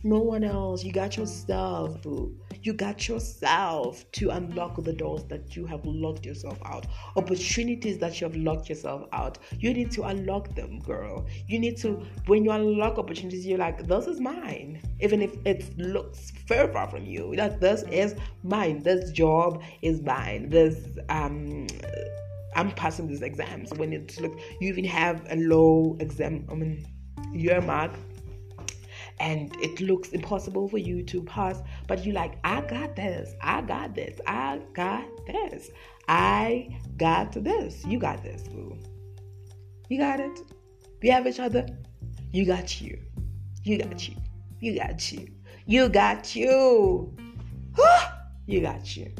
No 0.05 0.19
one 0.19 0.43
else. 0.43 0.83
You 0.83 0.91
got 0.91 1.15
yourself, 1.15 2.01
boo. 2.01 2.37
You 2.61 2.73
got 2.73 3.07
yourself 3.07 4.03
to 4.13 4.31
unlock 4.31 4.83
the 4.83 4.91
doors 4.91 5.23
that 5.25 5.55
you 5.55 5.65
have 5.65 5.85
locked 5.85 6.25
yourself 6.25 6.59
out. 6.65 6.87
Opportunities 7.15 7.99
that 7.99 8.19
you 8.19 8.27
have 8.27 8.35
locked 8.35 8.67
yourself 8.67 9.07
out. 9.13 9.37
You 9.57 9.73
need 9.73 9.91
to 9.91 10.03
unlock 10.03 10.53
them, 10.55 10.79
girl. 10.79 11.25
You 11.47 11.57
need 11.57 11.77
to, 11.77 12.05
when 12.27 12.43
you 12.43 12.51
unlock 12.51 12.97
opportunities, 12.97 13.45
you're 13.45 13.57
like, 13.57 13.87
this 13.87 14.07
is 14.07 14.19
mine. 14.19 14.81
Even 14.99 15.21
if 15.21 15.37
it 15.45 15.77
looks 15.77 16.31
very 16.47 16.71
far 16.73 16.89
from 16.89 17.05
you, 17.05 17.33
that 17.37 17.61
this 17.61 17.83
is 17.83 18.15
mine. 18.43 18.83
This 18.83 19.09
job 19.11 19.63
is 19.81 20.01
mine. 20.01 20.49
This, 20.49 20.97
um, 21.07 21.67
I'm 22.57 22.71
passing 22.71 23.07
these 23.07 23.21
exams. 23.21 23.73
When 23.75 23.93
it's 23.93 24.19
look, 24.19 24.37
you 24.59 24.67
even 24.67 24.83
have 24.83 25.25
a 25.29 25.37
low 25.37 25.95
exam, 26.01 26.45
I 26.51 26.55
mean, 26.55 26.85
year 27.33 27.61
mark 27.61 27.93
and 29.23 29.55
it 29.61 29.79
looks 29.79 30.09
impossible 30.09 30.67
for 30.67 30.77
you 30.77 31.01
to 31.01 31.23
pass, 31.23 31.61
but 31.87 32.05
you're 32.05 32.13
like, 32.13 32.37
I 32.43 32.59
got 32.59 32.93
this, 32.97 33.33
I 33.41 33.61
got 33.61 33.95
this, 33.95 34.19
I 34.27 34.59
got 34.73 35.05
this, 35.25 35.71
I 36.09 36.77
got 36.97 37.31
this, 37.31 37.85
you 37.85 37.99
got 37.99 38.21
this, 38.21 38.43
boo. 38.43 38.77
You 39.87 39.97
got 39.97 40.19
it. 40.19 40.41
We 41.01 41.07
have 41.07 41.25
each 41.25 41.39
other. 41.39 41.65
You 42.33 42.45
got 42.45 42.81
you. 42.81 42.99
You 43.63 43.77
got 43.77 44.09
you. 44.09 44.15
You 44.59 44.77
got 44.77 45.11
you. 45.13 45.27
You 45.67 45.87
got 45.87 46.35
you. 46.35 47.15
you 48.45 48.61
got 48.61 48.97
you. 48.97 49.13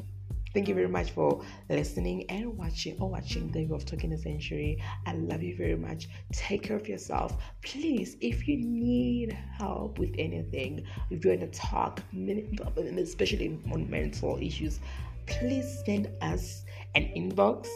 Thank 0.54 0.68
you 0.68 0.76
very 0.76 0.88
much 0.88 1.12
for 1.12 1.44
listening 1.68 2.30
and 2.30 2.56
watching 2.56 2.96
or 3.00 3.10
watching 3.10 3.48
the 3.48 3.62
video 3.62 3.76
of 3.76 3.86
Talking 3.86 4.12
the 4.12 4.18
Century. 4.20 4.82
I 5.08 5.14
love 5.14 5.42
you 5.42 5.56
very 5.58 5.76
much. 5.76 6.10
Take 6.32 6.62
care 6.64 6.78
of 6.78 6.88
yourself. 6.88 7.36
Please, 7.64 8.18
if 8.22 8.48
you 8.48 8.58
need 8.58 9.34
help 9.58 9.98
with 9.98 10.14
anything, 10.20 10.86
if 11.10 11.26
you 11.26 11.32
want 11.32 11.42
to 11.42 11.60
talk, 11.60 12.04
especially 12.16 13.60
on 13.72 13.90
mental 13.90 14.38
issues, 14.38 14.80
please 15.26 15.82
send 15.86 16.08
us 16.22 16.64
an 16.94 17.06
inbox 17.18 17.68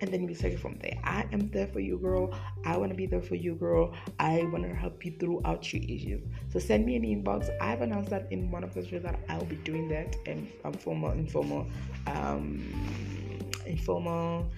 and 0.00 0.12
then 0.12 0.26
we 0.26 0.34
take 0.34 0.54
it 0.54 0.60
from 0.60 0.78
there. 0.80 0.98
I 1.04 1.26
am 1.32 1.48
there 1.50 1.66
for 1.66 1.80
you, 1.80 1.98
girl. 1.98 2.34
I 2.64 2.76
want 2.76 2.90
to 2.90 2.96
be 2.96 3.06
there 3.06 3.22
for 3.22 3.34
you, 3.34 3.54
girl. 3.54 3.94
I 4.18 4.44
want 4.52 4.64
to 4.64 4.74
help 4.74 5.04
you 5.04 5.16
throughout 5.18 5.72
your 5.72 5.82
issues. 5.82 6.22
So 6.52 6.58
send 6.58 6.84
me 6.84 6.96
an 6.96 7.02
inbox. 7.02 7.48
I've 7.60 7.80
announced 7.80 8.10
that 8.10 8.30
in 8.30 8.50
one 8.50 8.62
of 8.62 8.74
the 8.74 8.86
shows 8.86 9.02
that 9.02 9.18
I'll 9.28 9.44
be 9.44 9.56
doing 9.56 9.88
that 9.88 10.16
and 10.26 10.48
um, 10.64 10.74
formal, 10.74 11.12
informal, 11.12 11.66
um, 12.06 12.62
informal 13.64 14.50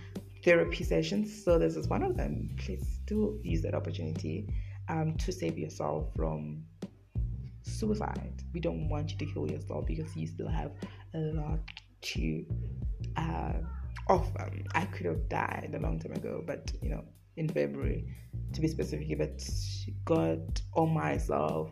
therapy 0.45 0.82
sessions. 0.82 1.45
So 1.45 1.59
this 1.59 1.76
is 1.76 1.86
one 1.89 2.03
of 2.03 2.16
them. 2.16 2.51
Please 2.59 2.99
do 3.07 3.39
use 3.43 3.62
that 3.62 3.74
opportunity 3.74 4.49
um, 4.89 5.16
to 5.18 5.32
save 5.32 5.57
yourself 5.57 6.07
from 6.16 6.64
suicide. 7.62 8.43
We 8.53 8.61
don't 8.61 8.89
want 8.89 9.12
you 9.12 9.18
to 9.18 9.32
kill 9.32 9.49
yourself 9.49 9.86
because 9.86 10.16
you 10.16 10.26
still 10.26 10.49
have 10.49 10.72
a 11.14 11.18
lot 11.18 11.61
to. 12.01 12.45
Uh, 13.16 13.53
off. 14.09 14.29
Um, 14.41 14.65
I 14.75 14.85
could 14.87 15.07
have 15.07 15.29
died 15.29 15.73
a 15.75 15.79
long 15.79 15.99
time 15.99 16.13
ago, 16.13 16.43
but 16.47 16.73
you 16.83 16.91
know, 16.91 17.05
in 17.37 17.49
February, 17.49 18.05
to 18.53 18.61
be 18.61 18.69
specific. 18.69 19.17
But 19.19 19.49
God 20.05 20.61
or 20.73 20.87
myself, 20.87 21.71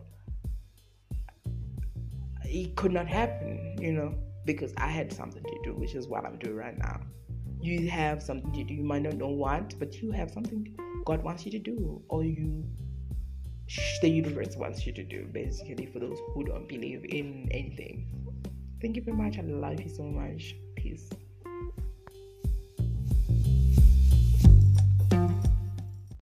it 2.43 2.75
could 2.75 2.91
not 2.91 3.07
happen, 3.07 3.75
you 3.79 3.93
know, 3.93 4.15
because 4.45 4.73
I 4.77 4.87
had 4.87 5.11
something 5.11 5.43
to 5.43 5.59
do, 5.63 5.75
which 5.75 5.95
is 5.95 6.07
what 6.07 6.25
I'm 6.25 6.37
doing 6.39 6.55
right 6.55 6.77
now. 6.77 7.01
You 7.59 7.89
have 7.89 8.21
something 8.21 8.51
to 8.53 8.63
do. 8.63 8.73
You 8.73 8.83
might 8.83 9.01
not 9.01 9.15
know 9.15 9.29
what, 9.29 9.77
but 9.79 10.01
you 10.01 10.11
have 10.11 10.31
something 10.31 10.75
God 11.05 11.23
wants 11.23 11.45
you 11.45 11.51
to 11.51 11.59
do, 11.59 12.01
or 12.09 12.23
you 12.23 12.63
the 14.01 14.09
universe 14.09 14.55
wants 14.55 14.85
you 14.85 14.93
to 14.93 15.03
do, 15.03 15.27
basically, 15.31 15.87
for 15.87 15.99
those 15.99 16.17
who 16.33 16.45
don't 16.45 16.67
believe 16.69 17.03
in 17.09 17.49
anything. 17.51 18.07
Thank 18.81 18.95
you 18.95 19.01
very 19.01 19.17
much. 19.17 19.37
I 19.37 19.41
love 19.41 19.81
you 19.81 19.89
so 19.89 20.03
much. 20.03 20.55
Peace. 20.75 21.09